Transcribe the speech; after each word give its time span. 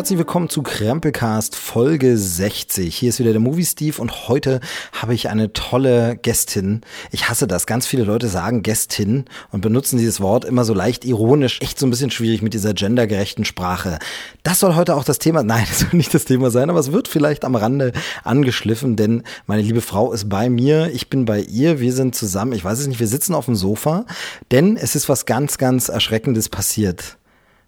Herzlich 0.00 0.16
willkommen 0.16 0.48
zu 0.48 0.62
Krempelcast 0.62 1.54
Folge 1.54 2.16
60. 2.16 2.96
Hier 2.96 3.10
ist 3.10 3.18
wieder 3.18 3.32
der 3.32 3.40
Movie 3.40 3.66
Steve 3.66 4.00
und 4.00 4.28
heute 4.28 4.60
habe 4.94 5.12
ich 5.12 5.28
eine 5.28 5.52
tolle 5.52 6.16
Gästin. 6.16 6.80
Ich 7.10 7.28
hasse 7.28 7.46
das. 7.46 7.66
Ganz 7.66 7.86
viele 7.86 8.04
Leute 8.04 8.28
sagen 8.28 8.62
Gästin 8.62 9.26
und 9.50 9.60
benutzen 9.60 9.98
dieses 9.98 10.22
Wort 10.22 10.46
immer 10.46 10.64
so 10.64 10.72
leicht 10.72 11.04
ironisch. 11.04 11.60
Echt 11.60 11.78
so 11.78 11.86
ein 11.86 11.90
bisschen 11.90 12.10
schwierig 12.10 12.40
mit 12.40 12.54
dieser 12.54 12.72
gendergerechten 12.72 13.44
Sprache. 13.44 13.98
Das 14.42 14.60
soll 14.60 14.74
heute 14.74 14.94
auch 14.94 15.04
das 15.04 15.18
Thema, 15.18 15.42
nein, 15.42 15.66
das 15.68 15.80
soll 15.80 15.90
nicht 15.92 16.14
das 16.14 16.24
Thema 16.24 16.50
sein, 16.50 16.70
aber 16.70 16.80
es 16.80 16.92
wird 16.92 17.06
vielleicht 17.06 17.44
am 17.44 17.54
Rande 17.54 17.92
angeschliffen, 18.24 18.96
denn 18.96 19.22
meine 19.46 19.60
liebe 19.60 19.82
Frau 19.82 20.14
ist 20.14 20.30
bei 20.30 20.48
mir, 20.48 20.90
ich 20.94 21.10
bin 21.10 21.26
bei 21.26 21.40
ihr, 21.40 21.78
wir 21.78 21.92
sind 21.92 22.14
zusammen, 22.14 22.54
ich 22.54 22.64
weiß 22.64 22.78
es 22.78 22.86
nicht, 22.86 23.00
wir 23.00 23.06
sitzen 23.06 23.34
auf 23.34 23.44
dem 23.44 23.54
Sofa, 23.54 24.06
denn 24.50 24.78
es 24.78 24.96
ist 24.96 25.10
was 25.10 25.26
ganz, 25.26 25.58
ganz 25.58 25.90
Erschreckendes 25.90 26.48
passiert. 26.48 27.18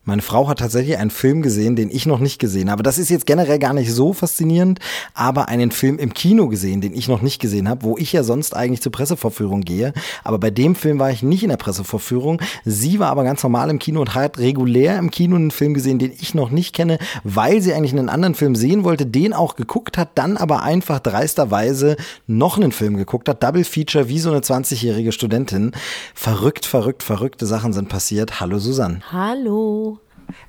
Meine 0.04 0.22
Frau 0.22 0.48
hat 0.48 0.58
tatsächlich 0.58 0.98
einen 0.98 1.10
Film 1.10 1.42
gesehen, 1.42 1.76
den 1.76 1.88
ich 1.88 2.06
noch 2.06 2.18
nicht 2.18 2.40
gesehen 2.40 2.72
habe. 2.72 2.82
Das 2.82 2.98
ist 2.98 3.08
jetzt 3.08 3.24
generell 3.24 3.60
gar 3.60 3.72
nicht 3.72 3.92
so 3.92 4.12
faszinierend, 4.12 4.80
aber 5.14 5.48
einen 5.48 5.70
Film 5.70 5.96
im 6.00 6.12
Kino 6.12 6.48
gesehen, 6.48 6.80
den 6.80 6.92
ich 6.92 7.06
noch 7.06 7.22
nicht 7.22 7.40
gesehen 7.40 7.68
habe, 7.68 7.84
wo 7.84 7.96
ich 7.96 8.12
ja 8.12 8.24
sonst 8.24 8.56
eigentlich 8.56 8.82
zur 8.82 8.90
Pressevorführung 8.90 9.60
gehe. 9.60 9.92
Aber 10.24 10.38
bei 10.38 10.50
dem 10.50 10.74
Film 10.74 10.98
war 10.98 11.12
ich 11.12 11.22
nicht 11.22 11.44
in 11.44 11.50
der 11.50 11.56
Pressevorführung. 11.56 12.42
Sie 12.64 12.98
war 12.98 13.10
aber 13.10 13.22
ganz 13.22 13.44
normal 13.44 13.70
im 13.70 13.78
Kino 13.78 14.00
und 14.00 14.16
hat 14.16 14.38
regulär 14.38 14.98
im 14.98 15.12
Kino 15.12 15.36
einen 15.36 15.52
Film 15.52 15.72
gesehen, 15.72 16.00
den 16.00 16.10
ich 16.10 16.34
noch 16.34 16.50
nicht 16.50 16.74
kenne, 16.74 16.98
weil 17.22 17.62
sie 17.62 17.72
eigentlich 17.72 17.92
einen 17.92 18.08
anderen 18.08 18.34
Film 18.34 18.56
sehen 18.56 18.82
wollte, 18.82 19.06
den 19.06 19.32
auch 19.32 19.54
geguckt 19.54 19.98
hat, 19.98 20.10
dann 20.16 20.36
aber 20.36 20.64
einfach 20.64 20.98
dreisterweise 20.98 21.94
noch 22.26 22.56
einen 22.56 22.72
Film 22.72 22.96
geguckt 22.96 23.28
hat. 23.28 23.44
Double 23.44 23.62
Feature 23.62 24.08
wie 24.08 24.18
so 24.18 24.30
eine 24.30 24.40
20-jährige 24.40 25.12
Studentin. 25.12 25.70
Verrückt, 26.12 26.66
verrückt, 26.66 27.04
verrückte 27.04 27.46
Sachen 27.46 27.72
sind 27.72 27.88
passiert. 27.88 28.40
Hallo 28.40 28.58
Susanne. 28.58 28.98
Hallo. 29.12 29.91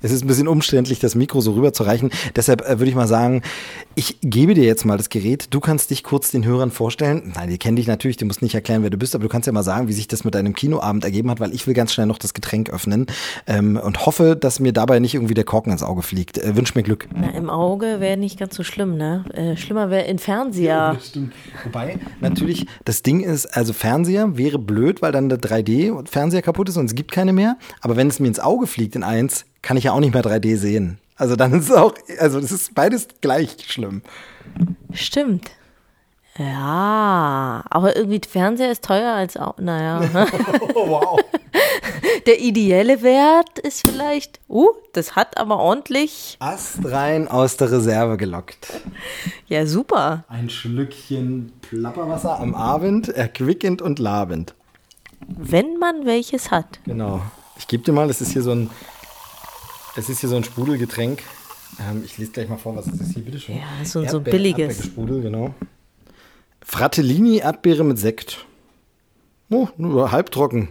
Es 0.02 0.12
ist 0.12 0.24
ein 0.24 0.28
bisschen 0.28 0.48
umständlich, 0.48 0.98
das 0.98 1.14
Mikro 1.14 1.40
so 1.40 1.52
rüber 1.52 1.72
zu 1.72 1.82
reichen. 1.82 2.10
Deshalb 2.36 2.62
äh, 2.62 2.78
würde 2.78 2.88
ich 2.88 2.94
mal 2.94 3.08
sagen, 3.08 3.42
ich 3.94 4.18
gebe 4.22 4.54
dir 4.54 4.64
jetzt 4.64 4.84
mal 4.84 4.96
das 4.96 5.08
Gerät. 5.08 5.48
Du 5.50 5.60
kannst 5.60 5.90
dich 5.90 6.02
kurz 6.02 6.30
den 6.30 6.44
Hörern 6.44 6.70
vorstellen. 6.70 7.32
Nein, 7.34 7.50
die 7.50 7.58
kennen 7.58 7.76
dich 7.76 7.86
natürlich, 7.86 8.16
du 8.16 8.26
musst 8.26 8.42
nicht 8.42 8.54
erklären, 8.54 8.82
wer 8.82 8.90
du 8.90 8.96
bist, 8.96 9.14
aber 9.14 9.22
du 9.22 9.28
kannst 9.28 9.46
ja 9.46 9.52
mal 9.52 9.62
sagen, 9.62 9.88
wie 9.88 9.92
sich 9.92 10.08
das 10.08 10.24
mit 10.24 10.34
deinem 10.34 10.54
Kinoabend 10.54 11.04
ergeben 11.04 11.30
hat, 11.30 11.40
weil 11.40 11.54
ich 11.54 11.66
will 11.66 11.74
ganz 11.74 11.92
schnell 11.92 12.06
noch 12.06 12.18
das 12.18 12.34
Getränk 12.34 12.70
öffnen 12.70 13.06
ähm, 13.46 13.76
und 13.76 14.06
hoffe, 14.06 14.36
dass 14.36 14.60
mir 14.60 14.72
dabei 14.72 14.98
nicht 14.98 15.14
irgendwie 15.14 15.34
der 15.34 15.44
Korken 15.44 15.72
ins 15.72 15.82
Auge 15.82 16.02
fliegt. 16.02 16.38
Äh, 16.38 16.56
wünsch 16.56 16.74
mir 16.74 16.82
Glück. 16.82 17.08
Na, 17.14 17.30
im 17.30 17.50
Auge 17.50 18.00
wäre 18.00 18.16
nicht 18.16 18.38
ganz 18.38 18.56
so 18.56 18.64
schlimm, 18.64 18.96
ne? 18.96 19.24
Äh, 19.32 19.56
schlimmer 19.56 19.90
wäre 19.90 20.06
in 20.06 20.18
Fernseher. 20.18 20.94
Ja, 20.94 20.96
stimmt. 21.00 21.32
Wobei, 21.64 21.98
natürlich, 22.20 22.66
das 22.84 23.02
Ding 23.02 23.20
ist, 23.20 23.46
also 23.46 23.72
Fernseher 23.72 24.36
wäre 24.36 24.58
blöd, 24.58 25.02
weil 25.02 25.12
dann 25.12 25.28
der 25.28 25.38
3D-Fernseher 25.38 26.42
kaputt 26.42 26.68
ist 26.68 26.76
und 26.76 26.86
es 26.86 26.94
gibt 26.94 27.12
keine 27.12 27.32
mehr. 27.32 27.56
Aber 27.80 27.96
wenn 27.96 28.08
es 28.08 28.20
mir 28.20 28.28
ins 28.28 28.40
Auge 28.40 28.66
fliegt 28.66 28.96
in 28.96 29.02
eins, 29.02 29.44
kann 29.64 29.76
ich 29.76 29.84
ja 29.84 29.92
auch 29.92 30.00
nicht 30.00 30.14
mehr 30.14 30.22
3D 30.22 30.56
sehen. 30.56 30.98
Also 31.16 31.36
dann 31.36 31.52
ist 31.52 31.70
es 31.70 31.72
auch, 31.72 31.94
also 32.18 32.40
das 32.40 32.52
ist 32.52 32.74
beides 32.74 33.08
gleich 33.20 33.56
schlimm. 33.66 34.02
Stimmt. 34.92 35.50
Ja, 36.36 37.62
aber 37.70 37.96
irgendwie 37.96 38.20
Fernseher 38.28 38.72
ist 38.72 38.84
teuer 38.84 39.14
als 39.14 39.36
auch, 39.36 39.56
naja. 39.58 40.02
oh, 40.74 40.88
wow. 40.88 41.20
Der 42.26 42.40
ideelle 42.40 43.02
Wert 43.02 43.60
ist 43.60 43.86
vielleicht, 43.86 44.40
uh, 44.48 44.68
das 44.92 45.14
hat 45.14 45.38
aber 45.38 45.58
ordentlich. 45.58 46.36
Astrein 46.40 47.28
aus 47.28 47.56
der 47.56 47.70
Reserve 47.70 48.16
gelockt. 48.16 48.66
Ja, 49.46 49.64
super. 49.66 50.24
Ein 50.28 50.50
Schlückchen 50.50 51.52
Plapperwasser 51.62 52.40
am 52.40 52.54
Abend, 52.54 53.08
erquickend 53.08 53.80
und 53.80 53.98
labend. 53.98 54.54
Wenn 55.26 55.78
man 55.78 56.04
welches 56.04 56.50
hat. 56.50 56.80
Genau. 56.84 57.22
Ich 57.56 57.68
gebe 57.68 57.84
dir 57.84 57.92
mal, 57.92 58.08
das 58.08 58.20
ist 58.20 58.32
hier 58.32 58.42
so 58.42 58.50
ein 58.50 58.70
es 59.96 60.08
ist 60.08 60.20
hier 60.20 60.28
so 60.28 60.36
ein 60.36 60.44
Sprudelgetränk. 60.44 61.22
Ähm, 61.80 62.02
ich 62.04 62.18
lese 62.18 62.32
gleich 62.32 62.48
mal 62.48 62.56
vor, 62.56 62.76
was 62.76 62.86
es 62.86 63.00
ist 63.00 63.14
hier, 63.14 63.24
bitteschön. 63.24 63.56
Ja, 63.56 63.84
so, 63.84 64.06
so 64.06 64.20
billiges. 64.20 64.84
Sprudel, 64.84 65.22
genau. 65.22 65.54
Fratellini 66.64 67.38
Erdbeere 67.38 67.84
mit 67.84 67.98
Sekt. 67.98 68.44
Oh, 69.50 69.68
nur 69.76 70.12
halbtrocken. 70.12 70.68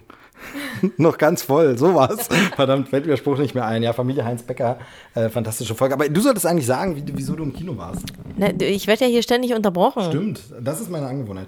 noch 0.97 1.17
ganz 1.17 1.43
voll, 1.43 1.77
sowas. 1.77 2.27
Verdammt, 2.55 2.89
fällt 2.89 3.05
mir 3.05 3.11
der 3.11 3.17
Spruch 3.17 3.37
nicht 3.37 3.55
mehr 3.55 3.65
ein. 3.65 3.83
Ja, 3.83 3.93
Familie 3.93 4.25
Heinz 4.25 4.43
Becker, 4.43 4.79
äh, 5.15 5.29
fantastische 5.29 5.75
Folge. 5.75 5.93
Aber 5.93 6.09
du 6.09 6.21
solltest 6.21 6.45
eigentlich 6.45 6.65
sagen, 6.65 6.95
wie, 6.95 7.03
wieso 7.15 7.35
du 7.35 7.43
im 7.43 7.53
Kino 7.53 7.77
warst. 7.77 8.05
Na, 8.35 8.49
ich 8.59 8.87
werde 8.87 9.05
ja 9.05 9.11
hier 9.11 9.23
ständig 9.23 9.53
unterbrochen. 9.53 10.03
Stimmt, 10.09 10.41
das 10.59 10.81
ist 10.81 10.89
meine 10.89 11.07
Angewohnheit. 11.07 11.47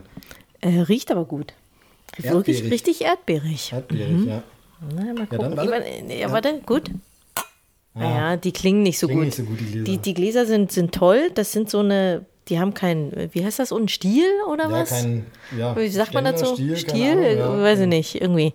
Äh, 0.62 0.82
riecht 0.82 1.12
aber 1.12 1.26
gut. 1.26 1.54
Wirklich 2.18 2.64
richtig 2.72 3.02
erdbeerig. 3.02 3.74
Erdbeerig, 3.74 4.12
mhm. 4.12 4.28
ja. 4.28 4.44
Na, 4.96 5.14
mal 5.14 5.28
gucken. 5.28 5.40
Ja, 5.42 5.50
dann, 5.50 5.58
warte. 5.58 6.14
Ja, 6.14 6.32
warte, 6.32 6.62
gut. 6.66 6.92
Naja, 7.96 8.34
ah. 8.34 8.38
die 8.38 8.52
klingen 8.52 8.84
nicht 8.84 9.00
so 9.00 9.08
klingen 9.08 9.24
gut. 9.24 9.26
Nicht 9.28 9.38
so 9.38 9.44
gut 9.44 9.60
die, 9.60 9.66
Gläser. 9.66 9.84
Die, 9.86 9.98
die 9.98 10.14
Gläser 10.14 10.46
sind, 10.46 10.72
sind 10.72 10.94
toll. 10.94 11.32
Das 11.34 11.54
sind 11.54 11.70
so 11.70 11.80
eine, 11.80 12.26
die 12.50 12.60
haben 12.60 12.74
kein, 12.74 13.30
wie 13.32 13.44
heißt 13.44 13.60
das, 13.60 13.72
ein 13.72 13.88
Stiel 13.88 14.30
oder 14.48 14.66
ja, 14.66 14.72
was? 14.72 14.90
Kein, 14.90 15.26
ja, 15.58 15.76
wie 15.78 15.88
sagt 15.88 16.14
man 16.14 16.26
dazu? 16.26 16.56
Stiel? 16.56 16.76
Stiel? 16.76 17.12
Ahnung, 17.12 17.58
ja. 17.58 17.64
Weiß 17.64 17.80
ich 17.80 17.88
nicht, 17.88 18.22
irgendwie. 18.22 18.54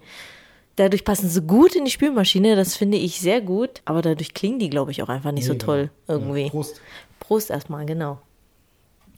Dadurch 0.76 1.04
passen 1.04 1.28
sie 1.28 1.40
gut 1.42 1.74
in 1.74 1.84
die 1.84 1.90
Spülmaschine, 1.90 2.54
das 2.54 2.76
finde 2.76 2.98
ich 2.98 3.20
sehr 3.20 3.40
gut. 3.40 3.80
Aber 3.86 4.02
dadurch 4.02 4.34
klingen 4.34 4.58
die, 4.58 4.70
glaube 4.70 4.90
ich, 4.90 5.02
auch 5.02 5.08
einfach 5.08 5.32
nicht 5.32 5.48
nee, 5.48 5.52
so 5.52 5.58
toll 5.58 5.90
irgendwie. 6.06 6.44
Ja, 6.44 6.50
Prost. 6.50 6.80
Prost 7.18 7.50
erstmal, 7.50 7.86
genau. 7.86 8.18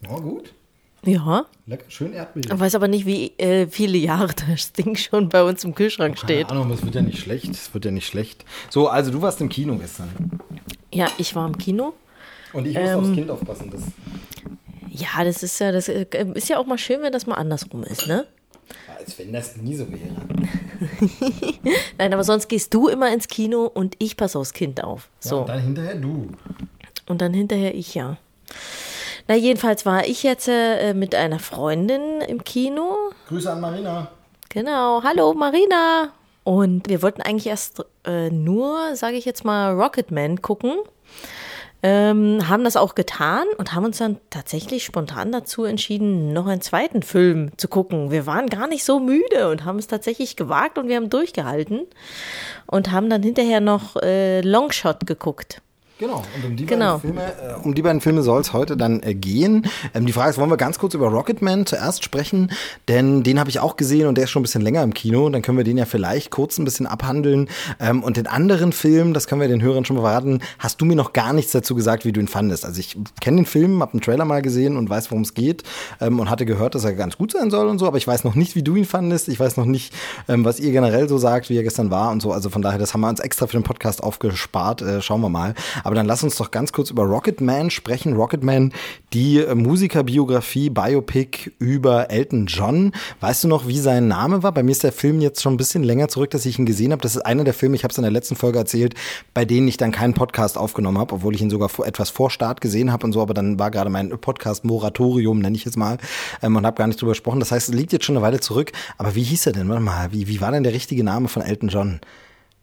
Ja, 0.02 0.16
gut. 0.18 0.54
Ja. 1.04 1.46
Lecker, 1.66 1.84
schön 1.88 2.12
Erdbeere. 2.12 2.54
Ich 2.54 2.60
weiß 2.60 2.74
aber 2.76 2.86
nicht, 2.86 3.06
wie 3.06 3.32
äh, 3.38 3.66
viele 3.66 3.98
Jahre 3.98 4.32
das 4.48 4.72
Ding 4.72 4.96
schon 4.96 5.28
bei 5.28 5.42
uns 5.42 5.64
im 5.64 5.74
Kühlschrank 5.74 6.14
oh, 6.18 6.24
steht. 6.24 6.48
Keine 6.48 6.60
Ahnung, 6.60 6.72
es 6.72 6.84
wird 6.84 6.94
ja 6.94 7.02
nicht 7.02 7.18
schlecht. 7.18 7.50
Es 7.50 7.74
wird 7.74 7.84
ja 7.84 7.90
nicht 7.90 8.06
schlecht. 8.06 8.44
So, 8.70 8.88
also 8.88 9.10
du 9.10 9.20
warst 9.20 9.40
im 9.40 9.48
Kino 9.48 9.76
gestern. 9.76 10.08
Ja, 10.92 11.08
ich 11.18 11.34
war 11.34 11.46
im 11.46 11.58
Kino. 11.58 11.94
Und 12.52 12.66
ich 12.66 12.78
muss 12.78 12.90
ähm, 12.90 12.98
aufs 12.98 13.12
Kind 13.12 13.30
aufpassen. 13.30 13.70
Das 13.70 13.82
ja, 14.94 15.24
das 15.24 15.42
ist 15.42 15.58
ja, 15.58 15.72
das 15.72 15.88
äh, 15.88 16.06
ist 16.34 16.48
ja 16.50 16.58
auch 16.58 16.66
mal 16.66 16.76
schön, 16.76 17.00
wenn 17.00 17.12
das 17.12 17.26
mal 17.26 17.36
andersrum 17.36 17.82
ist, 17.82 18.06
ne? 18.06 18.26
Als 18.98 19.19
wenn 19.19 19.32
das 19.32 19.56
nie 19.56 19.74
so 19.74 19.86
wäre. 19.90 20.16
Nein, 21.98 22.12
aber 22.12 22.24
sonst 22.24 22.48
gehst 22.48 22.74
du 22.74 22.88
immer 22.88 23.12
ins 23.12 23.28
Kino 23.28 23.64
und 23.64 23.96
ich 23.98 24.16
passe 24.16 24.38
aufs 24.38 24.52
Kind 24.52 24.84
auf. 24.84 25.08
So. 25.19 25.36
Ja, 25.36 25.40
und 25.40 25.48
dann 25.48 25.60
hinterher 25.60 25.94
du. 25.94 26.28
Und 27.06 27.22
dann 27.22 27.32
hinterher 27.32 27.74
ich, 27.74 27.94
ja. 27.94 28.19
Na, 29.32 29.38
jedenfalls 29.38 29.87
war 29.87 30.06
ich 30.06 30.25
jetzt 30.25 30.47
äh, 30.47 30.93
mit 30.93 31.15
einer 31.15 31.38
Freundin 31.38 32.20
im 32.20 32.44
Kino. 32.44 32.98
Grüße 33.28 33.50
an 33.50 33.62
Marina. 33.62 34.09
Genau. 34.50 35.03
Hallo, 35.03 35.32
Marina. 35.32 36.12
Und 36.44 36.87
wir 36.91 37.00
wollten 37.00 37.22
eigentlich 37.22 37.47
erst 37.47 37.82
äh, 38.04 38.28
nur, 38.28 38.94
sage 38.94 39.16
ich 39.16 39.25
jetzt 39.25 39.43
mal, 39.43 39.72
Rocketman 39.72 40.43
gucken. 40.43 40.75
Ähm, 41.82 42.47
haben 42.47 42.62
das 42.62 42.76
auch 42.76 42.94
getan 42.94 43.47
und 43.56 43.72
haben 43.72 43.87
uns 43.87 43.97
dann 43.97 44.19
tatsächlich 44.28 44.84
spontan 44.84 45.32
dazu 45.32 45.64
entschieden, 45.64 46.34
noch 46.34 46.47
einen 46.47 46.60
zweiten 46.60 47.03
Film 47.03 47.53
zu 47.56 47.69
gucken. 47.69 48.10
Wir 48.10 48.26
waren 48.26 48.50
gar 48.50 48.66
nicht 48.66 48.84
so 48.84 49.00
müde 49.00 49.49
und 49.49 49.64
haben 49.64 49.78
es 49.78 49.87
tatsächlich 49.87 50.37
gewagt 50.37 50.76
und 50.76 50.88
wir 50.88 50.97
haben 50.97 51.09
durchgehalten 51.09 51.87
und 52.66 52.93
haben 52.93 53.09
dann 53.09 53.22
hinterher 53.22 53.62
noch 53.62 53.97
äh, 53.97 54.43
Longshot 54.43 55.06
geguckt. 55.06 55.62
Genau, 56.02 56.24
und 56.34 56.44
um 56.44 56.56
die 56.56 56.66
genau. 56.66 56.98
beiden 56.98 57.00
Filme, 57.00 57.22
äh, 57.22 57.62
um 57.62 57.74
die 57.76 57.82
beiden 57.82 58.00
Filme 58.00 58.22
soll 58.22 58.40
es 58.40 58.52
heute 58.52 58.76
dann 58.76 59.04
äh, 59.04 59.14
gehen. 59.14 59.66
Ähm, 59.94 60.04
die 60.04 60.12
Frage 60.12 60.30
ist, 60.30 60.38
wollen 60.38 60.50
wir 60.50 60.56
ganz 60.56 60.80
kurz 60.80 60.94
über 60.94 61.06
Rocketman 61.06 61.64
zuerst 61.64 62.02
sprechen? 62.02 62.50
Denn 62.88 63.22
den 63.22 63.38
habe 63.38 63.50
ich 63.50 63.60
auch 63.60 63.76
gesehen 63.76 64.08
und 64.08 64.16
der 64.16 64.25
ist 64.25 64.31
schon 64.31 64.40
ein 64.40 64.43
bisschen 64.43 64.62
länger 64.62 64.82
im 64.82 64.94
Kino. 64.94 65.28
Dann 65.28 65.43
können 65.43 65.58
wir 65.58 65.64
den 65.64 65.78
ja 65.78 65.84
vielleicht 65.84 66.32
kurz 66.32 66.58
ein 66.58 66.64
bisschen 66.64 66.88
abhandeln. 66.88 67.49
Ähm, 67.78 68.02
und 68.02 68.16
den 68.16 68.26
anderen 68.26 68.72
Film, 68.72 69.14
das 69.14 69.28
können 69.28 69.40
wir 69.40 69.46
den 69.46 69.62
Hörern 69.62 69.84
schon 69.84 69.94
mal 69.94 70.02
verraten, 70.02 70.40
hast 70.58 70.81
du 70.81 70.84
mir 70.84 70.96
noch 70.96 71.12
gar 71.12 71.32
nichts 71.32 71.52
dazu 71.52 71.76
gesagt, 71.76 72.04
wie 72.04 72.10
du 72.10 72.19
ihn 72.19 72.26
fandest. 72.26 72.64
Also 72.64 72.81
ich 72.81 72.99
kenne 73.20 73.37
den 73.37 73.46
Film, 73.46 73.81
habe 73.81 73.93
einen 73.93 74.00
Trailer 74.00 74.25
mal 74.25 74.43
gesehen 74.43 74.76
und 74.76 74.90
weiß, 74.90 75.12
worum 75.12 75.22
es 75.22 75.34
geht 75.34 75.62
ähm, 76.00 76.19
und 76.19 76.28
hatte 76.31 76.46
gehört, 76.46 76.75
dass 76.75 76.82
er 76.82 76.94
ganz 76.94 77.16
gut 77.16 77.31
sein 77.31 77.49
soll 77.52 77.69
und 77.69 77.78
so, 77.78 77.87
aber 77.87 77.99
ich 77.99 78.08
weiß 78.08 78.25
noch 78.25 78.34
nicht, 78.34 78.56
wie 78.56 78.64
du 78.64 78.75
ihn 78.75 78.87
fandest. 78.87 79.28
Ich 79.28 79.38
weiß 79.38 79.56
noch 79.56 79.66
nicht, 79.66 79.94
ähm, 80.28 80.44
was 80.44 80.58
ihr 80.58 80.72
generell 80.72 81.08
so 81.08 81.16
sagt, 81.16 81.49
wie 81.49 81.56
er 81.56 81.62
gestern 81.62 81.93
war 81.93 82.10
und 82.10 82.20
so. 82.20 82.32
Also 82.32 82.50
von 82.50 82.60
daher, 82.60 82.81
das 82.81 82.93
haben 82.93 83.02
wir 83.02 83.08
uns 83.08 83.20
extra 83.20 83.46
für 83.46 83.56
den 83.56 83.62
Podcast 83.62 84.02
aufgespart. 84.02 84.82
Äh, 84.82 85.00
schauen 85.00 85.20
wir 85.20 85.28
mal. 85.28 85.54
Aber 85.84 85.91
aber 85.92 85.96
dann 85.98 86.06
lass 86.06 86.22
uns 86.22 86.36
doch 86.36 86.50
ganz 86.50 86.72
kurz 86.72 86.88
über 86.88 87.02
Rocketman 87.02 87.68
sprechen. 87.68 88.14
Rocketman, 88.14 88.72
die 89.12 89.40
äh, 89.40 89.54
Musikerbiografie, 89.54 90.70
Biopic 90.70 91.52
über 91.58 92.10
Elton 92.10 92.46
John. 92.46 92.92
Weißt 93.20 93.44
du 93.44 93.48
noch, 93.48 93.66
wie 93.66 93.78
sein 93.78 94.08
Name 94.08 94.42
war? 94.42 94.52
Bei 94.52 94.62
mir 94.62 94.70
ist 94.70 94.84
der 94.84 94.92
Film 94.92 95.20
jetzt 95.20 95.42
schon 95.42 95.52
ein 95.52 95.58
bisschen 95.58 95.82
länger 95.82 96.08
zurück, 96.08 96.30
dass 96.30 96.46
ich 96.46 96.58
ihn 96.58 96.64
gesehen 96.64 96.92
habe. 96.92 97.02
Das 97.02 97.14
ist 97.14 97.20
einer 97.20 97.44
der 97.44 97.52
Filme, 97.52 97.76
ich 97.76 97.84
habe 97.84 97.92
es 97.92 97.98
in 97.98 98.04
der 98.04 98.10
letzten 98.10 98.36
Folge 98.36 98.58
erzählt, 98.58 98.94
bei 99.34 99.44
denen 99.44 99.68
ich 99.68 99.76
dann 99.76 99.92
keinen 99.92 100.14
Podcast 100.14 100.56
aufgenommen 100.56 100.96
habe, 100.96 101.16
obwohl 101.16 101.34
ich 101.34 101.42
ihn 101.42 101.50
sogar 101.50 101.68
etwas 101.84 102.08
vor 102.08 102.30
Start 102.30 102.62
gesehen 102.62 102.90
habe 102.90 103.04
und 103.04 103.12
so. 103.12 103.20
Aber 103.20 103.34
dann 103.34 103.58
war 103.58 103.70
gerade 103.70 103.90
mein 103.90 104.18
Podcast-Moratorium, 104.18 105.40
nenne 105.40 105.58
ich 105.58 105.66
es 105.66 105.76
mal, 105.76 105.98
ähm, 106.42 106.56
und 106.56 106.64
habe 106.64 106.78
gar 106.78 106.86
nicht 106.86 107.02
drüber 107.02 107.12
gesprochen. 107.12 107.40
Das 107.40 107.52
heißt, 107.52 107.68
es 107.68 107.74
liegt 107.74 107.92
jetzt 107.92 108.06
schon 108.06 108.16
eine 108.16 108.24
Weile 108.24 108.40
zurück. 108.40 108.72
Aber 108.96 109.14
wie 109.14 109.24
hieß 109.24 109.44
er 109.44 109.52
denn? 109.52 109.68
Warte 109.68 109.82
mal, 109.82 110.10
wie, 110.10 110.26
wie 110.26 110.40
war 110.40 110.52
denn 110.52 110.62
der 110.62 110.72
richtige 110.72 111.04
Name 111.04 111.28
von 111.28 111.42
Elton 111.42 111.68
John? 111.68 112.00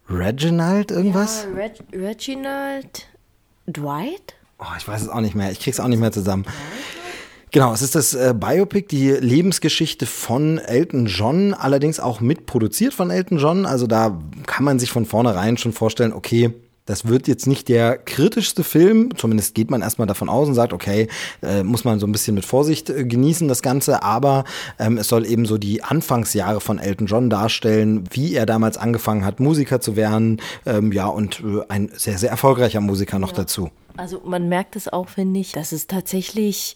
Reginald 0.09 0.89
irgendwas? 0.89 1.45
Ja, 1.45 1.55
Reg 1.55 1.73
Reginald. 1.93 3.08
Dwight? 3.73 4.35
Oh, 4.59 4.65
ich 4.77 4.87
weiß 4.87 5.01
es 5.01 5.09
auch 5.09 5.21
nicht 5.21 5.35
mehr. 5.35 5.51
Ich 5.51 5.59
krieg's 5.59 5.79
auch 5.79 5.87
nicht 5.87 5.99
mehr 5.99 6.11
zusammen. 6.11 6.45
Genau, 7.51 7.73
es 7.73 7.81
ist 7.81 7.95
das 7.95 8.13
äh, 8.13 8.35
Biopic, 8.37 8.87
die 8.89 9.09
Lebensgeschichte 9.09 10.05
von 10.05 10.59
Elton 10.59 11.07
John, 11.07 11.55
allerdings 11.55 11.99
auch 11.99 12.19
mitproduziert 12.19 12.93
von 12.93 13.09
Elton 13.09 13.39
John. 13.39 13.65
Also 13.65 13.87
da 13.87 14.21
kann 14.45 14.63
man 14.63 14.77
sich 14.77 14.91
von 14.91 15.05
vornherein 15.05 15.57
schon 15.57 15.73
vorstellen, 15.73 16.13
okay, 16.13 16.53
das 16.89 17.07
wird 17.07 17.27
jetzt 17.27 17.45
nicht 17.45 17.69
der 17.69 17.99
kritischste 17.99 18.63
Film, 18.63 19.15
zumindest 19.15 19.53
geht 19.53 19.69
man 19.69 19.83
erstmal 19.83 20.07
davon 20.07 20.27
aus 20.27 20.47
und 20.47 20.55
sagt, 20.55 20.73
okay, 20.73 21.07
äh, 21.43 21.61
muss 21.61 21.83
man 21.83 21.99
so 21.99 22.07
ein 22.07 22.11
bisschen 22.11 22.33
mit 22.33 22.45
Vorsicht 22.45 22.89
äh, 22.89 23.05
genießen, 23.05 23.47
das 23.47 23.61
Ganze, 23.61 24.01
aber 24.01 24.43
ähm, 24.79 24.97
es 24.97 25.07
soll 25.07 25.27
eben 25.27 25.45
so 25.45 25.59
die 25.59 25.83
Anfangsjahre 25.83 26.61
von 26.61 26.79
Elton 26.79 27.05
John 27.05 27.29
darstellen, 27.29 28.05
wie 28.09 28.33
er 28.33 28.47
damals 28.47 28.79
angefangen 28.79 29.23
hat, 29.23 29.39
Musiker 29.39 29.79
zu 29.79 29.95
werden, 29.95 30.41
ähm, 30.65 30.91
ja, 30.91 31.05
und 31.05 31.41
äh, 31.41 31.61
ein 31.69 31.91
sehr, 31.95 32.17
sehr 32.17 32.31
erfolgreicher 32.31 32.81
Musiker 32.81 33.19
noch 33.19 33.33
ja. 33.33 33.37
dazu. 33.37 33.69
Also 33.95 34.21
man 34.25 34.49
merkt 34.49 34.75
es 34.75 34.87
auch, 34.91 35.09
finde 35.09 35.41
ich, 35.41 35.51
dass 35.51 35.71
es 35.71 35.85
tatsächlich 35.85 36.75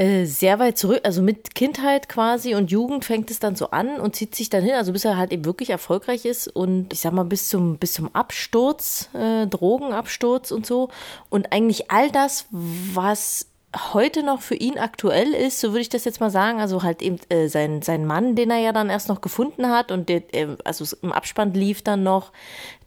äh, 0.00 0.24
sehr 0.24 0.58
weit 0.58 0.78
zurück, 0.78 1.00
also 1.04 1.20
mit 1.20 1.54
Kindheit 1.54 2.08
quasi 2.08 2.54
und 2.54 2.70
Jugend 2.70 3.04
fängt 3.04 3.30
es 3.30 3.38
dann 3.38 3.54
so 3.54 3.70
an 3.70 4.00
und 4.00 4.16
zieht 4.16 4.34
sich 4.34 4.48
dann 4.48 4.64
hin, 4.64 4.72
also 4.72 4.92
bis 4.92 5.04
er 5.04 5.18
halt 5.18 5.30
eben 5.30 5.44
wirklich 5.44 5.68
erfolgreich 5.68 6.24
ist 6.24 6.48
und 6.48 6.90
ich 6.94 7.00
sag 7.00 7.12
mal 7.12 7.26
bis 7.26 7.50
zum, 7.50 7.76
bis 7.76 7.92
zum 7.92 8.08
Absturz, 8.14 9.10
äh, 9.12 9.46
Drogenabsturz 9.46 10.52
und 10.52 10.64
so. 10.64 10.88
Und 11.28 11.52
eigentlich 11.52 11.90
all 11.90 12.10
das, 12.10 12.46
was 12.50 13.50
heute 13.92 14.22
noch 14.22 14.40
für 14.40 14.54
ihn 14.54 14.78
aktuell 14.78 15.34
ist, 15.34 15.60
so 15.60 15.68
würde 15.68 15.82
ich 15.82 15.90
das 15.90 16.06
jetzt 16.06 16.18
mal 16.18 16.30
sagen, 16.30 16.60
also 16.60 16.82
halt 16.82 17.02
eben 17.02 17.18
äh, 17.28 17.48
sein, 17.48 17.82
sein 17.82 18.06
Mann, 18.06 18.34
den 18.34 18.50
er 18.50 18.58
ja 18.58 18.72
dann 18.72 18.88
erst 18.88 19.08
noch 19.08 19.20
gefunden 19.20 19.68
hat 19.68 19.92
und 19.92 20.08
der, 20.08 20.22
äh, 20.34 20.56
also 20.64 20.96
im 21.02 21.12
Abspann 21.12 21.52
lief 21.52 21.82
dann 21.82 22.02
noch, 22.02 22.32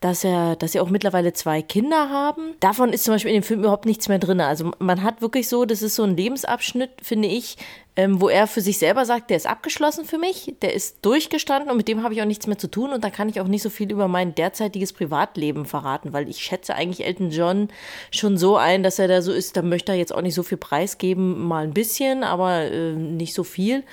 dass 0.03 0.25
er, 0.25 0.57
dass 0.57 0.73
sie 0.73 0.81
auch 0.81 0.89
mittlerweile 0.89 1.31
zwei 1.31 1.61
Kinder 1.61 2.09
haben. 2.09 2.55
Davon 2.59 2.91
ist 2.91 3.05
zum 3.05 3.13
Beispiel 3.13 3.31
in 3.31 3.41
dem 3.41 3.43
Film 3.43 3.61
überhaupt 3.61 3.85
nichts 3.85 4.09
mehr 4.09 4.19
drin. 4.19 4.41
Also 4.41 4.71
man 4.79 5.01
hat 5.01 5.21
wirklich 5.21 5.47
so, 5.47 5.63
das 5.63 5.81
ist 5.81 5.95
so 5.95 6.03
ein 6.03 6.17
Lebensabschnitt, 6.17 6.91
finde 7.01 7.29
ich, 7.29 7.55
ähm, 7.95 8.19
wo 8.19 8.27
er 8.27 8.47
für 8.47 8.61
sich 8.61 8.79
selber 8.79 9.05
sagt, 9.05 9.29
der 9.29 9.37
ist 9.37 9.45
abgeschlossen 9.45 10.05
für 10.05 10.17
mich, 10.17 10.55
der 10.63 10.73
ist 10.73 11.05
durchgestanden 11.05 11.69
und 11.69 11.77
mit 11.77 11.87
dem 11.87 12.01
habe 12.01 12.13
ich 12.13 12.21
auch 12.21 12.25
nichts 12.25 12.47
mehr 12.47 12.57
zu 12.57 12.67
tun 12.67 12.91
und 12.91 13.03
da 13.03 13.11
kann 13.11 13.29
ich 13.29 13.39
auch 13.39 13.47
nicht 13.47 13.61
so 13.61 13.69
viel 13.69 13.91
über 13.91 14.07
mein 14.07 14.33
derzeitiges 14.33 14.93
Privatleben 14.93 15.65
verraten, 15.65 16.11
weil 16.11 16.27
ich 16.27 16.39
schätze 16.39 16.73
eigentlich 16.73 17.05
Elton 17.05 17.29
John 17.29 17.69
schon 18.09 18.37
so 18.37 18.57
ein, 18.57 18.81
dass 18.81 18.97
er 18.97 19.07
da 19.07 19.21
so 19.21 19.31
ist, 19.31 19.57
da 19.57 19.61
möchte 19.61 19.91
er 19.91 19.97
jetzt 19.97 20.13
auch 20.13 20.23
nicht 20.23 20.33
so 20.33 20.41
viel 20.41 20.57
preisgeben, 20.57 21.43
mal 21.43 21.65
ein 21.65 21.73
bisschen, 21.73 22.23
aber 22.23 22.63
äh, 22.63 22.93
nicht 22.93 23.35
so 23.35 23.43
viel. 23.43 23.83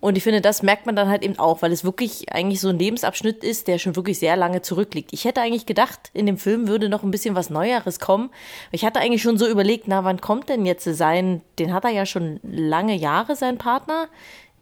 Und 0.00 0.16
ich 0.16 0.24
finde, 0.24 0.40
das 0.40 0.62
merkt 0.62 0.86
man 0.86 0.96
dann 0.96 1.10
halt 1.10 1.22
eben 1.22 1.38
auch, 1.38 1.60
weil 1.60 1.72
es 1.72 1.84
wirklich 1.84 2.32
eigentlich 2.32 2.60
so 2.60 2.68
ein 2.68 2.78
Lebensabschnitt 2.78 3.44
ist, 3.44 3.68
der 3.68 3.78
schon 3.78 3.94
wirklich 3.94 4.18
sehr 4.18 4.36
lange 4.36 4.62
zurückliegt. 4.62 5.12
Ich 5.12 5.26
hätte 5.26 5.42
eigentlich 5.42 5.59
gedacht, 5.66 6.10
in 6.12 6.26
dem 6.26 6.38
Film 6.38 6.68
würde 6.68 6.88
noch 6.88 7.02
ein 7.02 7.10
bisschen 7.10 7.34
was 7.34 7.50
Neueres 7.50 8.00
kommen. 8.00 8.30
Ich 8.72 8.84
hatte 8.84 9.00
eigentlich 9.00 9.22
schon 9.22 9.38
so 9.38 9.46
überlegt, 9.46 9.88
na, 9.88 10.04
wann 10.04 10.20
kommt 10.20 10.48
denn 10.48 10.66
jetzt 10.66 10.84
sein, 10.84 11.42
den 11.58 11.72
hat 11.72 11.84
er 11.84 11.90
ja 11.90 12.06
schon 12.06 12.40
lange 12.42 12.94
Jahre, 12.94 13.36
sein 13.36 13.58
Partner, 13.58 14.08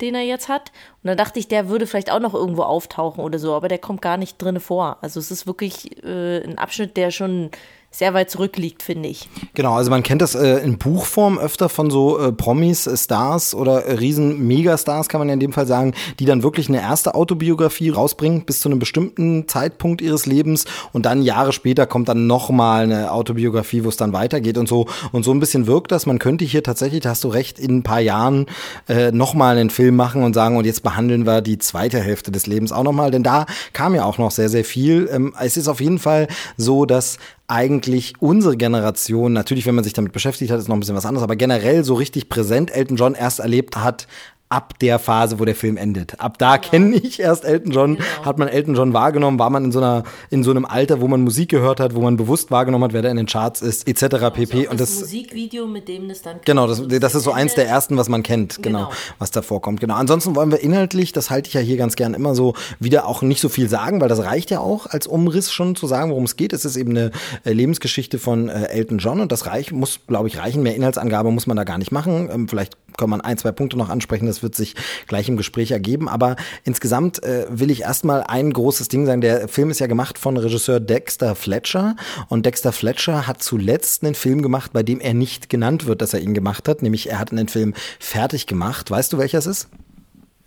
den 0.00 0.14
er 0.14 0.22
jetzt 0.22 0.48
hat. 0.48 0.72
Und 1.02 1.08
dann 1.08 1.16
dachte 1.16 1.38
ich, 1.38 1.48
der 1.48 1.68
würde 1.68 1.86
vielleicht 1.86 2.10
auch 2.10 2.20
noch 2.20 2.34
irgendwo 2.34 2.62
auftauchen 2.62 3.22
oder 3.22 3.38
so, 3.38 3.54
aber 3.54 3.68
der 3.68 3.78
kommt 3.78 4.02
gar 4.02 4.16
nicht 4.16 4.40
drinne 4.40 4.60
vor. 4.60 4.98
Also 5.00 5.20
es 5.20 5.30
ist 5.30 5.46
wirklich 5.46 6.02
äh, 6.04 6.42
ein 6.44 6.58
Abschnitt, 6.58 6.96
der 6.96 7.10
schon 7.10 7.50
sehr 7.90 8.12
weit 8.12 8.30
zurückliegt, 8.30 8.82
finde 8.82 9.08
ich. 9.08 9.28
Genau, 9.54 9.74
also 9.74 9.90
man 9.90 10.02
kennt 10.02 10.20
das 10.20 10.34
äh, 10.34 10.58
in 10.58 10.76
Buchform 10.76 11.38
öfter 11.38 11.68
von 11.68 11.90
so 11.90 12.18
äh, 12.18 12.32
Promis, 12.32 12.86
äh, 12.86 12.96
Stars 12.96 13.54
oder 13.54 13.86
äh, 13.86 13.94
riesen 13.94 14.46
Megastars, 14.46 15.08
kann 15.08 15.20
man 15.20 15.28
ja 15.28 15.34
in 15.34 15.40
dem 15.40 15.52
Fall 15.52 15.66
sagen, 15.66 15.94
die 16.20 16.26
dann 16.26 16.42
wirklich 16.42 16.68
eine 16.68 16.80
erste 16.80 17.14
Autobiografie 17.14 17.88
rausbringen 17.88 18.44
bis 18.44 18.60
zu 18.60 18.68
einem 18.68 18.78
bestimmten 18.78 19.48
Zeitpunkt 19.48 20.02
ihres 20.02 20.26
Lebens 20.26 20.66
und 20.92 21.06
dann 21.06 21.22
Jahre 21.22 21.52
später 21.52 21.86
kommt 21.86 22.10
dann 22.10 22.26
nochmal 22.26 22.82
eine 22.84 23.10
Autobiografie, 23.10 23.84
wo 23.84 23.88
es 23.88 23.96
dann 23.96 24.12
weitergeht 24.12 24.58
und 24.58 24.68
so. 24.68 24.86
Und 25.10 25.24
so 25.24 25.32
ein 25.32 25.40
bisschen 25.40 25.66
wirkt 25.66 25.90
das. 25.90 26.04
Man 26.04 26.18
könnte 26.18 26.44
hier 26.44 26.62
tatsächlich, 26.62 27.00
da 27.00 27.10
hast 27.10 27.24
du 27.24 27.28
recht, 27.28 27.58
in 27.58 27.78
ein 27.78 27.82
paar 27.82 28.00
Jahren 28.00 28.46
äh, 28.88 29.12
nochmal 29.12 29.56
einen 29.56 29.70
Film 29.70 29.96
machen 29.96 30.22
und 30.22 30.34
sagen, 30.34 30.58
und 30.58 30.66
jetzt 30.66 30.82
behandeln 30.82 31.26
wir 31.26 31.40
die 31.40 31.58
zweite 31.58 32.00
Hälfte 32.00 32.30
des 32.30 32.46
Lebens 32.46 32.70
auch 32.70 32.84
nochmal, 32.84 33.10
denn 33.10 33.22
da 33.22 33.46
kam 33.72 33.94
ja 33.94 34.04
auch 34.04 34.18
noch 34.18 34.30
sehr, 34.30 34.50
sehr 34.50 34.64
viel. 34.64 35.08
Ähm, 35.10 35.34
es 35.40 35.56
ist 35.56 35.68
auf 35.68 35.80
jeden 35.80 35.98
Fall 35.98 36.28
so, 36.56 36.84
dass 36.84 37.18
eigentlich 37.48 38.12
unsere 38.20 38.56
Generation, 38.56 39.32
natürlich, 39.32 39.66
wenn 39.66 39.74
man 39.74 39.84
sich 39.84 39.94
damit 39.94 40.12
beschäftigt 40.12 40.50
hat, 40.52 40.58
ist 40.60 40.68
noch 40.68 40.76
ein 40.76 40.80
bisschen 40.80 40.94
was 40.94 41.06
anderes, 41.06 41.24
aber 41.24 41.34
generell 41.34 41.82
so 41.82 41.94
richtig 41.94 42.28
präsent 42.28 42.70
Elton 42.70 42.96
John 42.96 43.14
erst 43.14 43.40
erlebt 43.40 43.76
hat, 43.76 44.06
ab 44.48 44.78
der 44.78 44.98
Phase, 44.98 45.38
wo 45.38 45.44
der 45.44 45.54
Film 45.54 45.76
endet. 45.76 46.20
Ab 46.20 46.38
da 46.38 46.56
genau. 46.56 46.70
kenne 46.70 46.96
ich 46.96 47.20
erst 47.20 47.44
Elton 47.44 47.72
John, 47.72 47.96
genau. 47.96 48.24
hat 48.24 48.38
man 48.38 48.48
Elton 48.48 48.74
John 48.74 48.92
wahrgenommen, 48.92 49.38
war 49.38 49.50
man 49.50 49.64
in 49.64 49.72
so 49.72 49.78
einer 49.78 50.04
in 50.30 50.42
so 50.42 50.50
einem 50.50 50.64
Alter, 50.64 51.00
wo 51.00 51.08
man 51.08 51.20
Musik 51.22 51.50
gehört 51.50 51.80
hat, 51.80 51.94
wo 51.94 52.00
man 52.00 52.16
bewusst 52.16 52.50
wahrgenommen 52.50 52.84
hat, 52.84 52.92
wer 52.92 53.02
da 53.02 53.10
in 53.10 53.16
den 53.16 53.26
Charts 53.26 53.60
ist, 53.62 53.86
etc. 53.86 54.06
Genau, 54.08 54.30
pp. 54.30 54.68
und 54.68 54.80
das, 54.80 54.90
das 54.90 55.00
Musikvideo, 55.00 55.66
mit 55.66 55.88
dem 55.88 56.08
das 56.08 56.22
dann 56.22 56.40
genau, 56.44 56.66
das, 56.66 56.82
das 56.86 57.14
ist 57.14 57.24
so 57.24 57.32
eins 57.32 57.54
der 57.54 57.66
ersten, 57.66 57.96
was 57.96 58.08
man 58.08 58.22
kennt, 58.22 58.62
genau, 58.62 58.86
genau, 58.86 58.92
was 59.18 59.30
da 59.30 59.42
vorkommt. 59.42 59.80
Genau. 59.80 59.94
Ansonsten 59.94 60.34
wollen 60.34 60.50
wir 60.50 60.60
inhaltlich, 60.60 61.12
das 61.12 61.30
halte 61.30 61.48
ich 61.48 61.54
ja 61.54 61.60
hier 61.60 61.76
ganz 61.76 61.96
gern 61.96 62.14
immer 62.14 62.34
so, 62.34 62.54
wieder 62.80 63.06
auch 63.06 63.22
nicht 63.22 63.40
so 63.40 63.48
viel 63.48 63.68
sagen, 63.68 64.00
weil 64.00 64.08
das 64.08 64.20
reicht 64.20 64.50
ja 64.50 64.60
auch 64.60 64.86
als 64.86 65.06
Umriss 65.06 65.52
schon 65.52 65.76
zu 65.76 65.86
sagen, 65.86 66.10
worum 66.10 66.24
es 66.24 66.36
geht. 66.36 66.52
Es 66.52 66.64
ist 66.64 66.76
eben 66.76 66.90
eine 66.90 67.10
äh, 67.44 67.52
Lebensgeschichte 67.52 68.18
von 68.18 68.48
äh, 68.48 68.68
Elton 68.68 68.98
John 68.98 69.20
und 69.20 69.32
das 69.32 69.46
reich 69.46 69.72
muss, 69.72 70.00
glaube 70.06 70.28
ich, 70.28 70.38
reichen. 70.38 70.62
Mehr 70.62 70.74
Inhaltsangabe 70.74 71.30
muss 71.30 71.46
man 71.46 71.56
da 71.56 71.64
gar 71.64 71.78
nicht 71.78 71.92
machen. 71.92 72.28
Ähm, 72.32 72.48
vielleicht 72.48 72.76
kann 72.98 73.08
man 73.08 73.20
ein, 73.20 73.38
zwei 73.38 73.52
Punkte 73.52 73.78
noch 73.78 73.88
ansprechen, 73.88 74.26
das 74.26 74.42
wird 74.42 74.54
sich 74.54 74.74
gleich 75.06 75.28
im 75.28 75.36
Gespräch 75.36 75.70
ergeben. 75.70 76.08
Aber 76.08 76.36
insgesamt 76.64 77.22
äh, 77.22 77.46
will 77.48 77.70
ich 77.70 77.82
erstmal 77.82 78.24
ein 78.24 78.52
großes 78.52 78.88
Ding 78.88 79.06
sagen. 79.06 79.20
Der 79.22 79.48
Film 79.48 79.70
ist 79.70 79.78
ja 79.78 79.86
gemacht 79.86 80.18
von 80.18 80.36
Regisseur 80.36 80.80
Dexter 80.80 81.34
Fletcher. 81.34 81.96
Und 82.28 82.44
Dexter 82.44 82.72
Fletcher 82.72 83.26
hat 83.26 83.42
zuletzt 83.42 84.04
einen 84.04 84.14
Film 84.14 84.42
gemacht, 84.42 84.72
bei 84.72 84.82
dem 84.82 85.00
er 85.00 85.14
nicht 85.14 85.48
genannt 85.48 85.86
wird, 85.86 86.02
dass 86.02 86.12
er 86.12 86.20
ihn 86.20 86.34
gemacht 86.34 86.68
hat. 86.68 86.82
Nämlich 86.82 87.08
er 87.08 87.18
hat 87.18 87.32
einen 87.32 87.48
Film 87.48 87.74
fertig 87.98 88.46
gemacht. 88.46 88.90
Weißt 88.90 89.12
du, 89.12 89.18
welcher 89.18 89.38
es 89.38 89.46
ist? 89.46 89.68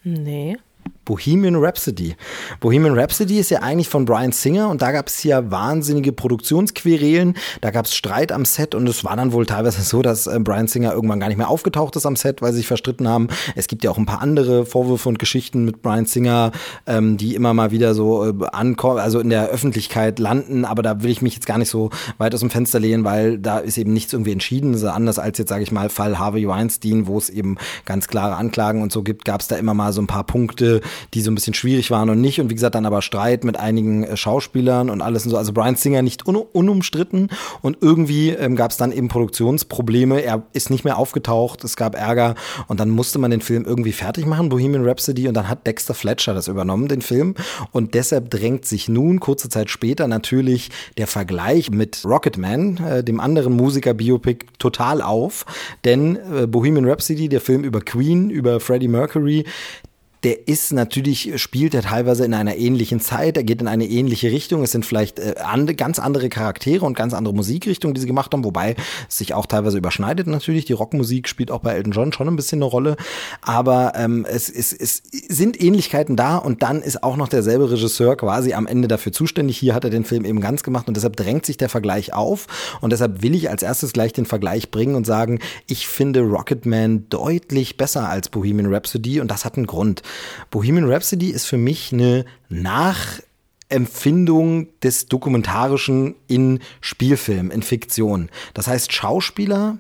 Nee. 0.04 0.58
Bohemian 1.06 1.56
Rhapsody. 1.56 2.16
Bohemian 2.60 2.98
Rhapsody 2.98 3.40
ist 3.40 3.50
ja 3.50 3.60
eigentlich 3.60 3.90
von 3.90 4.06
Brian 4.06 4.32
Singer 4.32 4.70
und 4.70 4.82
da 4.82 4.92
gab 4.92 5.08
es 5.08 5.24
ja 5.24 5.50
wahnsinnige 5.50 6.12
Produktionsquerelen, 6.12 7.36
da 7.62 7.72
gab 7.72 7.86
es 7.86 7.96
Streit 7.96 8.32
am 8.32 8.46
Set 8.46 8.76
und 8.76 8.88
es 8.88 9.04
war 9.04 9.16
dann 9.16 9.34
wohl 9.34 9.46
teilweise 9.46 9.82
so, 9.82 10.02
dass 10.02 10.28
äh, 10.28 10.40
Brian 10.40 10.68
Singer 10.68 10.94
irgendwann 10.94 11.20
gar 11.20 11.28
nicht 11.28 11.38
mehr 11.38 11.50
aufgetaucht 11.50 11.96
ist 11.96 12.06
am 12.06 12.16
Set, 12.16 12.42
weil 12.42 12.52
sie 12.52 12.60
sich 12.60 12.68
verstritten 12.68 13.08
haben. 13.08 13.30
Es 13.56 13.68
gibt 13.68 13.84
ja 13.84 13.90
auch 13.90 13.98
ein 13.98 14.06
paar 14.06 14.22
andere 14.22 14.66
Vorwürfe 14.66 15.10
und 15.10 15.18
Geschichten 15.18 15.66
mit 15.66 15.82
Brian 15.82 16.06
Singer, 16.06 16.52
ähm, 16.86 17.18
die 17.18 17.36
immer 17.36 17.54
mal 17.54 17.72
wieder 17.72 17.96
so 17.96 18.30
äh, 18.30 18.46
ankommen, 18.52 19.00
also 19.00 19.20
in 19.20 19.30
der 19.30 19.48
Öffentlichkeit 19.48 20.20
landen, 20.20 20.66
aber 20.66 20.84
da 20.84 21.02
will 21.02 21.10
ich 21.10 21.22
mich 21.22 21.34
jetzt 21.34 21.48
gar 21.48 21.58
nicht 21.58 21.70
so 21.70 21.90
weit 22.20 22.34
aus 22.34 22.42
dem 22.42 22.52
Fenster 22.52 22.80
lehnen, 22.80 23.04
weil 23.04 23.40
da 23.40 23.58
ist 23.58 23.78
eben 23.78 23.94
nichts 23.94 24.14
irgendwie 24.14 24.32
entschieden, 24.32 24.78
so 24.78 24.90
anders 24.90 25.18
als 25.18 25.40
jetzt 25.40 25.50
sage 25.50 25.64
ich 25.64 25.72
mal 25.72 25.90
Fall 25.90 26.20
Harvey 26.20 26.48
Weinstein, 26.48 27.08
wo 27.08 27.18
es 27.18 27.30
eben 27.30 27.58
ganz 27.86 28.08
klare 28.08 28.36
Anklagen 28.36 28.82
und 28.82 28.92
so 28.92 29.02
gibt, 29.02 29.26
gab 29.26 29.42
es 29.42 29.48
da 29.48 29.56
immer 29.56 29.74
mal 29.74 29.94
so 29.94 30.02
ein 30.02 30.08
paar 30.08 30.24
Punkte, 30.24 30.82
die 31.14 31.22
so 31.22 31.32
ein 31.32 31.36
bisschen 31.36 31.54
schwierig 31.54 31.92
waren 31.92 32.10
und 32.10 32.22
nicht. 32.22 32.40
Und 32.40 32.50
wie 32.50 32.56
gesagt, 32.56 32.76
dann 32.76 32.86
aber 32.86 33.02
Streit 33.02 33.44
mit 33.44 33.58
einigen 33.58 34.04
äh, 34.04 34.18
Schauspielern 34.18 34.90
und 34.90 35.02
alles 35.02 35.26
und 35.26 35.32
so. 35.32 35.38
Also 35.38 35.54
Brian 35.54 35.76
Singer 35.76 36.02
nicht 36.02 36.28
un 36.28 36.36
unumstritten 36.36 37.30
und 37.62 37.78
irgendwie 37.82 38.30
ähm, 38.30 38.56
gab 38.56 38.72
es 38.72 38.78
dann 38.78 38.92
eben 38.92 39.08
Produktionsprobleme. 39.08 40.22
Er 40.22 40.44
ist 40.54 40.70
nicht 40.70 40.84
mehr 40.84 40.98
aufgetaucht, 40.98 41.64
es 41.64 41.76
gab 41.76 41.96
Ärger 41.96 42.36
und 42.68 42.80
dann 42.80 42.90
musste 42.90 43.20
man 43.20 43.32
den 43.32 43.42
Film 43.42 43.66
irgendwie 43.66 43.92
fertig 43.92 44.26
machen, 44.26 44.50
Bohemian 44.50 44.86
Rhapsody, 44.86 45.28
und 45.28 45.34
dann 45.34 45.48
hat 45.48 45.68
Dexter 45.68 45.94
Fletcher 45.94 46.34
das 46.34 46.48
übernommen, 46.48 46.88
den 46.88 47.02
Film. 47.02 47.36
Und 47.72 47.94
deshalb 47.94 48.30
drängt 48.30 48.66
sich 48.66 48.90
nun 48.90 49.20
kurze 49.20 49.50
Zeit 49.50 49.70
später 49.70 50.08
natürlich 50.08 50.70
der 50.98 51.08
Vergleich 51.08 51.72
mit 51.72 52.04
Rocketman, 52.06 52.78
äh, 52.78 53.04
dem 53.04 53.20
anderen 53.20 53.54
Musiker-Biopic, 53.54 54.46
total 54.60 55.02
auf. 55.02 55.46
Denn 55.86 56.16
äh, 56.16 56.48
Bohemian 56.48 56.86
Rhapsody, 56.86 57.30
der 57.30 57.42
Film 57.42 57.64
über 57.64 57.82
Queen, 57.82 58.30
über 58.30 58.60
Freddie 58.60 58.88
Mercury, 58.88 59.46
der 60.24 60.48
ist 60.48 60.72
natürlich, 60.72 61.42
spielt 61.42 61.74
er 61.74 61.82
teilweise 61.82 62.24
in 62.26 62.36
einer 62.36 62.56
ähnlichen 62.56 63.00
Zeit, 63.00 63.38
er 63.38 63.44
geht 63.44 63.60
in 63.60 63.68
eine 63.68 63.88
ähnliche 63.88 64.32
Richtung. 64.32 64.62
Es 64.62 64.72
sind 64.72 64.86
vielleicht 64.86 65.18
äh, 65.18 65.36
and, 65.44 65.76
ganz 65.78 65.98
andere 65.98 66.30
Charaktere 66.30 66.86
und 66.86 66.96
ganz 66.96 67.16
andere 67.16 67.34
Musikrichtungen, 67.34 67.96
die 67.96 68.02
sie 68.02 68.08
gemacht 68.08 68.32
haben, 68.32 68.44
wobei 68.44 68.76
es 69.10 69.18
sich 69.18 69.34
auch 69.34 69.48
teilweise 69.48 69.80
überschneidet 69.80 70.28
natürlich. 70.28 70.66
Die 70.66 70.74
Rockmusik 70.74 71.28
spielt 71.28 71.50
auch 71.50 71.62
bei 71.62 71.74
Elton 71.74 71.92
John 71.92 72.14
schon 72.14 72.28
ein 72.28 72.36
bisschen 72.36 72.60
eine 72.60 72.66
Rolle. 72.66 72.98
Aber 73.42 73.94
ähm, 73.96 74.26
es, 74.30 74.48
es, 74.48 74.74
es 74.74 75.02
sind 75.28 75.60
Ähnlichkeiten 75.60 76.16
da 76.16 76.38
und 76.38 76.62
dann 76.62 76.84
ist 76.84 77.02
auch 77.02 77.18
noch 77.18 77.28
derselbe 77.28 77.72
Regisseur 77.72 78.16
quasi 78.16 78.54
am 78.54 78.68
Ende 78.68 78.88
dafür 78.88 79.12
zuständig. 79.12 79.58
Hier 79.58 79.74
hat 79.74 79.86
er 79.86 79.90
den 79.90 80.06
Film 80.06 80.26
eben 80.26 80.40
ganz 80.40 80.62
gemacht 80.62 80.88
und 80.88 80.98
deshalb 80.98 81.16
drängt 81.16 81.48
sich 81.48 81.58
der 81.58 81.70
Vergleich 81.70 82.14
auf. 82.14 82.46
Und 82.80 82.94
deshalb 82.94 83.24
will 83.24 83.34
ich 83.34 83.50
als 83.50 83.64
erstes 83.64 83.92
gleich 83.92 84.14
den 84.14 84.28
Vergleich 84.28 84.70
bringen 84.70 84.94
und 84.94 85.08
sagen, 85.08 85.40
ich 85.68 85.88
finde 85.88 86.22
Rocketman 86.22 87.08
deutlich 87.10 87.78
besser 87.78 88.08
als 88.08 88.30
Bohemian 88.30 88.72
Rhapsody 88.72 89.20
und 89.20 89.32
das 89.32 89.46
hat 89.46 89.58
einen 89.58 89.66
Grund. 89.66 90.04
Bohemian 90.50 90.90
Rhapsody 90.90 91.30
ist 91.30 91.46
für 91.46 91.58
mich 91.58 91.94
eine 91.94 92.26
Nachempfindung 92.50 94.68
des 94.82 95.08
Dokumentarischen 95.08 96.16
in 96.28 96.60
Spielfilm, 96.82 97.52
in 97.52 97.64
Fiktion. 97.64 98.30
Das 98.54 98.68
heißt, 98.68 98.94
Schauspieler, 98.94 99.78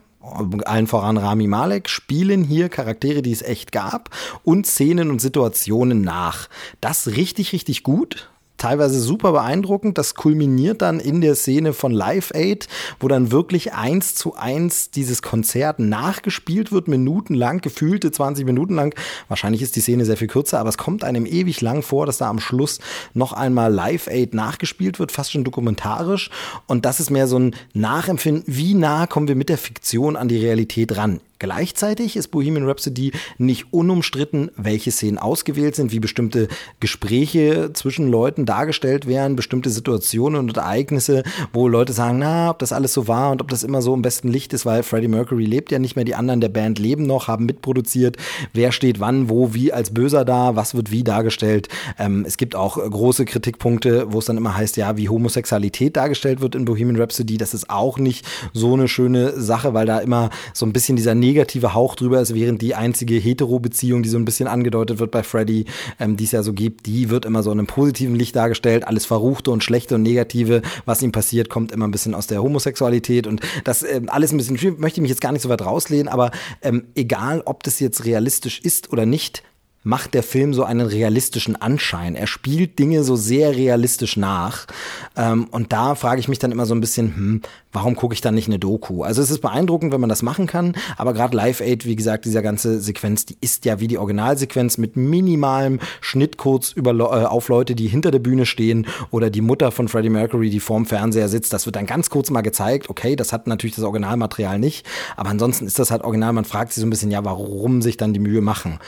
allen 0.66 0.88
voran 0.88 1.18
Rami 1.18 1.48
Malek, 1.48 1.90
spielen 1.90 2.44
hier 2.44 2.70
Charaktere, 2.70 3.22
die 3.22 3.32
es 3.32 3.42
echt 3.42 3.72
gab 3.72 4.10
und 4.44 4.68
Szenen 4.68 5.10
und 5.10 5.20
Situationen 5.20 6.02
nach. 6.02 6.50
Das 6.80 7.08
richtig, 7.08 7.54
richtig 7.54 7.84
gut 7.84 8.30
teilweise 8.62 9.00
super 9.00 9.32
beeindruckend. 9.32 9.98
Das 9.98 10.16
kulminiert 10.16 10.82
dann 10.82 11.00
in 11.00 11.22
der 11.22 11.36
Szene 11.36 11.74
von 11.74 11.92
Live 11.92 12.32
Aid, 12.34 12.68
wo 13.00 13.08
dann 13.08 13.32
wirklich 13.32 13.74
eins 13.74 14.16
zu 14.16 14.36
eins 14.36 14.92
dieses 14.92 15.22
Konzert 15.22 15.80
nachgespielt 15.80 16.72
wird, 16.72 16.88
minutenlang, 16.88 17.62
gefühlte 17.62 18.12
20 18.12 18.46
Minuten 18.46 18.76
lang. 18.76 18.96
Wahrscheinlich 19.28 19.62
ist 19.62 19.76
die 19.76 19.82
Szene 19.82 20.06
sehr 20.06 20.18
viel 20.18 20.28
kürzer, 20.28 20.60
aber 20.60 20.70
es 20.70 20.78
kommt 20.78 21.04
einem 21.04 21.26
ewig 21.26 21.62
lang 21.62 21.82
vor, 21.82 22.06
dass 22.06 22.18
da 22.18 22.30
am 22.30 22.40
Schluss 22.40 22.80
noch 23.14 23.34
einmal 23.34 23.74
Live 23.74 24.08
Aid 24.08 24.34
nachgespielt 24.34 25.00
wird, 25.00 25.12
fast 25.12 25.32
schon 25.32 25.44
dokumentarisch. 25.44 26.30
Und 26.68 26.86
das 26.86 27.00
ist 27.00 27.10
mehr 27.10 27.28
so 27.28 27.40
ein 27.40 27.56
Nachempfinden, 27.74 28.44
wie 28.46 28.76
nah 28.76 29.08
kommen 29.08 29.28
wir 29.28 29.36
mit 29.36 29.50
der 29.50 29.58
Fiktion 29.58 30.16
an 30.16 30.28
die 30.28 30.38
Realität 30.38 30.96
ran. 30.98 31.20
Gleichzeitig 31.42 32.18
ist 32.18 32.28
Bohemian 32.28 32.68
Rhapsody 32.68 33.14
nicht 33.40 33.74
unumstritten, 33.74 34.52
welche 34.58 34.92
Szenen 34.92 35.18
ausgewählt 35.18 35.76
sind, 35.76 35.92
wie 35.92 36.00
bestimmte 36.00 36.48
Gespräche 36.80 37.72
zwischen 37.74 38.12
Leuten 38.12 38.46
dargestellt 38.46 39.08
werden, 39.08 39.36
bestimmte 39.36 39.72
Situationen 39.72 40.42
und 40.42 40.56
Ereignisse, 40.56 41.24
wo 41.52 41.68
Leute 41.68 41.94
sagen, 41.94 42.20
na, 42.20 42.52
ob 42.52 42.60
das 42.60 42.72
alles 42.72 42.94
so 42.94 43.08
war 43.08 43.32
und 43.32 43.42
ob 43.42 43.48
das 43.48 43.64
immer 43.64 43.82
so 43.82 43.92
im 43.96 44.04
besten 44.04 44.28
Licht 44.28 44.54
ist, 44.54 44.68
weil 44.68 44.84
Freddie 44.84 45.08
Mercury 45.08 45.46
lebt 45.46 45.72
ja 45.72 45.80
nicht 45.80 45.96
mehr, 45.96 46.06
die 46.06 46.14
anderen 46.14 46.42
der 46.42 46.50
Band 46.50 46.78
leben 46.78 47.08
noch, 47.08 47.28
haben 47.28 47.48
mitproduziert, 47.48 48.18
wer 48.54 48.72
steht 48.72 49.00
wann, 49.00 49.28
wo, 49.28 49.56
wie 49.56 49.74
als 49.74 49.96
Böser 49.96 50.26
da, 50.26 50.56
was 50.56 50.76
wird 50.76 50.92
wie 50.92 51.04
dargestellt. 51.04 51.70
Ähm, 51.98 52.24
es 52.28 52.38
gibt 52.38 52.56
auch 52.56 52.76
große 52.76 53.26
Kritikpunkte, 53.26 54.14
wo 54.14 54.20
es 54.20 54.26
dann 54.26 54.38
immer 54.38 54.56
heißt, 54.56 54.78
ja, 54.78 54.96
wie 54.96 55.10
Homosexualität 55.10 55.98
dargestellt 55.98 56.40
wird 56.40 56.54
in 56.54 56.66
Bohemian 56.66 57.02
Rhapsody, 57.02 57.38
das 57.38 57.56
ist 57.56 57.68
auch 57.72 57.98
nicht 57.98 58.28
so 58.54 58.76
eine 58.76 58.88
schöne 58.88 59.42
Sache, 59.42 59.74
weil 59.74 59.88
da 59.88 59.98
immer 59.98 60.30
so 60.54 60.68
ein 60.68 60.74
bisschen 60.74 60.98
dieser 60.98 61.16
negative 61.32 61.74
Hauch 61.74 61.96
drüber 61.96 62.20
ist, 62.20 62.36
während 62.36 62.62
die 62.62 62.76
einzige 62.76 63.16
Hetero-Beziehung, 63.16 64.04
die 64.04 64.10
so 64.10 64.18
ein 64.18 64.26
bisschen 64.26 64.48
angedeutet 64.48 65.00
wird 65.00 65.12
bei 65.12 65.24
Freddy, 65.24 65.66
ähm, 66.00 66.18
die 66.18 66.26
es 66.26 66.32
ja 66.32 66.44
so 66.44 66.52
gibt, 66.52 66.86
die 66.86 67.10
wird 67.10 67.26
immer 67.26 67.42
so 67.42 67.52
in 67.52 67.60
einem 67.60 67.68
positiven 67.68 68.16
Licht 68.16 68.36
dargestellt. 68.36 68.86
Alles 68.86 69.06
Verruchte 69.06 69.52
und 69.52 69.64
Schlechte 69.64 69.96
und 69.96 70.04
Negative, 70.04 70.62
was 70.86 71.02
ihm 71.02 71.14
passiert, 71.14 71.50
kommt 71.50 71.72
immer 71.72 71.88
ein 71.88 71.92
bisschen 71.92 72.14
aus 72.14 72.28
der 72.28 72.44
Homosexualität 72.44 73.28
und 73.28 73.42
das 73.64 73.84
ähm, 73.84 74.10
alles 74.10 74.34
ein 74.34 74.38
bisschen 74.38 74.58
schwierig. 74.58 74.80
Möchte 74.80 75.00
ich 75.00 75.02
mich 75.02 75.10
jetzt 75.10 75.22
gar 75.22 75.32
nicht 75.32 75.42
so 75.42 75.50
weit 75.50 75.62
rauslehnen, 75.62 76.10
aber 76.10 76.32
ähm, 76.62 76.88
egal, 76.96 77.42
ob 77.46 77.64
das 77.64 77.80
jetzt 77.80 78.04
realistisch 78.04 78.60
ist 78.60 78.92
oder 78.92 79.06
nicht, 79.06 79.44
macht 79.84 80.14
der 80.14 80.24
Film 80.24 80.54
so 80.54 80.64
einen 80.64 80.86
realistischen 80.86 81.56
Anschein. 81.56 82.16
Er 82.16 82.28
spielt 82.28 82.78
Dinge 82.78 83.04
so 83.04 83.16
sehr 83.16 83.56
realistisch 83.56 84.16
nach. 84.16 84.68
Ähm, 85.16 85.48
und 85.52 85.74
da 85.74 85.96
frage 85.96 86.20
ich 86.20 86.28
mich 86.28 86.40
dann 86.40 86.52
immer 86.52 86.66
so 86.66 86.76
ein 86.76 86.82
bisschen, 86.82 87.16
hm, 87.16 87.42
warum 87.72 87.96
gucke 87.96 88.14
ich 88.14 88.22
dann 88.22 88.36
nicht 88.36 88.48
eine 88.48 88.60
Doku? 88.60 89.04
Also 89.04 89.22
es 89.22 89.32
ist 89.32 89.42
beeindruckend, 89.42 89.92
wenn 89.92 90.02
man 90.02 90.10
das 90.10 90.22
machen 90.22 90.46
kann, 90.46 90.76
aber 90.98 91.14
gerade 91.14 91.36
Live 91.36 91.62
Aid, 91.62 91.86
wie 91.86 91.96
gesagt, 91.96 92.26
dieser 92.26 92.42
ganze 92.42 92.80
Sequenz, 92.80 93.26
die 93.26 93.38
ist 93.42 93.66
ja 93.66 93.80
wie 93.80 93.88
die 93.88 93.98
Originalsequenz 93.98 94.78
mit 94.78 94.98
minimalem 94.98 95.80
Schnitt 96.00 96.38
kurz 96.38 96.72
über, 96.72 96.92
äh, 96.92 97.26
auf 97.26 97.48
Leute, 97.48 97.74
die 97.74 97.88
hinter 97.88 98.12
der 98.12 98.20
Bühne 98.20 98.46
stehen 98.46 98.86
oder 99.10 99.30
die 99.30 99.42
Mutter 99.42 99.72
von 99.72 99.88
Freddie 99.88 100.10
Mercury, 100.10 100.50
die 100.50 100.60
vorm 100.60 100.86
Fernseher 100.86 101.30
sitzt. 101.30 101.54
Das 101.54 101.66
wird 101.66 101.76
dann 101.76 101.88
ganz 101.88 102.10
kurz 102.10 102.30
mal 102.30 102.42
gezeigt. 102.42 102.90
Okay, 102.90 103.16
das 103.16 103.34
hat 103.34 103.48
natürlich 103.48 103.76
das 103.76 103.86
Originalmaterial 103.86 104.60
nicht, 104.60 104.86
aber 105.18 105.30
ansonsten 105.30 105.66
ist 105.66 105.80
das 105.80 105.90
halt 105.90 106.04
original. 106.04 106.34
Man 106.34 106.46
fragt 106.46 106.74
sich 106.74 106.82
so 106.82 106.88
ein 106.88 106.92
bisschen, 106.92 107.10
ja, 107.10 107.26
warum 107.26 107.82
sich 107.82 107.98
dann 107.98 108.14
die 108.14 108.20
Mühe 108.20 108.42
machen? 108.42 108.80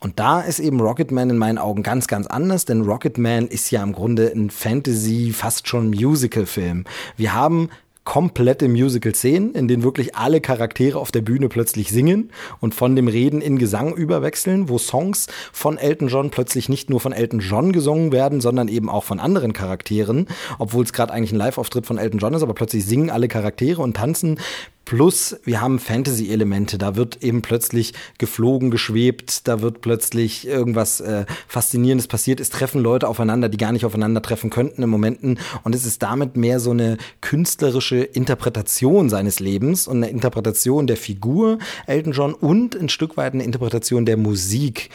Und 0.00 0.18
da 0.20 0.40
ist 0.40 0.60
eben 0.60 0.80
Rocketman 0.80 1.30
in 1.30 1.38
meinen 1.38 1.58
Augen 1.58 1.82
ganz, 1.82 2.06
ganz 2.06 2.26
anders, 2.26 2.64
denn 2.64 2.82
Rocketman 2.82 3.48
ist 3.48 3.70
ja 3.70 3.82
im 3.82 3.92
Grunde 3.92 4.32
ein 4.34 4.50
Fantasy, 4.50 5.32
fast 5.32 5.66
schon 5.66 5.90
Musical-Film. 5.90 6.84
Wir 7.16 7.34
haben 7.34 7.68
komplette 8.08 8.68
Musical-Szenen, 8.68 9.54
in 9.54 9.68
denen 9.68 9.82
wirklich 9.82 10.16
alle 10.16 10.40
Charaktere 10.40 10.98
auf 10.98 11.12
der 11.12 11.20
Bühne 11.20 11.50
plötzlich 11.50 11.90
singen 11.90 12.30
und 12.58 12.74
von 12.74 12.96
dem 12.96 13.06
Reden 13.06 13.42
in 13.42 13.58
Gesang 13.58 13.92
überwechseln, 13.92 14.70
wo 14.70 14.78
Songs 14.78 15.26
von 15.52 15.76
Elton 15.76 16.08
John 16.08 16.30
plötzlich 16.30 16.70
nicht 16.70 16.88
nur 16.88 17.00
von 17.00 17.12
Elton 17.12 17.40
John 17.40 17.70
gesungen 17.70 18.10
werden, 18.10 18.40
sondern 18.40 18.68
eben 18.68 18.88
auch 18.88 19.04
von 19.04 19.20
anderen 19.20 19.52
Charakteren, 19.52 20.26
obwohl 20.58 20.84
es 20.84 20.94
gerade 20.94 21.12
eigentlich 21.12 21.32
ein 21.32 21.38
Live-Auftritt 21.38 21.84
von 21.84 21.98
Elton 21.98 22.18
John 22.18 22.32
ist, 22.32 22.42
aber 22.42 22.54
plötzlich 22.54 22.86
singen 22.86 23.10
alle 23.10 23.28
Charaktere 23.28 23.82
und 23.82 23.98
tanzen 23.98 24.40
Plus, 24.88 25.36
wir 25.44 25.60
haben 25.60 25.78
Fantasy-Elemente. 25.78 26.78
Da 26.78 26.96
wird 26.96 27.22
eben 27.22 27.42
plötzlich 27.42 27.92
geflogen, 28.16 28.70
geschwebt, 28.70 29.46
da 29.46 29.60
wird 29.60 29.82
plötzlich 29.82 30.46
irgendwas 30.48 31.00
äh, 31.00 31.26
Faszinierendes 31.46 32.06
passiert. 32.06 32.40
Es 32.40 32.48
treffen 32.48 32.80
Leute 32.80 33.06
aufeinander, 33.06 33.50
die 33.50 33.58
gar 33.58 33.72
nicht 33.72 33.84
aufeinandertreffen 33.84 34.48
könnten 34.48 34.82
in 34.82 34.88
Momenten. 34.88 35.40
Und 35.62 35.74
es 35.74 35.84
ist 35.84 36.02
damit 36.02 36.38
mehr 36.38 36.58
so 36.58 36.70
eine 36.70 36.96
künstlerische 37.20 37.98
Interpretation 37.98 39.10
seines 39.10 39.40
Lebens 39.40 39.88
und 39.88 39.98
eine 39.98 40.08
Interpretation 40.08 40.86
der 40.86 40.96
Figur 40.96 41.58
Elton 41.86 42.14
John 42.14 42.32
und 42.32 42.74
ein 42.74 42.88
Stück 42.88 43.18
weit 43.18 43.34
eine 43.34 43.44
Interpretation 43.44 44.06
der 44.06 44.16
Musik. 44.16 44.88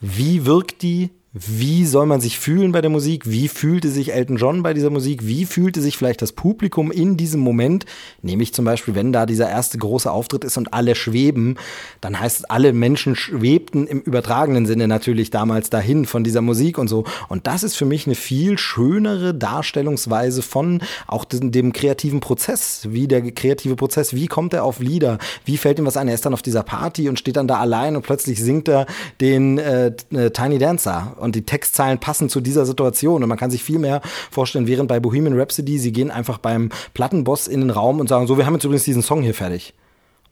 Wie 0.00 0.46
wirkt 0.46 0.82
die? 0.82 1.10
Wie 1.34 1.86
soll 1.86 2.04
man 2.04 2.20
sich 2.20 2.38
fühlen 2.38 2.72
bei 2.72 2.82
der 2.82 2.90
Musik? 2.90 3.22
Wie 3.24 3.48
fühlte 3.48 3.88
sich 3.88 4.12
Elton 4.12 4.36
John 4.36 4.62
bei 4.62 4.74
dieser 4.74 4.90
Musik? 4.90 5.26
Wie 5.26 5.46
fühlte 5.46 5.80
sich 5.80 5.96
vielleicht 5.96 6.20
das 6.20 6.32
Publikum 6.32 6.92
in 6.92 7.16
diesem 7.16 7.40
Moment? 7.40 7.86
Nämlich 8.20 8.52
zum 8.52 8.66
Beispiel, 8.66 8.94
wenn 8.94 9.14
da 9.14 9.24
dieser 9.24 9.48
erste 9.48 9.78
große 9.78 10.10
Auftritt 10.10 10.44
ist 10.44 10.58
und 10.58 10.74
alle 10.74 10.94
schweben, 10.94 11.56
dann 12.02 12.20
heißt 12.20 12.40
es, 12.40 12.44
alle 12.44 12.74
Menschen 12.74 13.16
schwebten 13.16 13.86
im 13.86 14.00
übertragenen 14.00 14.66
Sinne 14.66 14.86
natürlich 14.88 15.30
damals 15.30 15.70
dahin 15.70 16.04
von 16.04 16.22
dieser 16.22 16.42
Musik 16.42 16.76
und 16.76 16.88
so. 16.88 17.04
Und 17.30 17.46
das 17.46 17.62
ist 17.62 17.76
für 17.76 17.86
mich 17.86 18.04
eine 18.04 18.14
viel 18.14 18.58
schönere 18.58 19.32
Darstellungsweise 19.32 20.42
von 20.42 20.82
auch 21.06 21.24
dem, 21.24 21.50
dem 21.50 21.72
kreativen 21.72 22.20
Prozess. 22.20 22.88
Wie 22.90 23.08
der 23.08 23.22
kreative 23.32 23.76
Prozess, 23.76 24.12
wie 24.12 24.26
kommt 24.26 24.52
er 24.52 24.64
auf 24.64 24.80
Lieder? 24.80 25.16
Wie 25.46 25.56
fällt 25.56 25.78
ihm 25.78 25.86
was 25.86 25.96
ein? 25.96 26.08
Er 26.08 26.14
ist 26.14 26.26
dann 26.26 26.34
auf 26.34 26.42
dieser 26.42 26.62
Party 26.62 27.08
und 27.08 27.18
steht 27.18 27.36
dann 27.36 27.48
da 27.48 27.56
allein 27.56 27.96
und 27.96 28.02
plötzlich 28.02 28.38
singt 28.38 28.68
er 28.68 28.84
den 29.22 29.56
äh, 29.56 29.92
äh 30.10 30.30
Tiny 30.30 30.58
Dancer 30.58 31.16
und 31.22 31.34
die 31.34 31.46
Textzeilen 31.46 31.98
passen 31.98 32.28
zu 32.28 32.40
dieser 32.40 32.66
Situation 32.66 33.22
und 33.22 33.28
man 33.28 33.38
kann 33.38 33.50
sich 33.50 33.62
viel 33.62 33.78
mehr 33.78 34.02
vorstellen, 34.30 34.66
während 34.66 34.88
bei 34.88 35.00
Bohemian 35.00 35.38
Rhapsody, 35.38 35.78
sie 35.78 35.92
gehen 35.92 36.10
einfach 36.10 36.38
beim 36.38 36.70
Plattenboss 36.94 37.48
in 37.48 37.60
den 37.60 37.70
Raum 37.70 38.00
und 38.00 38.08
sagen, 38.08 38.26
so, 38.26 38.36
wir 38.36 38.46
haben 38.46 38.54
jetzt 38.54 38.64
übrigens 38.64 38.84
diesen 38.84 39.02
Song 39.02 39.22
hier 39.22 39.34
fertig. 39.34 39.74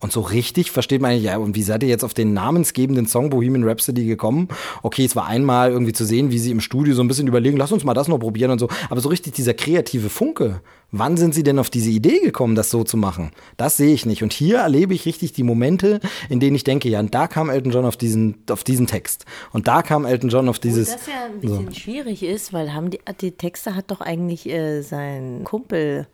Und 0.00 0.12
so 0.12 0.22
richtig 0.22 0.70
versteht 0.70 1.02
man 1.02 1.20
ja, 1.20 1.36
und 1.36 1.54
wie 1.54 1.62
seid 1.62 1.82
ihr 1.82 1.88
jetzt 1.90 2.04
auf 2.04 2.14
den 2.14 2.32
namensgebenden 2.32 3.06
Song 3.06 3.28
Bohemian 3.28 3.64
Rhapsody 3.64 4.06
gekommen? 4.06 4.48
Okay, 4.82 5.04
es 5.04 5.14
war 5.14 5.26
einmal 5.26 5.70
irgendwie 5.70 5.92
zu 5.92 6.06
sehen, 6.06 6.30
wie 6.30 6.38
sie 6.38 6.50
im 6.50 6.60
Studio 6.60 6.94
so 6.94 7.02
ein 7.02 7.08
bisschen 7.08 7.26
überlegen, 7.26 7.58
lass 7.58 7.70
uns 7.70 7.84
mal 7.84 7.92
das 7.92 8.08
noch 8.08 8.18
probieren 8.18 8.50
und 8.50 8.58
so. 8.58 8.68
Aber 8.88 9.02
so 9.02 9.10
richtig 9.10 9.34
dieser 9.34 9.52
kreative 9.52 10.08
Funke, 10.08 10.62
wann 10.90 11.18
sind 11.18 11.34
sie 11.34 11.42
denn 11.42 11.58
auf 11.58 11.68
diese 11.68 11.90
Idee 11.90 12.18
gekommen, 12.20 12.54
das 12.54 12.70
so 12.70 12.82
zu 12.82 12.96
machen? 12.96 13.30
Das 13.58 13.76
sehe 13.76 13.92
ich 13.92 14.06
nicht. 14.06 14.22
Und 14.22 14.32
hier 14.32 14.60
erlebe 14.60 14.94
ich 14.94 15.04
richtig 15.04 15.34
die 15.34 15.42
Momente, 15.42 16.00
in 16.30 16.40
denen 16.40 16.56
ich 16.56 16.64
denke, 16.64 16.88
ja, 16.88 17.02
da 17.02 17.26
kam 17.26 17.50
Elton 17.50 17.72
John 17.72 17.84
auf 17.84 17.98
diesen, 17.98 18.36
auf 18.48 18.64
diesen 18.64 18.86
Text. 18.86 19.26
Und 19.52 19.68
da 19.68 19.82
kam 19.82 20.06
Elton 20.06 20.30
John 20.30 20.48
auf 20.48 20.58
dieses. 20.58 20.88
Und 20.88 20.94
das 20.98 21.06
ja 21.08 21.26
ein 21.26 21.40
bisschen 21.40 21.68
so. 21.68 21.78
schwierig 21.78 22.22
ist, 22.22 22.54
weil 22.54 22.72
haben 22.72 22.88
die, 22.88 23.00
die 23.20 23.32
Texte 23.32 23.74
hat 23.74 23.90
doch 23.90 24.00
eigentlich 24.00 24.48
äh, 24.48 24.80
sein 24.80 25.42
Kumpel 25.44 26.06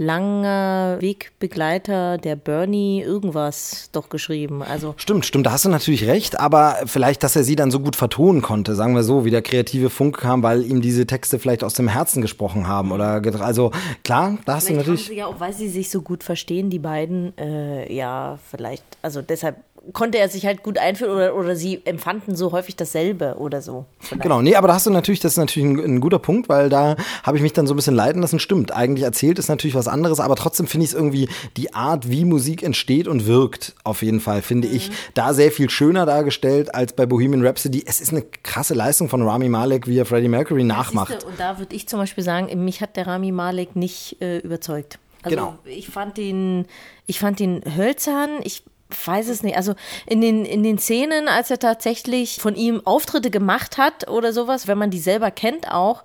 langer 0.00 0.98
Wegbegleiter, 1.00 2.18
der 2.18 2.36
Bernie 2.36 3.02
irgendwas 3.02 3.90
doch 3.92 4.08
geschrieben. 4.08 4.62
Also 4.62 4.94
stimmt, 4.96 5.26
stimmt, 5.26 5.46
da 5.46 5.52
hast 5.52 5.64
du 5.64 5.68
natürlich 5.68 6.06
recht, 6.06 6.38
aber 6.38 6.76
vielleicht, 6.86 7.22
dass 7.22 7.36
er 7.36 7.44
sie 7.44 7.56
dann 7.56 7.70
so 7.70 7.80
gut 7.80 7.96
vertonen 7.96 8.42
konnte, 8.42 8.74
sagen 8.74 8.94
wir 8.94 9.02
so, 9.02 9.24
wie 9.24 9.30
der 9.30 9.42
kreative 9.42 9.90
Funk 9.90 10.18
kam, 10.18 10.42
weil 10.42 10.64
ihm 10.64 10.80
diese 10.80 11.06
Texte 11.06 11.38
vielleicht 11.38 11.64
aus 11.64 11.74
dem 11.74 11.88
Herzen 11.88 12.22
gesprochen 12.22 12.66
haben 12.66 12.92
oder 12.92 13.22
also 13.40 13.72
klar, 14.04 14.38
da 14.44 14.54
hast 14.54 14.66
vielleicht 14.66 14.86
du 14.86 14.90
natürlich. 14.90 15.06
Sie 15.06 15.16
ja 15.16 15.26
auch, 15.26 15.40
weil 15.40 15.52
sie 15.52 15.68
sich 15.68 15.90
so 15.90 16.02
gut 16.02 16.22
verstehen, 16.22 16.70
die 16.70 16.78
beiden, 16.78 17.36
äh, 17.38 17.92
ja, 17.92 18.38
vielleicht, 18.50 18.84
also 19.02 19.22
deshalb 19.22 19.56
konnte 19.92 20.18
er 20.18 20.28
sich 20.28 20.46
halt 20.46 20.62
gut 20.62 20.78
einführen 20.78 21.12
oder, 21.12 21.34
oder 21.34 21.56
sie 21.56 21.80
empfanden 21.84 22.36
so 22.36 22.52
häufig 22.52 22.76
dasselbe 22.76 23.36
oder 23.38 23.62
so. 23.62 23.86
Vielleicht. 24.00 24.22
Genau, 24.22 24.42
nee, 24.42 24.54
aber 24.54 24.68
da 24.68 24.74
hast 24.74 24.86
du 24.86 24.90
natürlich, 24.90 25.20
das 25.20 25.32
ist 25.32 25.38
natürlich 25.38 25.68
ein, 25.68 25.78
ein 25.78 26.00
guter 26.00 26.18
Punkt, 26.18 26.48
weil 26.48 26.68
da 26.68 26.96
habe 27.22 27.36
ich 27.36 27.42
mich 27.42 27.52
dann 27.52 27.66
so 27.66 27.74
ein 27.74 27.76
bisschen 27.76 27.94
leiden 27.94 28.22
lassen. 28.22 28.38
Stimmt, 28.38 28.72
eigentlich 28.72 29.04
erzählt 29.04 29.38
ist 29.38 29.48
natürlich 29.48 29.74
was 29.74 29.88
anderes, 29.88 30.20
aber 30.20 30.36
trotzdem 30.36 30.66
finde 30.66 30.84
ich 30.84 30.90
es 30.90 30.94
irgendwie 30.94 31.28
die 31.56 31.74
Art, 31.74 32.10
wie 32.10 32.24
Musik 32.24 32.62
entsteht 32.62 33.08
und 33.08 33.26
wirkt, 33.26 33.74
auf 33.84 34.02
jeden 34.02 34.20
Fall, 34.20 34.42
finde 34.42 34.68
mhm. 34.68 34.76
ich, 34.76 34.90
da 35.14 35.34
sehr 35.34 35.50
viel 35.50 35.70
schöner 35.70 36.06
dargestellt 36.06 36.74
als 36.74 36.92
bei 36.92 37.06
Bohemian 37.06 37.44
Rhapsody. 37.44 37.84
Es 37.86 38.00
ist 38.00 38.12
eine 38.12 38.22
krasse 38.22 38.74
Leistung 38.74 39.08
von 39.08 39.22
Rami 39.22 39.48
Malek, 39.48 39.86
wie 39.86 39.98
er 39.98 40.06
Freddie 40.06 40.28
Mercury 40.28 40.64
nachmacht. 40.64 41.24
Und 41.24 41.38
da 41.38 41.58
würde 41.58 41.74
ich 41.74 41.88
zum 41.88 41.98
Beispiel 41.98 42.24
sagen, 42.24 42.64
mich 42.64 42.80
hat 42.80 42.96
der 42.96 43.06
Rami 43.06 43.32
Malek 43.32 43.76
nicht 43.76 44.20
äh, 44.20 44.38
überzeugt. 44.38 44.98
Also 45.22 45.36
genau. 45.36 45.58
ich 45.64 45.88
fand 45.88 46.18
ihn, 46.18 46.66
ich 47.06 47.18
fand 47.18 47.40
ihn 47.40 47.62
hölzern, 47.76 48.40
ich 48.44 48.62
weiß 49.04 49.28
es 49.28 49.42
nicht. 49.42 49.56
Also 49.56 49.74
in 50.06 50.20
den, 50.20 50.44
in 50.44 50.62
den 50.62 50.78
Szenen, 50.78 51.28
als 51.28 51.50
er 51.50 51.58
tatsächlich 51.58 52.38
von 52.40 52.54
ihm 52.54 52.82
Auftritte 52.84 53.30
gemacht 53.30 53.78
hat 53.78 54.08
oder 54.08 54.32
sowas, 54.32 54.66
wenn 54.66 54.78
man 54.78 54.90
die 54.90 54.98
selber 54.98 55.30
kennt 55.30 55.70
auch, 55.70 56.04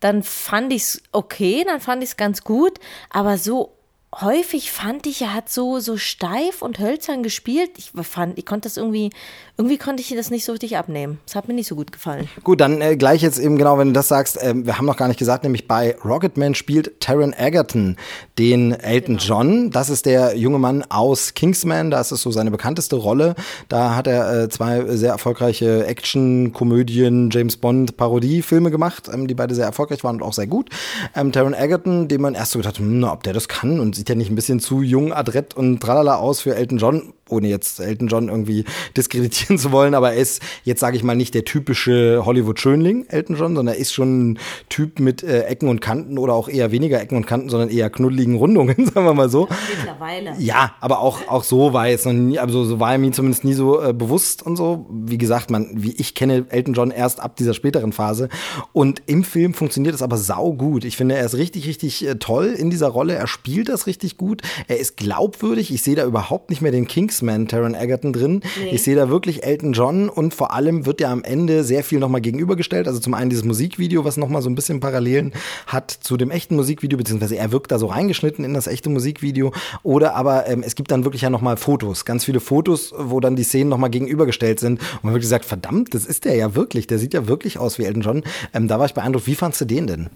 dann 0.00 0.22
fand 0.22 0.72
ich 0.72 0.82
es 0.82 1.02
okay, 1.12 1.64
dann 1.64 1.80
fand 1.80 2.02
ich 2.02 2.10
es 2.10 2.16
ganz 2.16 2.44
gut, 2.44 2.78
aber 3.10 3.38
so 3.38 3.72
häufig 4.20 4.70
fand 4.70 5.06
ich, 5.06 5.22
er 5.22 5.34
hat 5.34 5.48
so, 5.48 5.78
so 5.80 5.96
steif 5.96 6.62
und 6.62 6.78
hölzern 6.78 7.22
gespielt. 7.22 7.70
Ich 7.76 7.92
fand, 8.02 8.38
ich 8.38 8.46
konnte 8.46 8.68
das 8.68 8.76
irgendwie, 8.76 9.10
irgendwie 9.56 9.78
konnte 9.78 10.02
ich 10.02 10.14
das 10.14 10.30
nicht 10.30 10.44
so 10.44 10.52
richtig 10.52 10.76
abnehmen. 10.76 11.18
Das 11.26 11.34
hat 11.34 11.48
mir 11.48 11.54
nicht 11.54 11.66
so 11.66 11.74
gut 11.74 11.92
gefallen. 11.92 12.28
Gut, 12.42 12.60
dann 12.60 12.80
äh, 12.80 12.96
gleich 12.96 13.22
jetzt 13.22 13.38
eben 13.38 13.56
genau, 13.56 13.78
wenn 13.78 13.88
du 13.88 13.94
das 13.94 14.08
sagst, 14.08 14.40
äh, 14.40 14.54
wir 14.56 14.78
haben 14.78 14.86
noch 14.86 14.96
gar 14.96 15.08
nicht 15.08 15.18
gesagt, 15.18 15.44
nämlich 15.44 15.66
bei 15.68 15.96
Rocketman 16.04 16.54
spielt 16.54 17.00
Taron 17.00 17.34
Egerton 17.36 17.96
den 18.38 18.72
Elton 18.72 19.16
genau. 19.16 19.26
John. 19.26 19.70
Das 19.70 19.90
ist 19.90 20.06
der 20.06 20.36
junge 20.36 20.58
Mann 20.58 20.84
aus 20.88 21.34
Kingsman, 21.34 21.90
das 21.90 22.12
ist 22.12 22.22
so 22.22 22.30
seine 22.30 22.50
bekannteste 22.50 22.96
Rolle. 22.96 23.34
Da 23.68 23.94
hat 23.96 24.06
er 24.06 24.44
äh, 24.44 24.48
zwei 24.48 24.84
sehr 24.96 25.12
erfolgreiche 25.12 25.86
Action, 25.86 26.52
Komödien, 26.52 27.30
James 27.30 27.56
Bond, 27.56 27.96
Parodie-Filme 27.96 28.70
gemacht, 28.70 29.08
ähm, 29.12 29.26
die 29.26 29.34
beide 29.34 29.54
sehr 29.54 29.66
erfolgreich 29.66 30.04
waren 30.04 30.16
und 30.16 30.22
auch 30.22 30.32
sehr 30.32 30.46
gut. 30.46 30.70
Ähm, 31.14 31.32
Taron 31.32 31.54
Egerton, 31.54 32.08
den 32.08 32.20
man 32.20 32.34
erst 32.34 32.52
so 32.52 32.58
gedacht 32.58 32.74
hat, 32.74 32.80
hm, 32.80 33.04
ob 33.04 33.22
der 33.22 33.32
das 33.32 33.48
kann 33.48 33.80
und 33.80 34.03
sieht 34.04 34.10
ja 34.10 34.14
nicht 34.16 34.30
ein 34.30 34.34
bisschen 34.34 34.60
zu 34.60 34.82
jung, 34.82 35.14
adrett 35.14 35.54
und 35.54 35.80
tralala 35.80 36.16
aus 36.16 36.42
für 36.42 36.54
Elton 36.54 36.76
John 36.76 37.14
ohne 37.28 37.48
jetzt 37.48 37.80
Elton 37.80 38.08
John 38.08 38.28
irgendwie 38.28 38.64
diskreditieren 38.96 39.58
zu 39.58 39.72
wollen, 39.72 39.94
aber 39.94 40.12
er 40.12 40.20
ist 40.20 40.42
jetzt, 40.64 40.80
sage 40.80 40.96
ich 40.96 41.02
mal, 41.02 41.14
nicht 41.14 41.34
der 41.34 41.44
typische 41.44 42.22
Hollywood-Schönling, 42.24 43.06
Elton 43.08 43.36
John, 43.36 43.56
sondern 43.56 43.74
er 43.74 43.80
ist 43.80 43.92
schon 43.92 44.30
ein 44.30 44.38
Typ 44.68 45.00
mit 45.00 45.22
äh, 45.22 45.42
Ecken 45.42 45.68
und 45.68 45.80
Kanten 45.80 46.18
oder 46.18 46.34
auch 46.34 46.48
eher 46.48 46.70
weniger 46.70 47.00
Ecken 47.00 47.16
und 47.16 47.26
Kanten, 47.26 47.48
sondern 47.48 47.70
eher 47.70 47.90
knuddeligen 47.90 48.36
Rundungen, 48.36 48.76
sagen 48.86 49.06
wir 49.06 49.14
mal 49.14 49.28
so. 49.28 49.48
Mittlerweile. 49.76 50.34
Ja, 50.38 50.74
aber 50.80 51.00
auch, 51.00 51.28
auch 51.28 51.44
so 51.44 51.72
war 51.72 51.88
jetzt 51.88 52.06
noch 52.06 52.12
nie, 52.12 52.38
also 52.38 52.64
so 52.64 52.80
war 52.80 52.92
er 52.92 52.98
mir 52.98 53.12
zumindest 53.12 53.44
nie 53.44 53.54
so 53.54 53.80
äh, 53.80 53.92
bewusst 53.92 54.42
und 54.42 54.56
so. 54.56 54.86
Wie 54.90 55.18
gesagt, 55.18 55.50
man, 55.50 55.70
wie 55.74 55.92
ich 55.92 56.14
kenne 56.14 56.46
Elton 56.48 56.74
John 56.74 56.90
erst 56.90 57.20
ab 57.20 57.36
dieser 57.36 57.54
späteren 57.54 57.92
Phase. 57.92 58.28
Und 58.72 59.02
im 59.06 59.24
Film 59.24 59.54
funktioniert 59.54 59.94
das 59.94 60.02
aber 60.02 60.16
sau 60.16 60.52
gut. 60.52 60.84
Ich 60.84 60.96
finde, 60.96 61.16
er 61.16 61.24
ist 61.24 61.36
richtig, 61.36 61.66
richtig 61.66 62.06
äh, 62.06 62.16
toll 62.16 62.46
in 62.46 62.70
dieser 62.70 62.88
Rolle. 62.88 63.14
Er 63.14 63.26
spielt 63.26 63.68
das 63.68 63.86
richtig 63.86 64.16
gut. 64.16 64.42
Er 64.68 64.78
ist 64.78 64.96
glaubwürdig. 64.96 65.72
Ich 65.72 65.82
sehe 65.82 65.96
da 65.96 66.04
überhaupt 66.04 66.50
nicht 66.50 66.62
mehr 66.62 66.72
den 66.72 66.86
Kings 66.86 67.13
Kingsman 67.14 67.46
Taron 67.46 67.74
Egerton 67.76 68.12
drin. 68.12 68.40
Nee. 68.60 68.70
Ich 68.70 68.82
sehe 68.82 68.96
da 68.96 69.08
wirklich 69.08 69.44
Elton 69.44 69.72
John 69.72 70.08
und 70.08 70.34
vor 70.34 70.52
allem 70.52 70.84
wird 70.84 71.00
ja 71.00 71.12
am 71.12 71.22
Ende 71.22 71.62
sehr 71.62 71.84
viel 71.84 72.00
nochmal 72.00 72.20
gegenübergestellt. 72.20 72.88
Also 72.88 72.98
zum 72.98 73.14
einen 73.14 73.30
dieses 73.30 73.44
Musikvideo, 73.44 74.04
was 74.04 74.16
nochmal 74.16 74.42
so 74.42 74.50
ein 74.50 74.56
bisschen 74.56 74.80
Parallelen 74.80 75.32
hat 75.68 75.92
zu 75.92 76.16
dem 76.16 76.32
echten 76.32 76.56
Musikvideo, 76.56 76.98
beziehungsweise 76.98 77.36
er 77.36 77.52
wirkt 77.52 77.70
da 77.70 77.78
so 77.78 77.86
reingeschnitten 77.86 78.44
in 78.44 78.52
das 78.52 78.66
echte 78.66 78.90
Musikvideo. 78.90 79.52
Oder 79.84 80.16
aber 80.16 80.48
ähm, 80.48 80.64
es 80.66 80.74
gibt 80.74 80.90
dann 80.90 81.04
wirklich 81.04 81.22
ja 81.22 81.30
nochmal 81.30 81.56
Fotos, 81.56 82.04
ganz 82.04 82.24
viele 82.24 82.40
Fotos, 82.40 82.92
wo 82.98 83.20
dann 83.20 83.36
die 83.36 83.44
Szenen 83.44 83.70
nochmal 83.70 83.90
gegenübergestellt 83.90 84.58
sind. 84.58 84.80
Und 84.80 85.04
man 85.04 85.12
wird 85.12 85.22
gesagt, 85.22 85.44
verdammt, 85.44 85.94
das 85.94 86.06
ist 86.06 86.24
der 86.24 86.34
ja 86.34 86.56
wirklich. 86.56 86.88
Der 86.88 86.98
sieht 86.98 87.14
ja 87.14 87.28
wirklich 87.28 87.58
aus 87.58 87.78
wie 87.78 87.84
Elton 87.84 88.02
John. 88.02 88.22
Ähm, 88.52 88.66
da 88.66 88.80
war 88.80 88.86
ich 88.86 88.94
beeindruckt. 88.94 89.28
Wie 89.28 89.36
fandst 89.36 89.60
du 89.60 89.66
den 89.66 89.86
denn? 89.86 90.10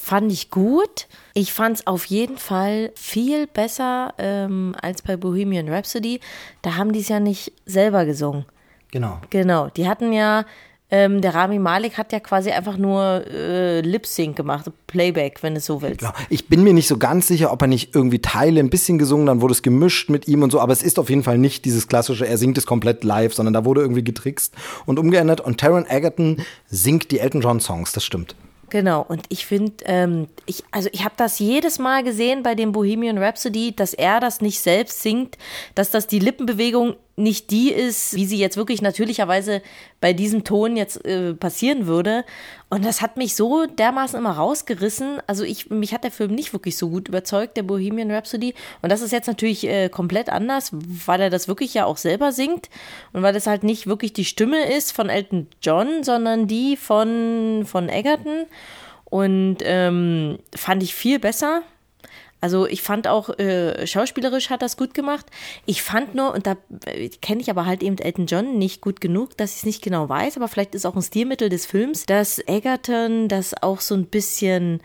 Fand 0.00 0.32
ich 0.32 0.50
gut. 0.50 1.06
Ich 1.34 1.52
fand 1.52 1.78
es 1.78 1.86
auf 1.86 2.04
jeden 2.06 2.38
Fall 2.38 2.92
viel 2.94 3.46
besser 3.46 4.14
ähm, 4.18 4.74
als 4.80 5.02
bei 5.02 5.16
Bohemian 5.16 5.68
Rhapsody. 5.68 6.20
Da 6.62 6.76
haben 6.76 6.92
die 6.92 7.00
es 7.00 7.08
ja 7.08 7.20
nicht 7.20 7.52
selber 7.66 8.04
gesungen. 8.04 8.44
Genau. 8.92 9.18
Genau. 9.30 9.68
Die 9.68 9.88
hatten 9.88 10.12
ja, 10.12 10.44
ähm, 10.90 11.22
der 11.22 11.34
Rami 11.34 11.58
Malik 11.58 11.96
hat 11.96 12.12
ja 12.12 12.20
quasi 12.20 12.50
einfach 12.50 12.76
nur 12.76 13.24
äh, 13.26 13.80
Lip 13.80 14.06
Sync 14.06 14.36
gemacht, 14.36 14.70
Playback, 14.86 15.42
wenn 15.42 15.54
du 15.54 15.58
es 15.58 15.66
so 15.66 15.80
willst. 15.80 16.00
Genau. 16.00 16.12
Ich 16.28 16.48
bin 16.48 16.62
mir 16.62 16.74
nicht 16.74 16.86
so 16.86 16.98
ganz 16.98 17.26
sicher, 17.26 17.50
ob 17.50 17.62
er 17.62 17.68
nicht 17.68 17.94
irgendwie 17.94 18.20
Teile 18.20 18.60
ein 18.60 18.68
bisschen 18.68 18.98
gesungen, 18.98 19.24
dann 19.26 19.40
wurde 19.40 19.52
es 19.52 19.62
gemischt 19.62 20.10
mit 20.10 20.28
ihm 20.28 20.42
und 20.42 20.52
so, 20.52 20.60
aber 20.60 20.74
es 20.74 20.82
ist 20.82 20.98
auf 20.98 21.08
jeden 21.08 21.22
Fall 21.22 21.38
nicht 21.38 21.64
dieses 21.64 21.88
klassische, 21.88 22.26
er 22.26 22.36
singt 22.36 22.58
es 22.58 22.66
komplett 22.66 23.02
live, 23.02 23.32
sondern 23.32 23.54
da 23.54 23.64
wurde 23.64 23.80
irgendwie 23.80 24.04
getrickst 24.04 24.54
und 24.84 24.98
umgeändert. 24.98 25.40
Und 25.40 25.58
Taron 25.58 25.86
Egerton 25.88 26.42
singt 26.68 27.10
die 27.10 27.20
Elton 27.20 27.40
John 27.40 27.60
Songs, 27.60 27.92
das 27.92 28.04
stimmt. 28.04 28.36
Genau, 28.72 29.04
und 29.06 29.26
ich 29.28 29.44
finde, 29.44 29.84
ähm, 29.84 30.28
ich, 30.46 30.64
also 30.70 30.88
ich 30.92 31.04
habe 31.04 31.12
das 31.18 31.38
jedes 31.38 31.78
Mal 31.78 32.02
gesehen 32.02 32.42
bei 32.42 32.54
dem 32.54 32.72
Bohemian 32.72 33.18
Rhapsody, 33.18 33.76
dass 33.76 33.92
er 33.92 34.18
das 34.18 34.40
nicht 34.40 34.60
selbst 34.60 35.02
singt, 35.02 35.36
dass 35.74 35.90
das 35.90 36.06
die 36.06 36.18
Lippenbewegung 36.18 36.96
nicht 37.22 37.50
die 37.50 37.70
ist, 37.70 38.14
wie 38.14 38.26
sie 38.26 38.38
jetzt 38.38 38.56
wirklich 38.56 38.82
natürlicherweise 38.82 39.62
bei 40.00 40.12
diesem 40.12 40.44
Ton 40.44 40.76
jetzt 40.76 41.04
äh, 41.04 41.34
passieren 41.34 41.86
würde. 41.86 42.24
Und 42.68 42.84
das 42.84 43.00
hat 43.00 43.16
mich 43.16 43.34
so 43.36 43.66
dermaßen 43.66 44.18
immer 44.18 44.32
rausgerissen. 44.32 45.20
Also 45.26 45.44
ich, 45.44 45.70
mich 45.70 45.94
hat 45.94 46.04
der 46.04 46.10
Film 46.10 46.34
nicht 46.34 46.52
wirklich 46.52 46.76
so 46.76 46.88
gut 46.88 47.08
überzeugt, 47.08 47.56
der 47.56 47.62
Bohemian 47.62 48.10
Rhapsody. 48.10 48.54
Und 48.82 48.90
das 48.90 49.02
ist 49.02 49.12
jetzt 49.12 49.26
natürlich 49.26 49.66
äh, 49.66 49.88
komplett 49.88 50.28
anders, 50.28 50.70
weil 50.72 51.20
er 51.20 51.30
das 51.30 51.48
wirklich 51.48 51.74
ja 51.74 51.84
auch 51.86 51.96
selber 51.96 52.32
singt 52.32 52.68
und 53.12 53.22
weil 53.22 53.32
das 53.32 53.46
halt 53.46 53.62
nicht 53.62 53.86
wirklich 53.86 54.12
die 54.12 54.24
Stimme 54.24 54.72
ist 54.74 54.92
von 54.92 55.08
Elton 55.08 55.46
John, 55.62 56.02
sondern 56.02 56.46
die 56.46 56.76
von, 56.76 57.64
von 57.66 57.88
Egerton. 57.88 58.46
Und 59.04 59.58
ähm, 59.62 60.38
fand 60.54 60.82
ich 60.82 60.94
viel 60.94 61.18
besser. 61.18 61.62
Also 62.42 62.66
ich 62.66 62.82
fand 62.82 63.06
auch, 63.06 63.30
äh, 63.38 63.86
schauspielerisch 63.86 64.50
hat 64.50 64.62
das 64.62 64.76
gut 64.76 64.94
gemacht. 64.94 65.26
Ich 65.64 65.80
fand 65.80 66.16
nur, 66.16 66.34
und 66.34 66.46
da 66.46 66.56
äh, 66.86 67.08
kenne 67.08 67.40
ich 67.40 67.48
aber 67.50 67.66
halt 67.66 67.84
eben 67.84 67.96
Elton 67.98 68.26
John 68.26 68.58
nicht 68.58 68.80
gut 68.80 69.00
genug, 69.00 69.36
dass 69.36 69.52
ich 69.52 69.58
es 69.58 69.64
nicht 69.64 69.82
genau 69.82 70.08
weiß, 70.08 70.36
aber 70.36 70.48
vielleicht 70.48 70.74
ist 70.74 70.84
auch 70.84 70.96
ein 70.96 71.02
Stilmittel 71.02 71.48
des 71.48 71.66
Films, 71.66 72.04
dass 72.04 72.40
Egerton 72.46 73.28
das 73.28 73.54
auch 73.62 73.80
so 73.80 73.94
ein 73.94 74.06
bisschen 74.06 74.80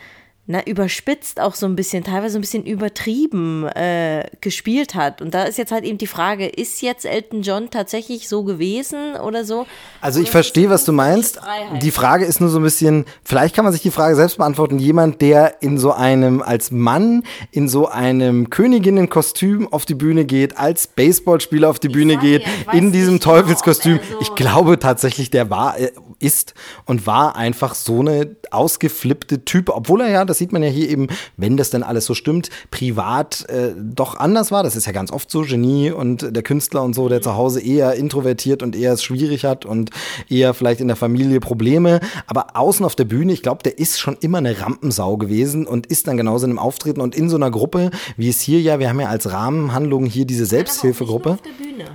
na, 0.50 0.66
überspitzt 0.66 1.42
auch 1.42 1.56
so 1.56 1.66
ein 1.66 1.76
bisschen, 1.76 2.06
teilweise 2.06 2.38
ein 2.38 2.42
bisschen 2.42 2.66
übertrieben 2.66 3.68
äh, 3.68 4.24
gespielt 4.40 4.96
hat. 4.96 5.22
Und 5.22 5.34
da 5.34 5.44
ist 5.44 5.58
jetzt 5.58 5.74
halt 5.74 5.84
eben 5.84 5.98
die 5.98 6.08
Frage, 6.08 6.48
ist 6.48 6.82
jetzt 6.82 7.06
Elton 7.06 7.42
John 7.42 7.70
tatsächlich 7.70 8.30
so 8.30 8.46
gewesen 8.46 9.16
oder 9.16 9.44
so? 9.44 9.68
Also 10.00 10.22
ich 10.22 10.32
verstehe, 10.32 10.70
was 10.70 10.86
du 10.86 10.94
meinst. 10.94 11.42
Die 11.82 11.92
Frage 11.92 12.24
ist 12.24 12.40
nur 12.40 12.50
so 12.50 12.60
ein 12.60 12.64
bisschen, 12.64 13.04
vielleicht 13.26 13.56
kann 13.56 13.66
man 13.66 13.74
sich 13.74 13.82
die 13.82 13.92
Frage 13.92 14.16
selbst 14.16 14.38
beantworten. 14.38 14.80
Jemand, 14.80 15.22
der 15.22 15.62
in 15.62 15.78
so 15.78 15.92
einem, 15.92 16.42
als 16.42 16.72
Mann, 16.72 17.24
in 17.52 17.68
so 17.68 17.90
einem 17.90 18.50
Königinnenkostüm 18.50 19.68
auf 19.74 19.86
die 19.86 19.96
Bühne 19.96 20.24
geht, 20.24 20.58
als 20.58 20.88
Baseballspieler 20.88 21.70
auf 21.70 21.80
die 21.80 21.90
Bühne 21.90 22.16
geht, 22.18 22.44
ja, 22.44 22.72
in 22.72 22.94
diesem 22.94 23.20
genau. 23.20 23.34
Teufelskostüm. 23.34 24.00
Also 24.00 24.22
ich 24.22 24.36
glaube 24.36 24.80
tatsächlich, 24.80 25.30
der 25.30 25.50
war, 25.50 25.78
äh, 25.78 25.92
ist 26.20 26.54
und 26.86 27.08
war 27.08 27.36
einfach 27.36 27.76
so 27.76 28.00
eine 28.00 28.36
ausgeflippte 28.52 29.46
Typ, 29.46 29.70
obwohl 29.70 30.02
er 30.02 30.10
ja, 30.10 30.26
das 30.26 30.38
sieht 30.38 30.52
man 30.52 30.64
ja 30.64 30.70
hier 30.70 30.90
eben, 30.90 31.08
wenn 31.36 31.58
das 31.58 31.70
denn 31.70 31.84
alles 31.84 32.06
so 32.06 32.14
stimmt, 32.14 32.50
privat 32.72 33.48
äh, 33.50 33.74
doch 33.78 34.16
anders 34.18 34.52
war. 34.52 34.64
Das 34.64 34.76
ist 34.76 34.86
ja 34.86 34.92
ganz 34.92 35.12
oft 35.12 35.30
so, 35.30 35.42
Genie 35.42 35.92
und 35.92 36.36
der 36.36 36.44
Künstler 36.44 36.84
und 36.84 36.94
so, 36.94 37.10
der 37.10 37.22
zu 37.22 37.36
Hause 37.36 37.62
eher 37.62 37.94
introvertiert 37.96 38.64
und 38.64 38.76
eher 38.76 38.94
es 38.94 39.04
schwierig 39.04 39.46
hat 39.46 39.66
und 39.66 39.92
eher 40.30 40.54
vielleicht 40.54 40.82
in 40.82 40.88
der 40.88 40.98
Familie 40.98 41.40
Probleme. 41.40 42.00
Aber 42.26 42.56
außen 42.56 42.86
auf 42.86 42.96
der 42.96 43.06
Bühne, 43.06 43.34
ich 43.34 43.44
glaube, 43.44 43.64
der 43.64 43.78
ist 43.78 44.00
schon 44.00 44.18
immer 44.22 44.40
eine 44.40 44.60
Rampensau 44.60 45.18
gewesen 45.18 45.68
und 45.68 45.88
ist 45.88 46.08
dann 46.08 46.18
genauso 46.18 46.46
in 46.46 46.52
einem 46.52 46.60
Auftreten 46.60 47.02
und 47.02 47.16
in 47.16 47.30
so 47.30 47.36
einer 47.36 47.52
Gruppe, 47.52 47.92
wie 48.16 48.30
es 48.30 48.42
hier 48.42 48.62
ja, 48.62 48.80
wir 48.80 48.90
haben 48.90 49.00
ja 49.00 49.08
als 49.08 49.32
Rahmenhandlung 49.32 50.06
hier 50.06 50.26
diese 50.26 50.46
Selbsthilfegruppe. 50.46 51.38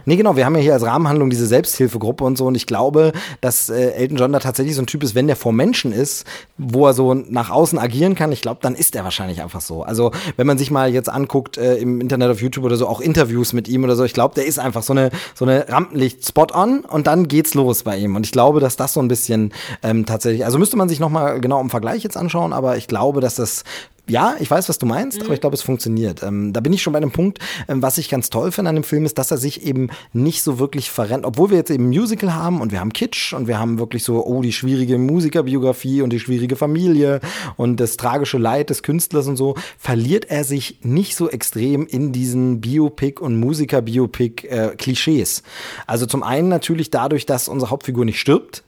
Nee, 0.04 0.16
genau, 0.16 0.36
wir 0.36 0.44
haben 0.44 0.54
ja 0.56 0.62
hier 0.62 0.74
als 0.74 0.84
Rahmenhandlung 0.84 1.30
diese 1.30 1.46
Selbsthilfegruppe 1.46 2.24
und 2.24 2.38
so 2.38 2.46
und 2.46 2.54
ich 2.54 2.66
glaube, 2.66 3.12
dass 3.40 3.68
äh, 3.68 3.90
Elton 4.12 4.18
John 4.18 4.32
da 4.32 4.38
tatsächlich 4.38 4.76
so 4.76 4.82
ein 4.82 4.86
Typ 4.86 5.02
ist, 5.02 5.14
wenn 5.14 5.26
der 5.26 5.36
vor 5.36 5.52
Menschen 5.52 5.92
ist, 5.92 6.26
wo 6.58 6.86
er 6.86 6.92
so 6.92 7.14
nach 7.14 7.50
außen 7.50 7.78
agieren 7.78 8.14
kann, 8.14 8.32
ich 8.32 8.42
glaube, 8.42 8.60
dann 8.62 8.74
ist 8.74 8.94
er 8.94 9.04
wahrscheinlich 9.04 9.42
einfach 9.42 9.60
so. 9.60 9.82
Also, 9.82 10.12
wenn 10.36 10.46
man 10.46 10.58
sich 10.58 10.70
mal 10.70 10.92
jetzt 10.92 11.08
anguckt 11.08 11.56
äh, 11.56 11.76
im 11.76 12.00
Internet 12.00 12.30
auf 12.30 12.42
YouTube 12.42 12.64
oder 12.64 12.76
so, 12.76 12.86
auch 12.86 13.00
Interviews 13.00 13.52
mit 13.52 13.68
ihm 13.68 13.84
oder 13.84 13.96
so, 13.96 14.04
ich 14.04 14.12
glaube, 14.12 14.34
der 14.34 14.46
ist 14.46 14.58
einfach 14.58 14.82
so 14.82 14.92
eine, 14.92 15.10
so 15.34 15.44
eine 15.44 15.68
Rampenlicht 15.68 16.26
spot 16.26 16.48
on 16.54 16.80
und 16.80 17.06
dann 17.06 17.28
geht's 17.28 17.54
los 17.54 17.82
bei 17.82 17.96
ihm. 17.96 18.16
Und 18.16 18.26
ich 18.26 18.32
glaube, 18.32 18.60
dass 18.60 18.76
das 18.76 18.92
so 18.92 19.00
ein 19.00 19.08
bisschen 19.08 19.52
ähm, 19.82 20.04
tatsächlich, 20.04 20.44
also 20.44 20.58
müsste 20.58 20.76
man 20.76 20.88
sich 20.88 21.00
nochmal 21.00 21.40
genau 21.40 21.60
im 21.60 21.70
Vergleich 21.70 22.02
jetzt 22.02 22.16
anschauen, 22.16 22.52
aber 22.52 22.76
ich 22.76 22.88
glaube, 22.88 23.20
dass 23.20 23.36
das 23.36 23.64
ja, 24.12 24.36
ich 24.38 24.50
weiß, 24.50 24.68
was 24.68 24.78
du 24.78 24.84
meinst, 24.84 25.18
mhm. 25.18 25.24
aber 25.24 25.34
ich 25.34 25.40
glaube, 25.40 25.54
es 25.54 25.62
funktioniert. 25.62 26.22
Ähm, 26.22 26.52
da 26.52 26.60
bin 26.60 26.72
ich 26.72 26.82
schon 26.82 26.92
bei 26.92 26.98
einem 26.98 27.12
Punkt, 27.12 27.38
ähm, 27.66 27.82
was 27.82 27.96
ich 27.96 28.10
ganz 28.10 28.28
toll 28.28 28.52
finde 28.52 28.68
an 28.68 28.76
dem 28.76 28.84
Film, 28.84 29.06
ist, 29.06 29.16
dass 29.16 29.30
er 29.30 29.38
sich 29.38 29.66
eben 29.66 29.88
nicht 30.12 30.42
so 30.42 30.58
wirklich 30.58 30.90
verrennt. 30.90 31.24
Obwohl 31.24 31.50
wir 31.50 31.56
jetzt 31.56 31.70
eben 31.70 31.88
Musical 31.88 32.34
haben 32.34 32.60
und 32.60 32.72
wir 32.72 32.80
haben 32.80 32.92
Kitsch 32.92 33.32
und 33.32 33.48
wir 33.48 33.58
haben 33.58 33.78
wirklich 33.78 34.04
so, 34.04 34.24
oh, 34.24 34.42
die 34.42 34.52
schwierige 34.52 34.98
Musikerbiografie 34.98 36.02
und 36.02 36.10
die 36.10 36.20
schwierige 36.20 36.56
Familie 36.56 37.20
und 37.56 37.80
das 37.80 37.96
tragische 37.96 38.36
Leid 38.36 38.68
des 38.68 38.82
Künstlers 38.82 39.26
und 39.26 39.36
so, 39.36 39.54
verliert 39.78 40.26
er 40.26 40.44
sich 40.44 40.80
nicht 40.82 41.16
so 41.16 41.30
extrem 41.30 41.86
in 41.86 42.12
diesen 42.12 42.60
Biopic- 42.60 43.18
und 43.18 43.40
Musiker-Biopic-Klischees. 43.40 45.38
Äh, 45.38 45.42
also 45.86 46.04
zum 46.04 46.22
einen 46.22 46.48
natürlich 46.48 46.90
dadurch, 46.90 47.24
dass 47.24 47.48
unsere 47.48 47.70
Hauptfigur 47.70 48.04
nicht 48.04 48.20
stirbt, 48.20 48.62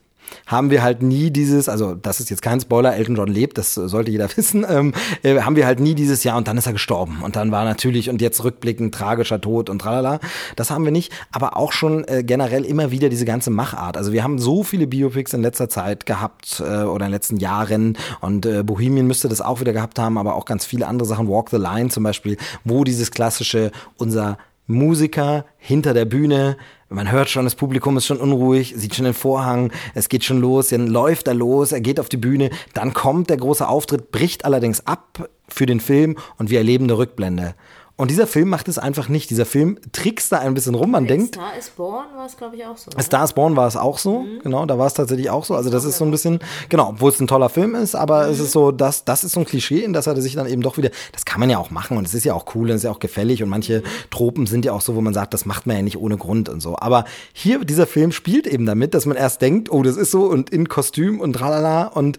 haben 0.45 0.69
wir 0.69 0.83
halt 0.83 1.01
nie 1.01 1.31
dieses, 1.31 1.69
also 1.69 1.95
das 1.95 2.19
ist 2.19 2.29
jetzt 2.29 2.41
kein 2.41 2.59
Spoiler, 2.59 2.95
Elton 2.95 3.15
John 3.15 3.27
lebt, 3.27 3.57
das 3.57 3.73
sollte 3.73 4.11
jeder 4.11 4.29
wissen, 4.37 4.65
ähm, 4.67 4.93
äh, 5.23 5.39
haben 5.41 5.55
wir 5.55 5.65
halt 5.65 5.79
nie 5.79 5.95
dieses 5.95 6.23
Jahr 6.23 6.37
und 6.37 6.47
dann 6.47 6.57
ist 6.57 6.67
er 6.67 6.73
gestorben 6.73 7.21
und 7.23 7.35
dann 7.35 7.51
war 7.51 7.63
natürlich 7.65 8.09
und 8.09 8.21
jetzt 8.21 8.43
rückblickend 8.43 8.93
tragischer 8.93 9.41
Tod 9.41 9.69
und 9.69 9.79
tralala. 9.79 10.19
Das 10.55 10.71
haben 10.71 10.85
wir 10.85 10.91
nicht, 10.91 11.11
aber 11.31 11.57
auch 11.57 11.71
schon 11.71 12.07
äh, 12.07 12.23
generell 12.23 12.65
immer 12.65 12.91
wieder 12.91 13.09
diese 13.09 13.25
ganze 13.25 13.49
Machart. 13.49 13.97
Also 13.97 14.11
wir 14.11 14.23
haben 14.23 14.39
so 14.39 14.63
viele 14.63 14.87
Biopics 14.87 15.33
in 15.33 15.41
letzter 15.41 15.69
Zeit 15.69 16.05
gehabt 16.05 16.59
äh, 16.59 16.83
oder 16.83 17.05
in 17.05 17.11
den 17.11 17.11
letzten 17.11 17.37
Jahren 17.37 17.97
und 18.21 18.45
äh, 18.45 18.63
Bohemian 18.63 19.07
müsste 19.07 19.29
das 19.29 19.41
auch 19.41 19.59
wieder 19.59 19.73
gehabt 19.73 19.99
haben, 19.99 20.17
aber 20.17 20.35
auch 20.35 20.45
ganz 20.45 20.65
viele 20.65 20.87
andere 20.87 21.07
Sachen, 21.07 21.27
Walk 21.27 21.49
the 21.49 21.57
Line 21.57 21.89
zum 21.89 22.03
Beispiel, 22.03 22.37
wo 22.63 22.83
dieses 22.83 23.11
klassische, 23.11 23.71
unser 23.97 24.37
Musiker 24.67 25.45
hinter 25.57 25.93
der 25.93 26.05
Bühne. 26.05 26.57
Man 26.89 27.11
hört 27.11 27.29
schon, 27.29 27.45
das 27.45 27.55
Publikum 27.55 27.97
ist 27.97 28.05
schon 28.05 28.19
unruhig, 28.19 28.73
sieht 28.75 28.95
schon 28.95 29.05
den 29.05 29.13
Vorhang, 29.13 29.71
es 29.93 30.07
geht 30.07 30.23
schon 30.23 30.39
los, 30.39 30.69
dann 30.69 30.87
läuft 30.87 31.27
er 31.27 31.33
los, 31.33 31.71
er 31.71 31.81
geht 31.81 31.99
auf 31.99 32.09
die 32.09 32.17
Bühne, 32.17 32.51
dann 32.73 32.93
kommt 32.93 33.29
der 33.29 33.37
große 33.37 33.67
Auftritt, 33.67 34.11
bricht 34.11 34.45
allerdings 34.45 34.85
ab 34.85 35.29
für 35.47 35.65
den 35.65 35.79
Film 35.79 36.17
und 36.37 36.49
wir 36.49 36.59
erleben 36.59 36.85
eine 36.85 36.97
Rückblende. 36.97 37.55
Und 37.97 38.11
dieser 38.11 38.27
Film 38.27 38.49
macht 38.49 38.67
es 38.67 38.77
einfach 38.77 39.07
nicht. 39.07 39.29
Dieser 39.29 39.45
Film 39.45 39.79
trickst 39.93 40.29
da 40.29 40.39
ein 40.39 40.53
bisschen 40.53 40.75
rum. 40.75 40.91
Man 40.91 41.07
denkt. 41.07 41.35
Star 41.35 41.57
is 41.57 41.69
Born 41.69 42.05
war 42.13 42.25
es, 42.25 42.35
glaube 42.35 42.57
ich, 42.57 42.65
auch 42.65 42.75
so. 42.75 42.91
Ne? 42.91 43.01
Star 43.01 43.23
is 43.23 43.31
Born 43.31 43.55
war 43.55 43.67
es 43.67 43.77
auch 43.77 43.99
so. 43.99 44.19
Mhm. 44.19 44.39
Genau, 44.43 44.65
da 44.65 44.77
war 44.77 44.87
es 44.87 44.93
tatsächlich 44.93 45.29
auch 45.29 45.45
so. 45.45 45.55
Also 45.55 45.69
das 45.69 45.85
ist 45.85 45.97
so 45.97 46.03
ein 46.03 46.11
bisschen, 46.11 46.39
genau, 46.67 46.89
obwohl 46.89 47.11
es 47.11 47.21
ein 47.21 47.27
toller 47.27 47.47
Film 47.47 47.73
ist, 47.73 47.95
aber 47.95 48.25
mhm. 48.25 48.33
es 48.33 48.39
ist 48.39 48.51
so, 48.51 48.71
dass 48.71 49.05
das 49.05 49.23
ist 49.23 49.31
so 49.31 49.39
ein 49.39 49.45
Klischee, 49.45 49.81
in 49.81 49.93
das 49.93 50.07
er 50.07 50.19
sich 50.19 50.35
dann 50.35 50.47
eben 50.47 50.61
doch 50.61 50.77
wieder, 50.77 50.89
das 51.13 51.23
kann 51.23 51.39
man 51.39 51.49
ja 51.49 51.57
auch 51.57 51.71
machen 51.71 51.97
und 51.97 52.05
es 52.05 52.13
ist 52.13 52.25
ja 52.25 52.33
auch 52.33 52.53
cool 52.53 52.63
und 52.63 52.71
es 52.71 52.77
ist 52.77 52.83
ja 52.83 52.91
auch 52.91 52.99
gefällig 52.99 53.41
und 53.41 53.47
manche 53.47 53.79
mhm. 53.79 54.09
Tropen 54.09 54.45
sind 54.45 54.65
ja 54.65 54.73
auch 54.73 54.81
so, 54.81 54.95
wo 54.95 55.01
man 55.01 55.13
sagt, 55.13 55.33
das 55.33 55.45
macht 55.45 55.65
man 55.65 55.77
ja 55.77 55.81
nicht 55.81 55.97
ohne 55.97 56.17
Grund 56.17 56.49
und 56.49 56.59
so. 56.59 56.75
Aber 56.77 57.05
hier, 57.31 57.63
dieser 57.63 57.87
Film 57.87 58.11
spielt 58.11 58.45
eben 58.45 58.65
damit, 58.65 58.93
dass 58.93 59.05
man 59.05 59.15
erst 59.15 59.41
denkt, 59.41 59.71
oh, 59.71 59.83
das 59.83 59.95
ist 59.95 60.11
so 60.11 60.25
und 60.25 60.49
in 60.49 60.67
Kostüm 60.67 61.21
und 61.21 61.33
tralala 61.33 61.85
und 61.87 62.17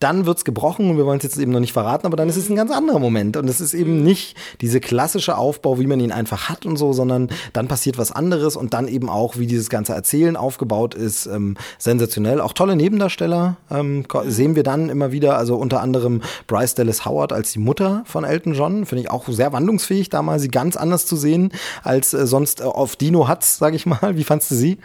dann 0.00 0.26
wird's 0.26 0.44
gebrochen 0.44 0.90
und 0.90 0.96
wir 0.96 1.06
wollen 1.06 1.18
es 1.18 1.24
jetzt 1.24 1.38
eben 1.38 1.52
noch 1.52 1.60
nicht 1.60 1.72
verraten, 1.72 2.06
aber 2.06 2.16
dann 2.16 2.28
ist 2.28 2.36
es 2.36 2.48
ein 2.48 2.56
ganz 2.56 2.70
anderer 2.70 2.98
Moment 2.98 3.36
und 3.36 3.48
es 3.48 3.60
ist 3.60 3.74
eben 3.74 4.02
nicht 4.02 4.36
diese 4.60 4.80
klassische 4.80 5.36
Aufbau, 5.36 5.78
wie 5.78 5.86
man 5.86 6.00
ihn 6.00 6.12
einfach 6.12 6.48
hat 6.48 6.66
und 6.66 6.76
so, 6.76 6.92
sondern 6.92 7.28
dann 7.52 7.68
passiert 7.68 7.98
was 7.98 8.12
anderes 8.12 8.56
und 8.56 8.74
dann 8.74 8.88
eben 8.88 9.08
auch, 9.08 9.38
wie 9.38 9.46
dieses 9.46 9.70
ganze 9.70 9.94
Erzählen 9.94 10.36
aufgebaut 10.36 10.94
ist, 10.94 11.26
ähm, 11.26 11.56
sensationell. 11.78 12.40
Auch 12.40 12.52
tolle 12.52 12.76
Nebendarsteller 12.76 13.56
ähm, 13.70 14.04
sehen 14.26 14.54
wir 14.54 14.62
dann 14.62 14.88
immer 14.88 15.12
wieder, 15.12 15.36
also 15.36 15.56
unter 15.56 15.80
anderem 15.80 16.22
Bryce 16.46 16.74
Dallas 16.74 17.04
Howard 17.04 17.32
als 17.32 17.52
die 17.52 17.58
Mutter 17.58 18.02
von 18.06 18.24
Elton 18.24 18.54
John, 18.54 18.86
finde 18.86 19.02
ich 19.02 19.10
auch 19.10 19.26
sehr 19.28 19.52
wandlungsfähig, 19.52 20.08
da 20.10 20.22
mal 20.22 20.38
sie 20.38 20.48
ganz 20.48 20.76
anders 20.76 21.06
zu 21.06 21.16
sehen 21.16 21.52
als 21.82 22.14
äh, 22.14 22.26
sonst 22.26 22.60
äh, 22.60 22.64
auf 22.64 22.96
Dino 22.96 23.28
Hatz, 23.28 23.58
sage 23.58 23.76
ich 23.76 23.86
mal. 23.86 24.16
Wie 24.16 24.24
fandst 24.24 24.50
du 24.50 24.54
sie? 24.54 24.78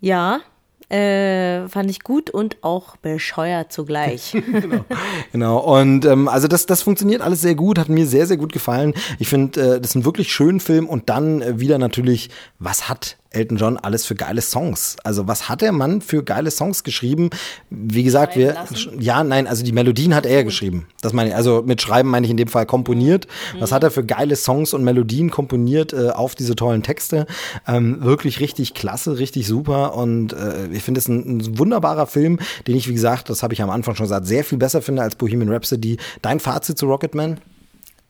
Ja, 0.00 0.40
äh, 0.88 1.68
fand 1.68 1.90
ich 1.90 2.00
gut 2.02 2.30
und 2.30 2.58
auch 2.62 2.96
bescheuert 2.96 3.72
zugleich. 3.72 4.36
genau. 4.52 4.84
genau. 5.32 5.58
Und 5.58 6.04
ähm, 6.04 6.28
also 6.28 6.46
das, 6.48 6.66
das 6.66 6.82
funktioniert 6.82 7.22
alles 7.22 7.40
sehr 7.40 7.54
gut, 7.54 7.78
hat 7.78 7.88
mir 7.88 8.06
sehr, 8.06 8.26
sehr 8.26 8.36
gut 8.36 8.52
gefallen. 8.52 8.94
Ich 9.18 9.28
finde, 9.28 9.60
äh, 9.60 9.80
das 9.80 9.90
ist 9.90 9.94
ein 9.96 10.04
wirklich 10.04 10.32
schöner 10.32 10.60
Film 10.60 10.88
und 10.88 11.08
dann 11.08 11.42
äh, 11.42 11.58
wieder 11.60 11.78
natürlich, 11.78 12.30
was 12.58 12.88
hat 12.88 13.16
Elton 13.30 13.58
John 13.58 13.76
alles 13.76 14.06
für 14.06 14.14
geile 14.14 14.40
Songs. 14.40 14.96
Also 15.04 15.28
was 15.28 15.48
hat 15.48 15.60
der 15.60 15.72
Mann 15.72 16.00
für 16.00 16.22
geile 16.22 16.50
Songs 16.50 16.84
geschrieben? 16.84 17.30
Wie 17.70 18.02
gesagt, 18.02 18.36
wir 18.36 18.56
ja, 18.98 19.22
nein, 19.24 19.46
also 19.46 19.64
die 19.64 19.72
Melodien 19.72 20.14
hat 20.14 20.26
er 20.26 20.44
geschrieben. 20.44 20.86
Das 21.00 21.12
meine 21.12 21.30
ich, 21.30 21.36
also 21.36 21.62
mit 21.64 21.80
Schreiben 21.82 22.08
meine 22.08 22.26
ich 22.26 22.30
in 22.30 22.36
dem 22.36 22.48
Fall 22.48 22.66
komponiert. 22.66 23.26
Mhm. 23.54 23.60
Was 23.60 23.72
hat 23.72 23.82
er 23.82 23.90
für 23.90 24.04
geile 24.04 24.36
Songs 24.36 24.74
und 24.74 24.84
Melodien 24.84 25.30
komponiert 25.30 25.92
äh, 25.92 26.10
auf 26.10 26.34
diese 26.34 26.54
tollen 26.54 26.82
Texte? 26.82 27.26
Ähm, 27.66 28.02
wirklich 28.02 28.40
richtig 28.40 28.74
klasse, 28.74 29.18
richtig 29.18 29.46
super 29.46 29.94
und 29.94 30.32
äh, 30.32 30.68
ich 30.72 30.82
finde 30.82 30.98
es 30.98 31.08
ein, 31.08 31.38
ein, 31.38 31.58
wunderbarer 31.58 32.06
Film, 32.06 32.38
den 32.66 32.76
ich 32.76 32.88
wie 32.88 32.94
gesagt, 32.94 33.30
das 33.30 33.42
habe 33.42 33.54
ich 33.54 33.62
am 33.62 33.70
Anfang 33.70 33.94
schon 33.94 34.04
gesagt, 34.04 34.26
sehr 34.26 34.44
viel 34.44 34.58
besser 34.58 34.82
finde 34.82 35.02
als 35.02 35.16
Bohemian 35.16 35.52
Rhapsody. 35.52 35.98
Dein 36.22 36.40
Fazit 36.40 36.78
zu 36.78 36.86
Rocketman? 36.86 37.38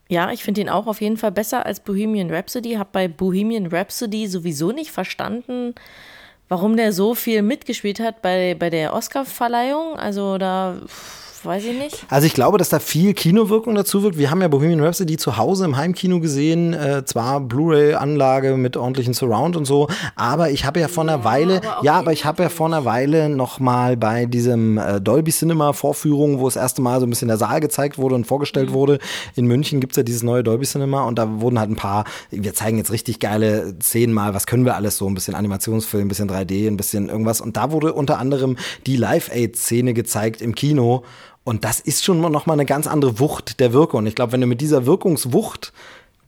Ja, 0.08 0.30
ich 0.30 0.44
finde 0.44 0.60
ihn 0.60 0.68
auch 0.68 0.86
auf 0.86 1.00
jeden 1.00 1.16
Fall 1.16 1.32
besser 1.32 1.66
als 1.66 1.80
Bohemian 1.80 2.30
Rhapsody. 2.30 2.74
Hab 2.74 2.92
bei 2.92 3.08
Bohemian 3.08 3.66
Rhapsody 3.66 4.28
sowieso 4.28 4.70
nicht 4.70 4.92
verstanden, 4.92 5.74
warum 6.48 6.76
der 6.76 6.92
so 6.92 7.14
viel 7.14 7.42
mitgespielt 7.42 7.98
hat 7.98 8.22
bei, 8.22 8.54
bei 8.58 8.70
der 8.70 8.94
Oscar-Verleihung. 8.94 9.96
Also 9.96 10.38
da 10.38 10.80
weiß 11.46 11.64
ich 11.64 11.78
nicht. 11.78 12.04
Also 12.08 12.26
ich 12.26 12.34
glaube, 12.34 12.58
dass 12.58 12.68
da 12.68 12.78
viel 12.78 13.14
Kinowirkung 13.14 13.74
dazu 13.74 14.02
wirkt. 14.02 14.18
Wir 14.18 14.30
haben 14.30 14.42
ja 14.42 14.48
Bohemian 14.48 14.80
Rhapsody 14.80 15.16
zu 15.16 15.36
Hause 15.36 15.64
im 15.64 15.76
Heimkino 15.76 16.20
gesehen, 16.20 16.74
äh, 16.74 17.04
zwar 17.04 17.40
Blu-ray-Anlage 17.40 18.56
mit 18.56 18.76
ordentlichen 18.76 19.14
Surround 19.14 19.56
und 19.56 19.64
so, 19.64 19.88
aber 20.14 20.50
ich 20.50 20.64
habe 20.64 20.80
ja 20.80 20.88
vor 20.88 21.04
einer 21.04 21.18
ja, 21.18 21.24
Weile, 21.24 21.56
aber 21.64 21.84
ja, 21.84 21.94
aber 21.94 22.12
ich 22.12 22.24
habe 22.24 22.42
ja 22.42 22.48
vor 22.48 22.66
einer 22.66 22.84
Weile 22.84 23.28
noch 23.28 23.60
mal 23.60 23.96
bei 23.96 24.26
diesem 24.26 24.78
äh, 24.78 25.00
Dolby 25.00 25.30
Cinema 25.30 25.72
Vorführung, 25.72 26.40
wo 26.40 26.46
das 26.46 26.56
erste 26.56 26.82
Mal 26.82 27.00
so 27.00 27.06
ein 27.06 27.10
bisschen 27.10 27.28
der 27.28 27.36
Saal 27.36 27.60
gezeigt 27.60 27.98
wurde 27.98 28.14
und 28.14 28.26
vorgestellt 28.26 28.70
mhm. 28.70 28.74
wurde. 28.74 28.98
In 29.34 29.46
München 29.46 29.80
gibt 29.80 29.92
es 29.92 29.96
ja 29.96 30.02
dieses 30.02 30.22
neue 30.22 30.42
Dolby 30.42 30.66
Cinema 30.66 31.04
und 31.04 31.18
da 31.18 31.40
wurden 31.40 31.58
halt 31.58 31.70
ein 31.70 31.76
paar, 31.76 32.04
wir 32.30 32.54
zeigen 32.54 32.78
jetzt 32.78 32.90
richtig 32.90 33.20
geile 33.20 33.74
Szenen 33.80 34.12
mal, 34.12 34.34
was 34.34 34.46
können 34.46 34.64
wir 34.64 34.76
alles 34.76 34.96
so, 34.96 35.06
ein 35.06 35.14
bisschen 35.14 35.34
Animationsfilm, 35.34 36.06
ein 36.06 36.08
bisschen 36.08 36.28
3D, 36.28 36.66
ein 36.66 36.76
bisschen 36.76 37.08
irgendwas 37.08 37.40
und 37.40 37.56
da 37.56 37.72
wurde 37.72 37.92
unter 37.92 38.18
anderem 38.18 38.56
die 38.86 38.96
Live-Aid-Szene 38.96 39.94
gezeigt 39.94 40.42
im 40.42 40.54
Kino 40.54 41.04
und 41.46 41.64
das 41.64 41.78
ist 41.78 42.02
schon 42.04 42.20
noch 42.20 42.46
mal 42.46 42.54
eine 42.54 42.66
ganz 42.66 42.88
andere 42.88 43.20
Wucht 43.20 43.60
der 43.60 43.72
Wirkung. 43.72 43.98
Und 43.98 44.06
ich 44.08 44.16
glaube, 44.16 44.32
wenn 44.32 44.40
du 44.40 44.48
mit 44.48 44.60
dieser 44.60 44.84
Wirkungswucht 44.84 45.72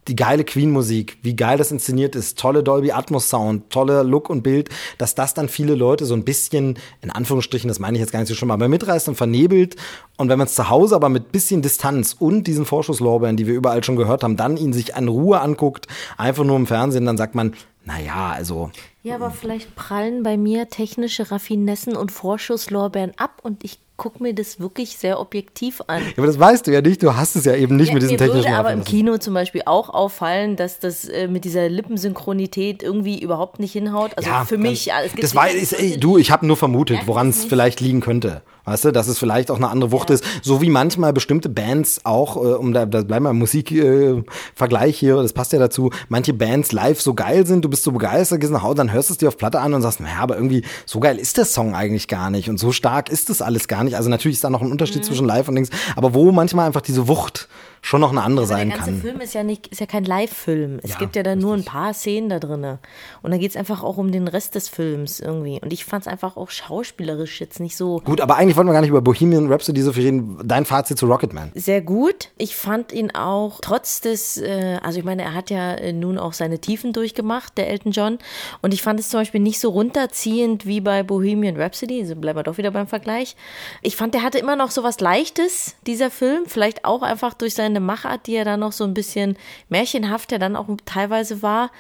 die 0.07 0.15
geile 0.15 0.45
Queen-Musik, 0.45 1.19
wie 1.23 1.35
geil 1.35 1.59
das 1.59 1.73
inszeniert 1.73 2.15
ist, 2.15 2.39
tolle 2.39 2.63
Dolby 2.63 2.93
Atmos 2.93 3.29
Sound, 3.29 3.69
tolle 3.69 4.05
Look 4.05 4.31
und 4.31 4.43
Bild, 4.43 4.69
dass 4.97 5.17
das 5.17 5.35
dann 5.35 5.49
viele 5.49 5.75
Leute 5.75 6.07
so 6.07 6.15
ein 6.15 6.23
bisschen, 6.23 6.79
in 7.03 7.11
Anführungsstrichen, 7.11 7.67
das 7.67 7.81
meine 7.81 7.97
ich 7.97 8.01
jetzt 8.01 8.13
gar 8.13 8.21
nicht 8.21 8.29
so 8.29 8.37
schlimm, 8.37 8.53
aber 8.53 8.69
mitreißt 8.69 9.09
und 9.09 9.17
vernebelt. 9.17 9.75
Und 10.19 10.29
wenn 10.29 10.39
man 10.39 10.47
es 10.47 10.55
zu 10.55 10.71
Hause 10.71 10.95
aber 10.95 11.09
mit 11.09 11.33
bisschen 11.33 11.63
Distanz 11.63 12.15
und 12.17 12.47
diesen 12.47 12.65
Vorschusslorbeeren, 12.65 13.37
die 13.37 13.49
wir 13.49 13.55
überall 13.55 13.83
schon 13.83 13.97
gehört 13.97 14.23
haben, 14.23 14.37
dann 14.37 14.57
ihn 14.57 14.73
sich 14.73 14.95
in 14.97 15.09
Ruhe 15.09 15.41
anguckt, 15.41 15.89
einfach 16.17 16.45
nur 16.45 16.55
im 16.55 16.69
Fernsehen, 16.69 17.07
dann 17.07 17.17
sagt 17.17 17.35
man, 17.35 17.55
naja, 17.85 18.35
also. 18.37 18.71
Ja, 19.03 19.17
aber 19.17 19.33
vielleicht 19.33 19.75
prallen 19.75 20.23
bei 20.23 20.37
mir 20.37 20.69
technische 20.69 21.33
Raffinessen 21.33 21.97
und 21.97 22.13
Vorschusslorbeeren 22.13 23.15
ab 23.17 23.41
und 23.43 23.65
ich 23.65 23.81
gucke 23.99 24.23
mir 24.23 24.33
das 24.33 24.61
wirklich 24.61 24.97
sehr 24.97 25.21
objektiv 25.21 25.83
an. 25.89 26.03
Ja, 26.03 26.13
aber 26.17 26.29
das 26.29 26.39
weißt 26.39 26.67
du 26.67 26.73
ja 26.73 26.81
nicht, 26.81 27.03
du 27.03 27.15
hast 27.17 27.37
es 27.37 27.45
ja 27.45 27.55
eben 27.55 27.77
nicht 27.77 27.89
ja, 27.89 27.95
mit 27.95 28.03
diesen 28.03 28.17
technischen 28.17 28.45
Mir 28.45 28.45
würde 28.45 28.57
aber 28.57 28.73
im 28.73 28.85
Kino 28.85 29.19
zum 29.19 29.35
Beispiel 29.35 29.63
auch 29.67 29.91
auffallen, 29.91 30.57
dass 30.57 30.79
das 30.79 31.07
äh, 31.07 31.29
mit 31.29 31.45
dieser 31.45 31.69
Lippensynchronität 31.69 32.83
irgendwie 32.83 33.21
überhaupt 33.21 33.59
nicht 33.59 33.73
hinhaut. 33.73 34.17
Also 34.17 34.31
ja, 34.31 34.45
für 34.45 34.57
mich, 34.57 34.87
ja, 34.87 35.03
es 35.03 35.11
gibt 35.11 35.25
das 35.25 35.35
war, 35.35 35.51
ist, 35.51 35.73
ey, 35.73 35.99
du, 35.99 36.17
ich 36.17 36.31
habe 36.31 36.47
nur 36.47 36.57
vermutet, 36.57 37.01
woran 37.07 37.29
es 37.29 37.45
vielleicht 37.45 37.81
liegen 37.81 38.01
könnte. 38.01 38.43
Weißt 38.69 38.85
du, 38.85 38.93
dass 38.93 39.09
es 39.09 39.19
vielleicht 39.19 39.51
auch 39.51 39.57
eine 39.57 39.69
andere 39.69 39.93
Wucht 39.93 40.11
ja. 40.11 40.15
ist. 40.15 40.25
So 40.43 40.61
wie 40.61 40.69
manchmal 40.69 41.13
bestimmte 41.13 41.49
Bands 41.49 42.01
auch, 42.05 42.37
äh, 42.37 42.55
um 42.55 42.73
da, 42.73 42.87
da 42.87 43.03
bleiben 43.03 43.25
wir 43.25 43.31
im 43.31 43.39
Musikvergleich 43.39 44.97
äh, 44.97 44.99
hier, 44.99 45.17
das 45.17 45.33
passt 45.33 45.53
ja 45.53 45.59
dazu, 45.59 45.91
manche 46.09 46.35
Bands 46.35 46.73
live 46.73 47.01
so 47.01 47.15
geil 47.15 47.47
sind, 47.47 47.65
du 47.65 47.69
bist 47.69 47.85
so 47.85 47.93
begeistert, 47.93 48.41
gehst 48.41 48.53
nach 48.53 48.63
Hause, 48.63 48.77
dann 48.77 48.93
hörst 48.93 49.09
du 49.09 49.15
es 49.15 49.19
dir 49.19 49.29
auf 49.29 49.37
Platte 49.37 49.61
an 49.61 49.73
und 49.75 49.83
sagst, 49.83 50.01
naja, 50.01 50.19
aber 50.21 50.35
irgendwie 50.37 50.65
so 50.85 51.01
geil 51.01 51.19
ist 51.19 51.39
der 51.39 51.45
Song 51.45 51.75
eigentlich 51.75 52.09
gar 52.09 52.31
nicht 52.31 52.51
und 52.51 52.59
so 52.59 52.73
stark 52.73 53.09
ist 53.09 53.31
das 53.31 53.43
alles 53.43 53.69
gar 53.69 53.85
nicht. 53.85 53.97
Also 53.97 54.11
natürlich 54.11 54.37
ist 54.37 54.45
da 54.45 54.51
noch 54.51 54.63
ein 54.63 54.71
Unterschied 54.71 54.99
mhm. 54.99 55.07
zwischen 55.07 55.27
live 55.27 55.49
und 55.49 55.55
Dings, 55.55 55.71
aber 55.97 56.15
wo 56.15 56.31
manchmal 56.33 56.67
einfach 56.67 56.83
diese 56.83 57.09
Wucht 57.09 57.49
schon 57.83 58.01
noch 58.01 58.11
eine 58.11 58.23
andere 58.23 58.45
Aber 58.45 58.49
sein 58.49 58.71
kann. 58.71 58.79
Der 58.79 58.87
ganze 58.87 59.01
Film 59.01 59.21
ist 59.21 59.35
ja, 59.35 59.43
nicht, 59.43 59.69
ist 59.69 59.81
ja 59.81 59.87
kein 59.87 60.05
Live-Film. 60.05 60.81
Es 60.83 60.91
ja, 60.91 60.99
gibt 60.99 61.17
ja 61.17 61.23
da 61.23 61.37
nur 61.37 61.55
ein 61.55 61.65
paar 61.65 61.95
Szenen 61.95 62.29
da 62.29 62.39
drin. 62.39 62.79
Und 63.23 63.31
dann 63.31 63.39
geht 63.39 63.51
es 63.51 63.57
einfach 63.57 63.83
auch 63.83 63.97
um 63.97 64.11
den 64.13 64.29
Rest 64.29 64.55
des 64.55 64.69
Films 64.69 65.21
irgendwie. 65.21 65.61
Und 65.63 65.73
ich 65.73 65.85
fand 65.85 66.03
es 66.03 66.09
einfach 66.09 66.37
auch 66.37 66.51
schauspielerisch 66.51 67.41
jetzt 67.41 67.61
nicht 67.61 67.77
so. 67.77 68.01
Gut, 68.01 68.21
aber 68.21 68.37
eigentlich 68.37 68.57
wollten 68.57 68.69
wir 68.69 68.73
gar 68.73 68.81
nicht 68.81 68.91
über 68.91 69.01
Bohemian 69.01 69.51
Rhapsody 69.51 69.83
so 69.83 69.93
viel 69.93 70.05
reden. 70.05 70.39
Dein 70.45 70.65
Fazit 70.65 70.99
zu 70.99 71.07
Rocketman? 71.07 71.53
Sehr 71.55 71.81
gut. 71.81 72.31
Ich 72.37 72.57
fand 72.57 72.93
ihn 72.93 73.15
auch 73.15 73.61
trotz 73.61 74.01
des, 74.01 74.39
äh, 74.39 74.79
also 74.83 74.99
ich 74.99 75.05
meine, 75.05 75.23
er 75.23 75.35
hat 75.35 75.51
ja 75.51 75.75
äh, 75.75 75.93
nun 75.93 76.19
auch 76.19 76.33
seine 76.33 76.59
Tiefen 76.59 76.93
durchgemacht, 76.93 77.57
der 77.59 77.69
Elton 77.69 77.93
John. 77.93 78.19
Und 78.63 78.75
ich 78.75 78.83
fand 78.83 78.99
es 78.99 79.09
zum 79.09 79.21
Beispiel 79.21 79.41
nicht 79.41 79.61
so 79.61 79.71
runterziehend 79.71 80.67
wie 80.67 80.81
bei 80.81 81.03
Bohemian 81.03 81.57
Rhapsody. 81.57 82.01
Also 82.01 82.17
bleiben 82.17 82.39
wir 82.39 82.43
doch 82.43 82.59
wieder 82.59 82.71
beim 82.71 82.87
Vergleich. 82.87 83.37
Ich 83.83 83.97
fand, 83.97 84.15
der 84.15 84.23
hatte 84.23 84.39
immer 84.39 84.57
noch 84.57 84.71
so 84.71 84.83
was 84.83 85.01
Leichtes, 85.01 85.77
dieser 85.87 86.11
Film. 86.11 86.45
Vielleicht 86.47 86.85
auch 86.85 87.03
einfach 87.03 87.35
durch 87.35 87.55
seine 87.55 87.68
eine 87.69 87.81
Machart, 87.81 88.27
die 88.27 88.33
ja 88.33 88.45
dann 88.45 88.61
noch 88.61 88.73
so 88.73 88.85
ein 88.85 88.95
bisschen 88.95 89.37
märchenhaft 89.69 90.33
ja 90.33 90.39
dann 90.39 90.57
auch 90.57 90.69
teilweise 90.85 91.43
war 91.43 91.71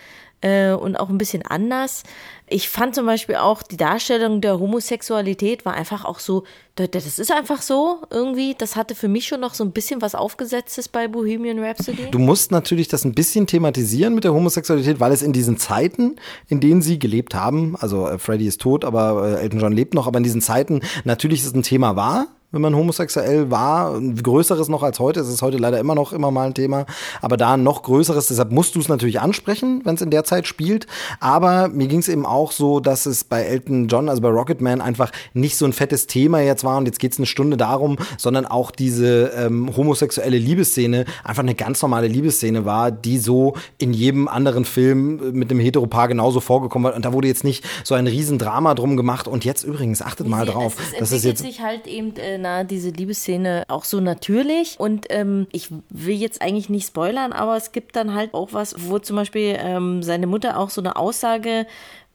äh, 0.41 0.73
und 0.73 0.97
auch 0.97 1.09
ein 1.09 1.19
bisschen 1.19 1.43
anders. 1.43 2.03
Ich 2.49 2.69
fand 2.69 2.95
zum 2.95 3.05
Beispiel 3.05 3.37
auch 3.37 3.63
die 3.63 3.77
Darstellung 3.77 4.41
der 4.41 4.59
Homosexualität 4.59 5.67
war 5.67 5.75
einfach 5.75 6.05
auch 6.05 6.19
so, 6.19 6.45
das 6.77 7.19
ist 7.19 7.31
einfach 7.31 7.61
so 7.61 7.99
irgendwie. 8.11 8.55
Das 8.57 8.75
hatte 8.75 8.95
für 8.95 9.09
mich 9.09 9.27
schon 9.27 9.41
noch 9.41 9.53
so 9.53 9.65
ein 9.65 9.73
bisschen 9.73 10.01
was 10.01 10.15
Aufgesetztes 10.15 10.89
bei 10.89 11.09
Bohemian 11.09 11.59
Rhapsody. 11.59 12.11
Du 12.11 12.19
musst 12.19 12.51
natürlich 12.51 12.89
das 12.89 13.05
ein 13.05 13.13
bisschen 13.13 13.47
thematisieren 13.47 14.15
mit 14.15 14.25
der 14.25 14.33
Homosexualität, 14.33 14.99
weil 15.01 15.13
es 15.13 15.23
in 15.23 15.33
diesen 15.33 15.59
Zeiten, 15.59 16.17
in 16.49 16.61
denen 16.61 16.81
sie 16.81 16.99
gelebt 16.99 17.35
haben, 17.35 17.77
also 17.77 18.09
äh, 18.09 18.19
Freddie 18.19 18.47
ist 18.47 18.61
tot, 18.61 18.85
aber 18.85 19.39
äh, 19.39 19.43
Elton 19.43 19.61
John 19.61 19.73
lebt 19.73 19.93
noch, 19.93 20.07
aber 20.07 20.19
in 20.19 20.25
diesen 20.25 20.41
Zeiten 20.41 20.81
natürlich 21.05 21.41
ist 21.41 21.49
es 21.49 21.55
ein 21.55 21.63
Thema 21.63 21.97
war 21.97 22.29
wenn 22.51 22.63
man 22.63 22.75
homosexuell 22.75 23.51
war. 23.51 23.95
Ein 23.95 24.17
größeres 24.17 24.69
noch 24.69 24.83
als 24.83 24.99
heute. 24.99 25.21
Es 25.21 25.29
ist 25.29 25.43
heute 25.43 25.59
leider 25.59 25.79
immer 25.79 25.95
noch 25.95 26.13
immer 26.15 26.31
mal 26.31 26.47
ein 26.47 26.55
Thema. 26.55 26.87
Aber 27.21 27.37
da 27.37 27.55
ein 27.55 27.63
noch 27.63 27.83
größeres. 27.83 28.29
Deshalb 28.29 28.53
musst 28.53 28.75
du 28.75 28.81
es 28.81 28.89
natürlich 28.89 29.21
ansprechen, 29.21 29.83
wenn 29.85 29.97
es 29.97 30.03
in 30.03 30.11
der 30.11 30.25
Zeit 30.25 30.47
spielt. 30.47 30.87
Aber 31.21 31.69
mir 31.69 31.89
ging 31.89 31.99
es 31.99 32.09
eben 32.09 32.25
auch 32.25 32.53
so, 32.53 32.81
dass 32.81 33.05
es 33.05 33.25
bei 33.25 33.43
Elton 33.43 33.89
John, 33.89 34.09
also 34.09 34.23
bei 34.23 34.31
Rocketman, 34.31 34.81
einfach 34.81 35.11
nicht 35.35 35.57
so 35.57 35.67
ein 35.67 35.75
fettes 35.75 36.07
Thema 36.07 36.41
jetzt 36.41 36.65
war. 36.65 36.79
Und 36.79 36.87
jetzt 36.87 37.01
geht 37.01 37.13
es 37.13 37.19
eine 37.19 37.27
Stunde 37.27 37.59
darum, 37.59 37.97
sondern 38.17 38.47
auch 38.47 38.71
diese 38.71 39.33
ähm, 39.37 39.77
homosexuelle 39.77 40.39
Liebesszene 40.39 41.05
einfach 41.25 41.43
eine 41.43 41.55
ganz 41.55 41.83
normale 41.83 42.07
Liebesszene 42.07 42.65
war, 42.65 42.91
die 42.91 43.19
so 43.19 43.55
in 43.77 43.93
jedem 43.93 44.27
anderen 44.27 44.65
Film 44.65 45.33
mit 45.33 45.51
einem 45.51 45.61
Heteropaar 45.61 46.09
genauso 46.09 46.41
vorgekommen 46.41 46.91
war. 46.91 46.97
Und 46.97 47.05
da 47.05 47.13
wurde 47.13 47.29
jetzt 47.29 47.45
nicht 47.45 47.63
so 47.85 47.95
ein 47.95 48.07
Riesendrama 48.07 48.75
drum 48.75 48.97
gemacht. 48.97 49.29
Und 49.29 49.45
jetzt 49.45 49.65
übrigens, 49.65 50.01
achtet 50.01 50.27
mal 50.27 50.47
drauf. 50.47 50.77
Das, 50.99 51.13
ist 51.13 51.25
jetzt 51.25 51.43
sich 51.43 51.61
halt 51.61 51.87
eben 51.87 52.17
äh, 52.17 52.38
na, 52.41 52.65
diese 52.65 52.91
Liebesszene 52.91 53.65
auch 53.69 53.85
so 53.85 54.01
natürlich. 54.01 54.79
Und 54.79 55.07
ähm, 55.11 55.47
ich 55.53 55.71
will 55.91 56.17
jetzt 56.17 56.41
eigentlich 56.41 56.69
nicht 56.69 56.87
spoilern, 56.87 57.33
aber 57.33 57.57
es 57.57 57.73
gibt 57.73 57.97
dann 57.97 58.15
halt 58.15 58.35
auch 58.35 58.53
was, 58.53 58.75
wo 58.79 58.99
zum 58.99 59.17
Beispiel 59.17 59.57
ähm, 59.59 60.03
seine 60.03 60.27
Mutter 60.27 60.59
auch 60.59 60.71
so 60.71 60.81
eine 60.81 60.97
Aussage 60.97 61.67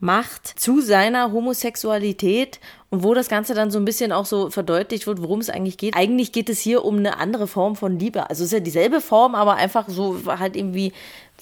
macht 0.04 0.48
zu 0.60 0.82
seiner 0.82 1.32
Homosexualität 1.32 2.60
und 2.90 3.04
wo 3.04 3.14
das 3.14 3.30
Ganze 3.30 3.54
dann 3.54 3.72
so 3.72 3.80
ein 3.80 3.86
bisschen 3.86 4.12
auch 4.12 4.26
so 4.26 4.50
verdeutlicht 4.50 5.08
wird, 5.08 5.22
worum 5.22 5.40
es 5.40 5.50
eigentlich 5.50 5.78
geht. 5.78 5.96
Eigentlich 5.96 6.34
geht 6.34 6.50
es 6.50 6.60
hier 6.60 6.84
um 6.84 6.98
eine 6.98 7.18
andere 7.20 7.48
Form 7.48 7.78
von 7.78 7.98
Liebe. 7.98 8.30
Also 8.30 8.44
es 8.44 8.48
ist 8.48 8.54
ja 8.54 8.60
dieselbe 8.60 9.00
Form, 9.00 9.34
aber 9.34 9.56
einfach 9.56 9.88
so 9.88 10.20
halt 10.28 10.58
irgendwie, 10.58 10.92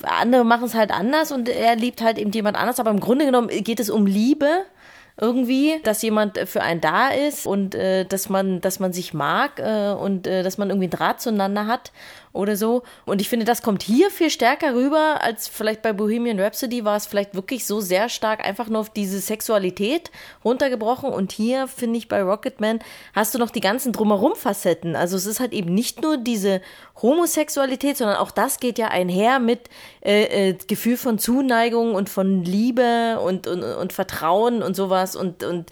andere 0.03 0.45
machen 0.45 0.65
es 0.65 0.75
halt 0.75 0.91
anders 0.91 1.31
und 1.31 1.49
er 1.49 1.75
liebt 1.75 2.01
halt 2.01 2.19
eben 2.19 2.31
jemand 2.31 2.55
anders. 2.55 2.79
Aber 2.79 2.91
im 2.91 2.99
Grunde 2.99 3.25
genommen 3.25 3.49
geht 3.49 3.79
es 3.79 3.89
um 3.89 4.05
Liebe 4.05 4.65
irgendwie, 5.21 5.79
dass 5.83 6.01
jemand 6.01 6.39
für 6.39 6.61
einen 6.61 6.81
da 6.81 7.09
ist 7.09 7.45
und 7.45 7.75
äh, 7.75 8.05
dass 8.05 8.27
man, 8.27 8.59
dass 8.59 8.79
man 8.79 8.91
sich 8.91 9.13
mag 9.13 9.59
äh, 9.59 9.91
und 9.91 10.25
äh, 10.25 10.41
dass 10.41 10.57
man 10.57 10.69
irgendwie 10.69 10.85
einen 10.85 10.97
Draht 10.97 11.21
zueinander 11.21 11.67
hat 11.67 11.91
oder 12.33 12.55
so. 12.55 12.83
Und 13.05 13.21
ich 13.21 13.29
finde, 13.29 13.45
das 13.45 13.61
kommt 13.61 13.83
hier 13.83 14.09
viel 14.09 14.29
stärker 14.29 14.73
rüber, 14.73 15.19
als 15.21 15.47
vielleicht 15.47 15.81
bei 15.81 15.93
Bohemian 15.93 16.39
Rhapsody 16.39 16.85
war 16.85 16.95
es 16.95 17.05
vielleicht 17.05 17.35
wirklich 17.35 17.65
so 17.65 17.81
sehr 17.81 18.09
stark 18.09 18.45
einfach 18.45 18.69
nur 18.69 18.79
auf 18.79 18.89
diese 18.89 19.19
Sexualität 19.19 20.11
runtergebrochen. 20.45 21.09
Und 21.11 21.31
hier, 21.31 21.67
finde 21.67 21.97
ich, 21.97 22.07
bei 22.07 22.21
Rocketman 22.21 22.79
hast 23.13 23.33
du 23.35 23.39
noch 23.39 23.49
die 23.49 23.59
ganzen 23.59 23.91
drumherum 23.91 24.35
Facetten. 24.35 24.95
Also 24.95 25.17
es 25.17 25.25
ist 25.25 25.39
halt 25.39 25.53
eben 25.53 25.73
nicht 25.73 26.01
nur 26.01 26.17
diese 26.17 26.61
Homosexualität, 27.01 27.97
sondern 27.97 28.17
auch 28.17 28.31
das 28.31 28.59
geht 28.59 28.77
ja 28.77 28.87
einher 28.87 29.39
mit 29.39 29.69
äh, 30.01 30.49
äh, 30.49 30.57
Gefühl 30.67 30.97
von 30.97 31.19
Zuneigung 31.19 31.95
und 31.95 32.09
von 32.09 32.43
Liebe 32.43 33.19
und, 33.19 33.47
und, 33.47 33.63
und 33.63 33.93
Vertrauen 33.93 34.63
und 34.63 34.75
sowas. 34.75 35.15
Und, 35.15 35.43
und 35.43 35.71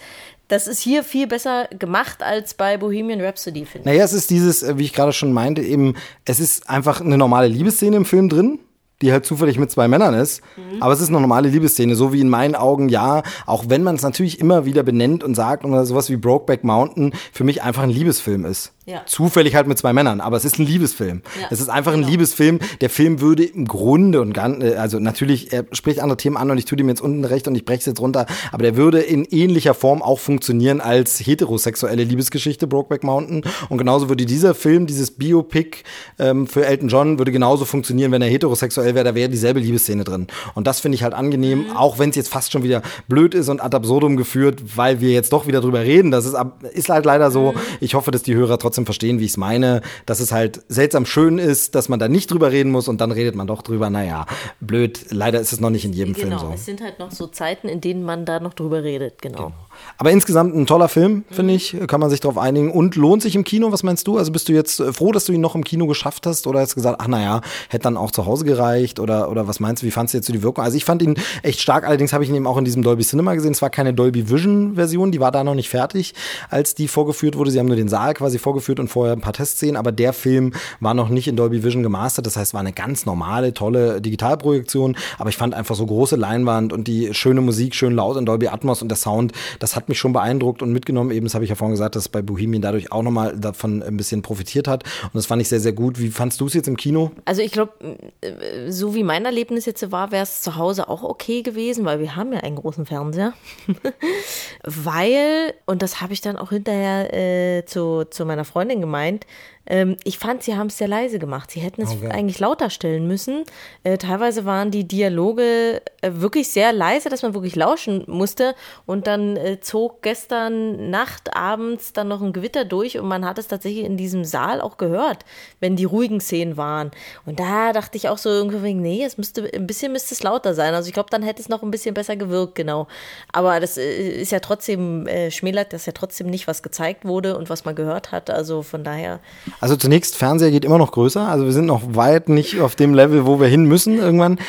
das 0.50 0.68
ist 0.68 0.82
hier 0.82 1.04
viel 1.04 1.28
besser 1.28 1.68
gemacht 1.78 2.22
als 2.22 2.54
bei 2.54 2.78
Bohemian 2.78 3.22
Rhapsody, 3.22 3.66
finde 3.66 3.80
ich. 3.80 3.86
Naja, 3.86 4.04
es 4.04 4.14
ist 4.14 4.30
dieses, 4.30 4.62
äh, 4.64 4.78
wie 4.78 4.84
ich 4.84 4.94
gerade 4.94 5.14
schon 5.14 5.32
meinte, 5.32 5.62
eben, 5.62 5.96
es 6.26 6.40
ist 6.40 6.70
einfach 6.70 7.00
eine 7.00 7.18
normale 7.18 7.48
Liebesszene 7.48 7.96
im 7.96 8.06
Film 8.06 8.28
drin 8.28 8.60
die 9.02 9.12
halt 9.12 9.26
zufällig 9.26 9.58
mit 9.58 9.72
zwei 9.72 9.88
Männern 9.88 10.14
ist. 10.14 10.42
Mhm. 10.58 10.82
Aber 10.82 10.94
es 10.94 11.00
ist 11.00 11.10
eine 11.10 11.22
normale 11.22 11.50
Liebesszene, 11.50 11.96
so 11.96 12.12
wie 12.12 12.22
in 12.22 12.30
meinen 12.30 12.56
Augen, 12.56 12.90
ja, 12.90 13.24
auch 13.46 13.66
wenn 13.68 13.84
man 13.84 13.96
es 13.96 14.02
natürlich 14.02 14.40
immer 14.40 14.66
wieder 14.66 14.84
benennt 14.84 15.24
und 15.24 15.36
sagt 15.36 15.64
und 15.64 15.86
sowas 15.86 16.10
wie 16.10 16.18
Brokeback 16.18 16.64
Mountain 16.64 17.14
für 17.32 17.44
mich 17.44 17.64
einfach 17.64 17.84
ein 17.84 17.90
Liebesfilm 17.90 18.46
ist. 18.46 18.74
Ja. 18.89 19.04
Zufällig 19.06 19.54
halt 19.54 19.67
mit 19.67 19.78
zwei 19.78 19.93
Männern, 19.93 20.19
aber 20.19 20.38
es 20.38 20.45
ist 20.45 20.58
ein 20.58 20.65
Liebesfilm. 20.65 21.21
Ja. 21.39 21.47
Es 21.52 21.62
ist 21.62 21.69
einfach 21.69 21.93
ein 21.93 21.99
genau. 21.99 22.12
Liebesfilm. 22.12 22.60
Der 22.82 22.89
Film 22.89 23.21
würde 23.21 23.43
im 23.43 23.65
Grunde 23.65 24.19
und 24.19 24.34
ganz, 24.34 24.63
äh, 24.63 24.75
also 24.75 24.99
natürlich, 24.99 25.54
er 25.54 25.65
spricht 25.73 25.99
andere 25.99 26.17
Themen 26.17 26.38
an 26.38 26.49
und 26.49 26.58
ich 26.58 26.65
tue 26.65 26.75
dem 26.75 26.89
jetzt 26.89 27.02
unten 27.02 27.23
recht 27.23 27.47
und 27.47 27.56
ich 27.56 27.65
breche 27.65 27.80
es 27.80 27.86
jetzt 27.86 27.99
runter, 28.02 28.25
aber 28.52 28.63
der 28.63 28.78
würde 28.78 28.99
in 28.99 29.25
ähnlicher 29.25 29.75
Form 29.75 30.02
auch 30.02 30.19
funktionieren 30.19 30.82
als 30.82 31.19
heterosexuelle 31.19 32.04
Liebesgeschichte, 32.04 32.65
Brokeback 32.65 33.04
Mountain. 33.04 33.43
Und 33.69 33.78
genauso 33.78 34.10
würde 34.10 34.25
dieser 34.25 34.56
Film, 34.56 34.88
dieses 34.88 35.12
Biopic 35.12 35.84
ähm, 36.17 36.47
für 36.47 36.65
Elton 36.65 36.89
John, 36.89 37.19
würde 37.19 37.32
genauso 37.32 37.65
funktionieren, 37.65 38.12
wenn 38.12 38.21
er 38.21 38.30
heterosexuell 38.30 38.95
wäre, 38.95 39.06
da 39.06 39.15
wäre 39.15 39.30
dieselbe 39.30 39.60
Liebesszene 39.60 40.04
drin. 40.04 40.28
Und 40.56 40.65
das 40.65 40.80
finde 40.80 40.95
ich 40.95 41.04
halt 41.04 41.13
angenehm, 41.13 41.67
mhm. 41.67 41.78
auch 41.78 41.99
wenn 41.99 42.10
es 42.10 42.15
jetzt 42.15 42.30
fast 42.30 42.52
schon 42.52 42.63
wieder 42.63 42.82
blöd 43.08 43.36
ist 43.36 43.49
und 43.49 43.62
ad 43.62 43.75
absurdum 43.75 44.17
geführt, 44.17 44.62
weil 44.75 44.99
wir 44.99 45.12
jetzt 45.12 45.32
doch 45.32 45.45
wieder 45.45 45.62
drüber 45.62 45.82
reden. 45.82 46.12
Das 46.12 46.25
ist, 46.25 46.36
ist 46.73 46.89
halt 46.89 47.06
leider 47.06 47.30
so. 47.32 47.52
Mhm. 47.52 47.60
Ich 47.80 47.93
hoffe, 47.93 48.12
dass 48.12 48.23
die 48.23 48.34
Hörer 48.34 48.58
trotzdem 48.58 48.79
trotzdem 48.80 48.86
verstehen, 48.86 49.20
wie 49.20 49.26
ich 49.26 49.32
es 49.32 49.38
meine, 49.38 49.82
dass 50.06 50.20
es 50.20 50.32
halt 50.32 50.62
seltsam 50.68 51.06
schön 51.06 51.38
ist, 51.38 51.76
dass 51.76 51.89
man 51.89 52.00
da 52.00 52.08
nicht 52.08 52.32
drüber 52.32 52.52
reden 52.52 52.72
muss 52.72 52.88
und 52.88 53.02
dann 53.02 53.12
redet 53.12 53.36
man 53.36 53.48
doch 53.48 53.62
drüber. 53.62 53.89
Naja, 53.89 54.26
blöd. 54.60 55.08
Leider 55.12 55.39
ist 55.39 55.54
es 55.54 55.60
noch 55.60 55.70
nicht 55.70 55.86
in 55.86 55.94
jedem 55.94 56.13
genau, 56.13 56.39
Film 56.39 56.50
so. 56.50 56.54
Es 56.56 56.65
sind 56.65 56.82
halt 56.82 57.00
noch 57.00 57.12
so 57.12 57.28
Zeiten, 57.28 57.68
in 57.68 57.82
denen 57.82 58.04
man 58.04 58.26
da 58.26 58.39
noch 58.39 58.54
drüber 58.54 58.84
redet, 58.84 59.22
genau. 59.22 59.38
genau. 59.38 59.54
Aber 59.98 60.12
insgesamt 60.12 60.56
ein 60.56 60.65
toller 60.65 60.88
Film, 60.88 61.26
finde 61.30 61.54
ich, 61.54 61.76
kann 61.88 62.00
man 62.00 62.10
sich 62.10 62.20
darauf 62.20 62.38
einigen. 62.38 62.72
Und 62.72 62.96
lohnt 62.96 63.22
sich 63.22 63.36
im 63.36 63.44
Kino, 63.44 63.72
was 63.72 63.84
meinst 63.84 64.08
du? 64.08 64.18
Also 64.18 64.32
bist 64.32 64.48
du 64.48 64.54
jetzt 64.54 64.80
äh, 64.80 64.94
froh, 64.94 65.12
dass 65.12 65.26
du 65.26 65.34
ihn 65.34 65.42
noch 65.42 65.56
im 65.56 65.63
Kino 65.63 65.88
geschafft 65.88 66.26
hast 66.26 66.48
oder 66.48 66.62
hast 66.62 66.76
gesagt, 66.76 66.98
ach 67.02 67.08
naja, 67.08 67.42
hätte 67.68 67.84
dann 67.84 67.98
auch 67.98 68.12
zu 68.12 68.26
Hause 68.26 68.46
gereicht 68.46 69.00
oder, 69.00 69.30
oder 69.30 69.48
was 69.48 69.60
meinst 69.60 69.84
du, 69.84 69.88
wie 69.88 69.92
fandest 69.92 70.13
du 70.13 70.18
jetzt 70.20 70.28
so 70.28 70.34
die 70.34 70.44
Wirkung? 70.44 70.63
Also 70.63 70.78
ich 70.78 70.86
fand 70.86 71.02
ihn 71.02 71.15
echt 71.44 71.60
stark, 71.60 71.86
allerdings 71.86 72.13
habe 72.13 72.24
ich 72.24 72.30
ihn 72.30 72.36
eben 72.36 72.48
auch 72.48 72.58
in 72.58 72.65
diesem 72.65 72.84
Dolby 72.84 73.04
Cinema 73.04 73.34
gesehen. 73.34 73.52
Es 73.52 73.62
war 73.62 73.70
keine 73.70 73.94
Dolby 73.94 74.30
Vision 74.30 74.76
Version, 74.76 75.12
die 75.12 75.20
war 75.20 75.32
da 75.32 75.44
noch 75.44 75.56
nicht 75.56 75.70
fertig, 75.70 76.13
als 76.50 76.76
die 76.76 76.88
vorgeführt 76.88 77.36
wurde. 77.36 77.52
Sie 77.52 77.60
haben 77.60 77.68
nur 77.68 77.76
den 77.76 77.89
Saal 77.89 78.13
quasi 78.13 78.39
vorgeführt 78.39 78.80
und 78.80 78.88
vorher 78.88 79.13
ein 79.13 79.22
paar 79.22 79.34
Testszenen, 79.34 79.76
aber 79.76 79.92
der 79.92 80.13
Film 80.13 80.54
war 80.80 80.94
noch 80.94 81.10
nicht 81.10 81.28
in 81.28 81.36
Dolby 81.36 81.63
Vision 81.63 81.84
gemastert. 81.84 82.26
Das 82.26 82.38
heißt, 82.38 82.54
war 82.54 82.62
eine 82.62 82.74
ganz 82.74 83.06
normale, 83.06 83.54
tolle 83.54 84.02
Digitalprojektion. 84.02 84.96
Aber 85.18 85.30
ich 85.30 85.38
fand 85.38 85.54
einfach 85.54 85.76
so 85.76 85.86
große 85.86 86.15
Leinwand 86.15 86.74
und 86.74 86.88
die 86.88 87.13
schöne 87.13 87.42
Musik, 87.42 87.76
schön 87.76 87.94
laut 87.94 88.18
in 88.18 88.26
Dolby 88.26 88.48
Atmos 88.48 88.82
und 88.82 88.89
der 88.89 88.98
Sound, 88.98 89.34
das 89.60 89.69
hat 89.76 89.90
mich 89.90 90.00
schon 90.00 90.14
beeindruckt 90.14 90.40
beeindruckt 90.40 90.62
und 90.62 90.72
mitgenommen. 90.72 91.12
Eben, 91.12 91.26
das 91.26 91.34
habe 91.34 91.44
ich 91.44 91.50
ja 91.50 91.56
vorhin 91.56 91.74
gesagt, 91.74 91.96
dass 91.96 92.10
bei 92.10 92.22
Bohemian 92.22 92.62
dadurch 92.62 92.92
auch 92.92 93.04
nochmal 93.04 93.38
davon 93.38 93.84
ein 93.84 93.98
bisschen 93.98 94.22
profitiert 94.22 94.68
hat. 94.68 94.84
Und 95.04 95.16
das 95.16 95.26
fand 95.26 95.42
ich 95.42 95.50
sehr, 95.50 95.60
sehr 95.60 95.74
gut. 95.74 96.00
Wie 96.00 96.10
fandst 96.10 96.40
du 96.42 96.46
es 96.48 96.54
jetzt 96.54 96.68
im 96.68 96.78
Kino? 96.78 97.12
Also 97.26 97.42
ich 97.42 97.52
glaube, 97.52 97.74
äh, 98.22 98.72
so 98.72 98.96
wie 98.96 99.04
mein 99.04 99.26
Erlebnis 99.26 99.66
jetzt 99.66 99.92
war, 99.92 100.12
wäre 100.12 100.24
es 100.24 100.42
zu 100.42 100.56
Hause 100.56 100.88
auch 100.88 101.04
okay 101.04 101.42
gewesen, 101.42 101.86
weil 101.86 102.00
wir 102.00 102.16
haben 102.16 102.34
ja 102.34 102.40
einen 102.40 102.56
großen 102.56 102.86
Fernseher. 102.86 103.34
weil, 104.64 105.54
und 105.66 105.82
das 105.82 106.02
habe 106.02 106.14
ich 106.14 106.22
dann 106.22 106.38
auch 106.38 106.50
hinterher 106.50 107.14
äh, 107.14 107.66
zu, 107.66 108.06
zu 108.10 108.26
meiner 108.26 108.46
Freundin 108.46 108.82
gemeint, 108.82 109.26
ähm, 109.70 109.98
ich 110.04 110.18
fand, 110.18 110.42
sie 110.42 110.58
haben 110.58 110.68
es 110.68 110.80
sehr 110.80 110.88
leise 110.88 111.20
gemacht. 111.20 111.52
Sie 111.52 111.60
hätten 111.60 111.84
es 111.84 111.92
okay. 111.92 112.10
eigentlich 112.10 112.40
lauter 112.40 112.72
stellen 112.72 113.08
müssen. 113.08 113.44
Äh, 113.84 114.00
teilweise 114.00 114.44
waren 114.44 114.72
die 114.72 114.88
Dialoge 114.88 115.82
äh, 116.02 116.12
wirklich 116.14 116.50
sehr 116.50 116.74
leise, 116.74 117.10
dass 117.10 117.22
man 117.22 117.36
wirklich 117.36 117.56
lauschen 117.56 118.04
musste. 118.08 118.56
Und 118.88 119.06
dann 119.06 119.38
äh, 119.38 119.60
zog 119.62 120.02
gestern 120.02 120.90
Nacht, 120.90 121.36
abends 121.36 121.94
dann 121.94 122.08
noch 122.08 122.22
ein 122.22 122.34
Gewitter 122.34 122.66
durch 122.66 122.98
und 122.98 123.08
man 123.08 123.24
hat 123.26 123.38
es 123.38 123.48
tatsächlich 123.48 123.86
in 123.86 123.96
diesem 123.96 124.26
Saal 124.26 124.60
auch 124.60 124.78
gehört, 124.78 125.24
wenn 125.60 125.76
die 125.76 125.86
ruhigen 125.86 126.20
Szenen 126.20 126.58
waren. 126.58 126.90
Und 127.28 127.40
da 127.40 127.72
dachte 127.72 127.96
ich 127.96 128.10
auch 128.10 128.18
so 128.18 128.30
irgendwie, 128.30 128.74
nee, 128.74 129.04
es 129.06 129.20
müsste, 129.20 129.48
ein 129.54 129.68
bisschen 129.68 129.92
müsste 129.92 130.16
es 130.16 130.24
lauter 130.24 130.56
sein. 130.56 130.74
Also 130.74 130.88
ich 130.88 130.94
glaube, 130.94 131.10
dann 131.12 131.22
hätte 131.22 131.42
es 131.42 131.50
noch 131.50 131.62
ein 131.62 131.70
bisschen 131.70 131.94
besser 131.94 132.16
gewirkt, 132.16 132.56
genau. 132.56 132.88
Aber 133.32 133.60
das 133.60 133.78
äh, 133.78 134.22
ist 134.22 134.32
ja 134.32 134.40
trotzdem, 134.40 135.06
äh, 135.06 135.30
schmälert 135.30 135.74
das 135.74 135.86
ja 135.86 135.94
trotzdem 135.94 136.28
nicht, 136.28 136.48
was 136.48 136.64
gezeigt 136.64 137.06
wurde 137.06 137.38
und 137.38 137.52
was 137.52 137.66
man 137.66 137.76
gehört 137.76 138.12
hat. 138.12 138.32
Also 138.32 138.64
von 138.64 138.84
daher. 138.84 139.20
Also 139.60 139.76
zunächst, 139.76 140.15
Fernseher 140.15 140.52
geht 140.52 140.65
immer 140.65 140.78
noch 140.78 140.91
größer. 140.91 141.28
Also 141.28 141.45
wir 141.45 141.52
sind 141.52 141.65
noch 141.65 141.82
weit 141.95 142.30
nicht 142.30 142.62
auf 142.62 142.76
dem 142.76 142.93
Level, 142.93 143.26
wo 143.26 143.39
wir 143.39 143.48
hin 143.48 143.65
müssen 143.65 143.98
irgendwann. 143.98 144.39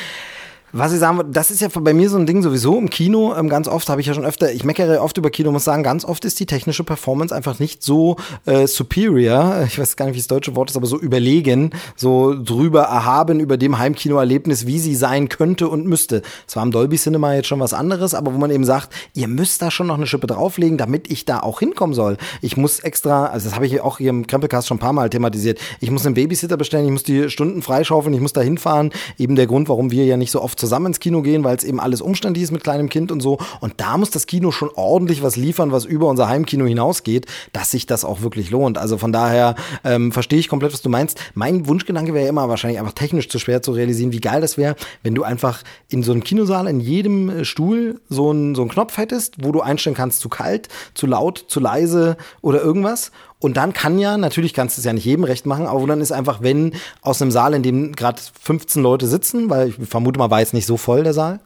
Was 0.73 0.93
ich 0.93 1.01
sagen 1.01 1.17
würde, 1.17 1.31
das 1.31 1.51
ist 1.51 1.61
ja 1.61 1.69
bei 1.69 1.93
mir 1.93 2.09
so 2.09 2.17
ein 2.17 2.27
Ding 2.27 2.43
sowieso 2.43 2.79
im 2.79 2.91
Kino. 2.91 3.35
Ähm, 3.37 3.49
ganz 3.49 3.67
oft 3.67 3.89
habe 3.89 4.01
ich 4.01 4.07
ja 4.07 4.15
schon 4.15 4.25
öfter, 4.25 4.53
ich 4.53 4.63
meckere 4.63 5.03
oft 5.03 5.19
über 5.19 5.29
Kino, 5.29 5.51
muss 5.51 5.65
sagen, 5.65 5.83
ganz 5.83 6.05
oft 6.05 6.25
ist 6.25 6.39
die 6.39 6.47
technische 6.47 6.85
Performance 6.85 7.35
einfach 7.35 7.59
nicht 7.59 7.83
so 7.83 8.17
äh, 8.47 8.69
superior. 8.69 9.65
Ich 9.67 9.81
weiß 9.81 9.97
gar 9.97 10.07
nicht, 10.07 10.15
wie 10.15 10.21
das 10.21 10.29
deutsche 10.29 10.55
Wort 10.55 10.71
ist, 10.71 10.77
aber 10.77 10.87
so 10.87 10.97
überlegen, 10.97 11.73
so 11.97 12.37
drüber 12.41 12.83
erhaben 12.83 13.41
über 13.41 13.57
dem 13.57 13.79
Heimkinoerlebnis, 13.79 14.67
wie 14.67 14.79
sie 14.79 14.95
sein 14.95 15.29
könnte 15.29 15.69
und 15.69 15.87
müsste. 15.87 16.23
Zwar 16.47 16.63
am 16.63 16.71
Dolby 16.71 16.99
Cinema 16.99 17.35
jetzt 17.35 17.49
schon 17.49 17.59
was 17.59 17.75
anderes, 17.75 18.15
aber 18.15 18.33
wo 18.33 18.39
man 18.39 18.53
eben 18.53 18.65
sagt, 18.65 18.91
ihr 19.13 19.27
müsst 19.27 19.63
da 19.63 19.73
schon 19.73 19.89
noch 19.89 19.97
eine 19.97 20.07
Schippe 20.07 20.29
drauflegen, 20.29 20.79
damit 20.79 21.11
ich 21.11 21.25
da 21.25 21.41
auch 21.41 21.59
hinkommen 21.59 21.95
soll. 21.95 22.17
Ich 22.43 22.57
muss 22.57 22.79
extra, 22.79 23.27
also 23.27 23.49
das 23.49 23.57
habe 23.57 23.67
ich 23.67 23.81
auch 23.81 23.99
hier 23.99 24.11
im 24.11 24.29
Krempelcast 24.29 24.69
schon 24.69 24.77
ein 24.77 24.81
paar 24.81 24.93
Mal 24.93 25.11
thematisiert. 25.11 25.59
Ich 25.81 25.91
muss 25.91 26.07
einen 26.07 26.15
Babysitter 26.15 26.57
bestellen, 26.57 26.85
ich 26.85 26.93
muss 26.93 27.03
die 27.03 27.29
Stunden 27.29 27.61
freischaufeln, 27.61 28.15
ich 28.15 28.21
muss 28.21 28.33
da 28.33 28.41
hinfahren. 28.41 28.93
Eben 29.19 29.35
der 29.35 29.49
Grund, 29.49 29.69
warum 29.69 29.91
wir 29.91 30.05
ja 30.05 30.17
nicht 30.17 30.31
so 30.31 30.41
oft 30.41 30.60
zusammen 30.61 30.87
ins 30.87 31.01
Kino 31.01 31.23
gehen, 31.23 31.43
weil 31.43 31.57
es 31.57 31.65
eben 31.65 31.81
alles 31.81 32.01
umständlich 32.01 32.45
ist 32.45 32.53
mit 32.53 32.63
kleinem 32.63 32.89
Kind 32.89 33.11
und 33.11 33.21
so. 33.21 33.39
Und 33.61 33.75
da 33.79 33.97
muss 33.99 34.11
das 34.11 34.27
Kino 34.27 34.53
schon 34.53 34.71
ordentlich 34.75 35.23
was 35.23 35.37
liefern, 35.37 35.73
was 35.73 35.85
über 35.85 36.07
unser 36.07 36.29
Heimkino 36.29 36.67
hinausgeht, 36.67 37.27
dass 37.53 37.71
sich 37.71 37.87
das 37.87 38.05
auch 38.05 38.23
wirklich 38.23 38.51
lohnt. 38.51 38.79
Also 38.79 38.99
von 38.99 39.13
daher 39.13 39.57
ähm, 39.85 40.13
verstehe 40.13 40.39
ich 40.39 40.49
komplett, 40.49 40.73
was 40.73 40.83
du 40.83 40.89
meinst. 40.89 41.19
Mein 41.35 41.67
Wunschgedanke 41.67 42.15
wäre 42.15 42.29
immer 42.29 42.49
wahrscheinlich 42.49 42.79
einfach 42.79 42.93
technisch 42.93 43.29
zu 43.29 43.39
schwer 43.39 43.63
zu 43.63 43.73
realisieren, 43.73 44.13
wie 44.13 44.21
geil 44.21 44.41
das 44.41 44.57
wäre, 44.57 44.77
wenn 45.03 45.15
du 45.15 45.25
einfach 45.25 45.63
in 45.89 46.03
so 46.03 46.13
einem 46.13 46.23
Kinosaal 46.23 46.69
in 46.69 46.81
jedem 46.81 47.29
äh, 47.31 47.45
Stuhl 47.45 48.01
so 48.09 48.31
einen, 48.31 48.55
so 48.55 48.63
einen 48.63 48.71
Knopf 48.71 48.97
hättest, 48.99 49.45
wo 49.45 49.51
du 49.53 49.61
einstellen 49.61 49.97
kannst, 49.97 50.21
zu 50.21 50.29
kalt, 50.29 50.69
zu 50.95 51.07
laut, 51.07 51.45
zu 51.49 51.61
leise 51.61 52.17
oder 52.43 52.61
irgendwas. 52.63 53.11
Und 53.41 53.57
dann 53.57 53.73
kann 53.73 53.99
ja, 53.99 54.19
natürlich 54.19 54.55
kannst 54.55 54.77
du 54.77 54.81
es 54.81 54.85
ja 54.85 54.93
nicht 54.93 55.07
jedem 55.07 55.25
recht 55.25 55.47
machen, 55.47 55.67
aber 55.67 55.87
dann 55.87 56.01
ist 56.01 56.13
einfach, 56.13 56.43
wenn 56.43 56.75
aus 57.01 57.21
einem 57.21 57.31
Saal, 57.31 57.55
in 57.55 57.63
dem 57.63 57.97
gerade 57.97 58.21
15 58.43 58.83
Leute 58.83 59.07
sitzen, 59.07 59.49
weil 59.49 59.71
ich 59.71 59.89
vermute 59.89 60.19
mal, 60.19 60.31
war 60.31 60.41
jetzt 60.41 60.55
nicht 60.55 60.67
so 60.67 60.77
voll 60.77 61.03
der 61.03 61.15
Saal. 61.15 61.41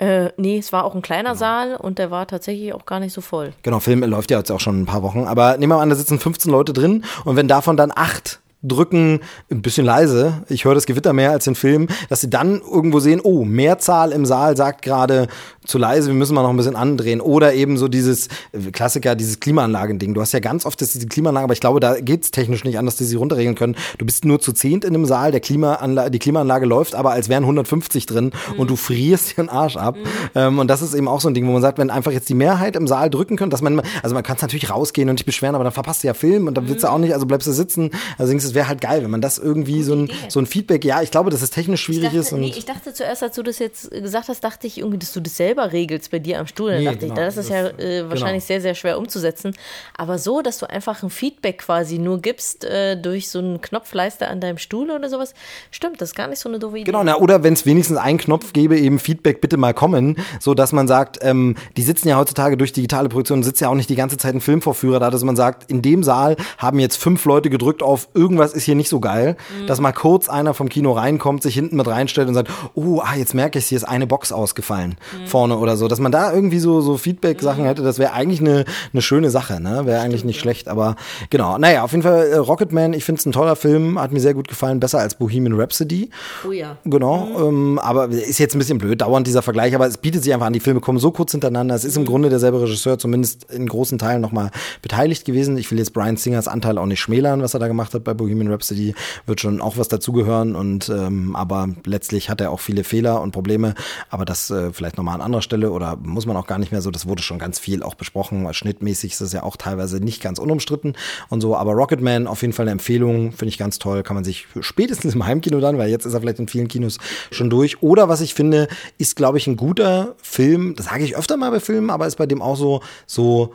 Äh, 0.00 0.30
nee, 0.38 0.56
es 0.56 0.72
war 0.72 0.84
auch 0.84 0.94
ein 0.94 1.02
kleiner 1.02 1.30
genau. 1.30 1.38
Saal 1.38 1.76
und 1.76 1.98
der 1.98 2.10
war 2.10 2.26
tatsächlich 2.26 2.72
auch 2.72 2.86
gar 2.86 3.00
nicht 3.00 3.12
so 3.12 3.20
voll. 3.20 3.52
Genau, 3.62 3.80
Film 3.80 4.02
läuft 4.02 4.30
ja 4.30 4.38
jetzt 4.38 4.50
auch 4.50 4.58
schon 4.58 4.80
ein 4.80 4.86
paar 4.86 5.02
Wochen. 5.02 5.26
Aber 5.26 5.58
nehmen 5.58 5.70
wir 5.70 5.76
mal 5.76 5.82
an, 5.82 5.90
da 5.90 5.94
sitzen 5.94 6.18
15 6.18 6.50
Leute 6.50 6.72
drin 6.72 7.04
und 7.26 7.36
wenn 7.36 7.48
davon 7.48 7.76
dann 7.76 7.92
acht 7.94 8.39
drücken 8.62 9.20
ein 9.50 9.62
bisschen 9.62 9.86
leise. 9.86 10.44
Ich 10.48 10.64
höre 10.64 10.74
das 10.74 10.86
Gewitter 10.86 11.12
mehr 11.12 11.30
als 11.30 11.44
den 11.44 11.54
Film, 11.54 11.88
dass 12.08 12.20
sie 12.20 12.30
dann 12.30 12.60
irgendwo 12.60 13.00
sehen, 13.00 13.20
oh, 13.22 13.44
Mehrzahl 13.44 14.12
im 14.12 14.26
Saal 14.26 14.56
sagt 14.56 14.82
gerade 14.82 15.28
zu 15.64 15.78
leise, 15.78 16.08
wir 16.08 16.14
müssen 16.14 16.34
mal 16.34 16.42
noch 16.42 16.50
ein 16.50 16.56
bisschen 16.56 16.76
andrehen. 16.76 17.20
Oder 17.20 17.54
eben 17.54 17.78
so 17.78 17.88
dieses 17.88 18.28
äh, 18.52 18.70
Klassiker, 18.72 19.14
dieses 19.14 19.40
Klimaanlagending. 19.40 20.14
Du 20.14 20.20
hast 20.20 20.32
ja 20.32 20.40
ganz 20.40 20.66
oft 20.66 20.80
diese 20.80 21.06
Klimaanlage, 21.06 21.44
aber 21.44 21.52
ich 21.52 21.60
glaube, 21.60 21.80
da 21.80 22.00
geht's 22.00 22.30
technisch 22.30 22.64
nicht 22.64 22.78
anders, 22.78 22.96
dass 22.96 23.08
sie 23.08 23.16
runterregeln 23.16 23.54
können. 23.54 23.76
Du 23.98 24.04
bist 24.04 24.24
nur 24.24 24.40
zu 24.40 24.52
zehnt 24.52 24.84
in 24.84 24.94
einem 24.94 25.06
Saal, 25.06 25.30
der 25.30 25.40
Klimaanlage, 25.40 26.10
die 26.10 26.18
Klimaanlage 26.18 26.66
läuft, 26.66 26.94
aber 26.94 27.12
als 27.12 27.28
wären 27.28 27.44
150 27.44 28.06
drin 28.06 28.32
mhm. 28.52 28.60
und 28.60 28.70
du 28.70 28.76
frierst 28.76 29.38
den 29.38 29.48
Arsch 29.48 29.76
ab. 29.76 29.96
Mhm. 29.96 30.02
Ähm, 30.34 30.58
und 30.58 30.68
das 30.68 30.82
ist 30.82 30.94
eben 30.94 31.08
auch 31.08 31.20
so 31.20 31.28
ein 31.28 31.34
Ding, 31.34 31.46
wo 31.46 31.52
man 31.52 31.62
sagt, 31.62 31.78
wenn 31.78 31.90
einfach 31.90 32.12
jetzt 32.12 32.28
die 32.28 32.34
Mehrheit 32.34 32.76
im 32.76 32.86
Saal 32.86 33.10
drücken 33.10 33.36
könnte, 33.36 33.54
dass 33.54 33.62
man, 33.62 33.80
also 34.02 34.14
man 34.14 34.22
kann 34.22 34.36
es 34.36 34.42
natürlich 34.42 34.70
rausgehen 34.70 35.08
und 35.08 35.18
dich 35.18 35.26
beschweren, 35.26 35.54
aber 35.54 35.64
dann 35.64 35.72
verpasst 35.72 36.02
du 36.02 36.08
ja 36.08 36.14
Film 36.14 36.46
und 36.46 36.54
dann 36.56 36.68
willst 36.68 36.84
du 36.84 36.88
mhm. 36.88 36.94
auch 36.94 36.98
nicht, 36.98 37.14
also 37.14 37.26
bleibst 37.26 37.46
du 37.46 37.52
sitzen. 37.52 37.90
Also 38.18 38.32
es 38.50 38.54
wäre 38.54 38.68
halt 38.68 38.80
geil, 38.80 39.02
wenn 39.02 39.10
man 39.10 39.20
das 39.20 39.38
irgendwie 39.38 39.82
so 39.82 39.94
ein, 39.94 40.10
so 40.28 40.40
ein 40.40 40.46
Feedback, 40.46 40.84
ja, 40.84 41.02
ich 41.02 41.10
glaube, 41.10 41.30
dass 41.30 41.42
es 41.42 41.50
technisch 41.50 41.82
schwierig 41.82 42.04
dachte, 42.04 42.18
ist. 42.18 42.32
Nee, 42.32 42.52
ich 42.56 42.64
dachte 42.64 42.92
zuerst, 42.92 43.22
als 43.22 43.36
du 43.36 43.42
das 43.42 43.58
jetzt 43.58 43.90
gesagt 43.90 44.28
hast, 44.28 44.42
dachte 44.44 44.66
ich 44.66 44.78
irgendwie, 44.78 44.98
dass 44.98 45.12
du 45.12 45.20
dasselbe 45.20 45.50
selber 45.50 45.72
regelst 45.72 46.10
bei 46.10 46.18
dir 46.18 46.38
am 46.38 46.46
Stuhl, 46.46 46.70
dann 46.70 46.78
Nee, 46.80 46.84
dachte 46.84 46.98
genau, 46.98 47.14
ich, 47.14 47.20
das 47.20 47.36
ist 47.36 47.50
das- 47.50 47.72
ja 47.78 47.84
äh, 47.84 48.08
wahrscheinlich 48.10 48.44
sehr, 48.44 48.60
sehr 48.60 48.74
schwer 48.74 48.98
umzusetzen. 48.98 49.52
Aber 49.96 50.18
so, 50.18 50.42
dass 50.42 50.58
du 50.58 50.68
einfach 50.68 51.02
ein 51.02 51.10
Feedback 51.10 51.58
quasi 51.58 51.98
nur 51.98 52.20
gibst 52.20 52.64
äh, 52.64 52.96
durch 53.00 53.30
so 53.30 53.38
einen 53.38 53.60
Knopfleister 53.60 54.28
an 54.28 54.40
deinem 54.40 54.58
Stuhl 54.58 54.90
oder 54.90 55.08
sowas, 55.08 55.34
stimmt, 55.70 56.00
das 56.00 56.10
ist 56.10 56.14
gar 56.14 56.28
nicht 56.28 56.38
so 56.38 56.48
eine 56.48 56.58
doofe 56.58 56.76
Idee. 56.76 56.84
Genau, 56.84 57.02
na, 57.04 57.16
oder 57.16 57.42
wenn 57.42 57.54
es 57.54 57.64
wenigstens 57.66 57.96
einen 57.96 58.18
Knopf 58.18 58.52
gäbe, 58.52 58.78
eben 58.78 58.98
Feedback 58.98 59.40
bitte 59.40 59.56
mal 59.56 59.72
kommen, 59.74 60.16
so 60.40 60.54
dass 60.54 60.72
man 60.72 60.86
sagt, 60.86 61.18
ähm, 61.22 61.56
die 61.76 61.82
sitzen 61.82 62.08
ja 62.08 62.18
heutzutage 62.18 62.56
durch 62.56 62.72
digitale 62.72 63.08
Produktion, 63.08 63.42
sitzt 63.42 63.60
ja 63.60 63.68
auch 63.68 63.74
nicht 63.74 63.88
die 63.90 63.96
ganze 63.96 64.16
Zeit 64.18 64.34
ein 64.34 64.40
Filmvorführer 64.40 65.00
da, 65.00 65.10
dass 65.10 65.24
man 65.24 65.36
sagt, 65.36 65.70
in 65.70 65.82
dem 65.82 66.02
Saal 66.02 66.36
haben 66.58 66.78
jetzt 66.78 66.96
fünf 66.96 67.24
Leute 67.24 67.50
gedrückt 67.50 67.82
auf, 67.82 68.08
irgendwas 68.14 68.39
ist 68.44 68.64
hier 68.64 68.74
nicht 68.74 68.88
so 68.88 69.00
geil, 69.00 69.36
dass 69.66 69.80
mal 69.80 69.92
kurz 69.92 70.28
einer 70.28 70.54
vom 70.54 70.68
Kino 70.68 70.92
reinkommt, 70.92 71.42
sich 71.42 71.54
hinten 71.54 71.76
mit 71.76 71.86
reinstellt 71.86 72.28
und 72.28 72.34
sagt, 72.34 72.50
oh, 72.74 73.00
ah, 73.04 73.16
jetzt 73.16 73.34
merke 73.34 73.58
ich, 73.58 73.66
hier 73.66 73.76
ist 73.76 73.84
eine 73.84 74.06
Box 74.06 74.32
ausgefallen 74.32 74.96
vorne 75.26 75.56
oder 75.56 75.76
so, 75.76 75.88
dass 75.88 76.00
man 76.00 76.12
da 76.12 76.32
irgendwie 76.32 76.58
so, 76.58 76.80
so 76.80 76.96
Feedback-Sachen 76.96 77.64
hätte, 77.64 77.82
das 77.82 77.98
wäre 77.98 78.12
eigentlich 78.12 78.40
eine, 78.40 78.64
eine 78.92 79.02
schöne 79.02 79.30
Sache, 79.30 79.60
ne? 79.60 79.86
wäre 79.86 80.00
eigentlich 80.00 80.24
nicht 80.24 80.40
schlecht, 80.40 80.68
aber 80.68 80.96
genau, 81.30 81.58
naja, 81.58 81.82
auf 81.82 81.92
jeden 81.92 82.02
Fall 82.02 82.26
äh, 82.26 82.36
Rocketman, 82.36 82.92
ich 82.92 83.04
finde 83.04 83.20
es 83.20 83.26
ein 83.26 83.32
toller 83.32 83.56
Film, 83.56 83.98
hat 84.00 84.12
mir 84.12 84.20
sehr 84.20 84.34
gut 84.34 84.48
gefallen, 84.48 84.80
besser 84.80 84.98
als 84.98 85.14
Bohemian 85.14 85.58
Rhapsody. 85.58 86.10
Oh 86.46 86.52
ja. 86.52 86.76
Genau, 86.84 87.28
ähm, 87.38 87.78
aber 87.78 88.08
ist 88.08 88.38
jetzt 88.38 88.54
ein 88.54 88.58
bisschen 88.58 88.78
blöd, 88.78 89.00
dauernd 89.00 89.26
dieser 89.26 89.42
Vergleich, 89.42 89.74
aber 89.74 89.86
es 89.86 89.98
bietet 89.98 90.24
sich 90.24 90.32
einfach 90.32 90.46
an, 90.46 90.52
die 90.52 90.60
Filme 90.60 90.80
kommen 90.80 90.98
so 90.98 91.10
kurz 91.10 91.32
hintereinander. 91.32 91.74
Es 91.74 91.84
ist 91.84 91.96
im 91.96 92.04
Grunde 92.04 92.28
derselbe 92.28 92.60
Regisseur, 92.60 92.98
zumindest 92.98 93.50
in 93.50 93.66
großen 93.66 93.98
Teilen 93.98 94.20
nochmal 94.20 94.50
beteiligt 94.82 95.24
gewesen. 95.24 95.56
Ich 95.56 95.70
will 95.70 95.78
jetzt 95.78 95.92
Brian 95.92 96.16
Singers 96.16 96.48
Anteil 96.48 96.78
auch 96.78 96.86
nicht 96.86 97.00
schmälern, 97.00 97.42
was 97.42 97.54
er 97.54 97.60
da 97.60 97.68
gemacht 97.68 97.94
hat 97.94 98.04
bei 98.04 98.14
Bohemian 98.14 98.29
Rhapsody, 98.50 98.94
wird 99.26 99.40
schon 99.40 99.60
auch 99.60 99.76
was 99.76 99.88
dazugehören 99.88 100.54
und 100.54 100.88
ähm, 100.88 101.36
aber 101.36 101.68
letztlich 101.84 102.30
hat 102.30 102.40
er 102.40 102.50
auch 102.50 102.60
viele 102.60 102.84
Fehler 102.84 103.20
und 103.20 103.32
Probleme, 103.32 103.74
aber 104.08 104.24
das 104.24 104.50
äh, 104.50 104.72
vielleicht 104.72 104.96
nochmal 104.96 105.14
an 105.16 105.20
anderer 105.20 105.42
Stelle 105.42 105.70
oder 105.70 105.96
muss 105.96 106.26
man 106.26 106.36
auch 106.36 106.46
gar 106.46 106.58
nicht 106.58 106.72
mehr 106.72 106.82
so, 106.82 106.90
das 106.90 107.06
wurde 107.06 107.22
schon 107.22 107.38
ganz 107.38 107.58
viel 107.58 107.82
auch 107.82 107.94
besprochen, 107.94 108.46
schnittmäßig 108.52 109.12
ist 109.12 109.20
es 109.20 109.32
ja 109.32 109.42
auch 109.42 109.56
teilweise 109.56 109.98
nicht 110.00 110.22
ganz 110.22 110.38
unumstritten 110.38 110.94
und 111.28 111.40
so, 111.40 111.56
aber 111.56 111.72
Rocketman 111.72 112.26
auf 112.26 112.42
jeden 112.42 112.52
Fall 112.52 112.64
eine 112.64 112.72
Empfehlung, 112.72 113.32
finde 113.32 113.50
ich 113.50 113.58
ganz 113.58 113.78
toll, 113.78 114.02
kann 114.02 114.14
man 114.14 114.24
sich 114.24 114.46
spätestens 114.60 115.14
im 115.14 115.26
Heimkino 115.26 115.60
dann, 115.60 115.78
weil 115.78 115.90
jetzt 115.90 116.06
ist 116.06 116.14
er 116.14 116.20
vielleicht 116.20 116.38
in 116.38 116.48
vielen 116.48 116.68
Kinos 116.68 116.98
schon 117.30 117.50
durch. 117.50 117.82
Oder 117.82 118.08
was 118.08 118.20
ich 118.20 118.34
finde, 118.34 118.68
ist, 118.98 119.16
glaube 119.16 119.38
ich, 119.38 119.46
ein 119.46 119.56
guter 119.56 120.14
Film, 120.22 120.74
das 120.76 120.86
sage 120.86 121.04
ich 121.04 121.16
öfter 121.16 121.36
mal 121.36 121.50
bei 121.50 121.60
Filmen, 121.60 121.90
aber 121.90 122.06
ist 122.06 122.16
bei 122.16 122.26
dem 122.26 122.42
auch 122.42 122.56
so, 122.56 122.80
so 123.06 123.54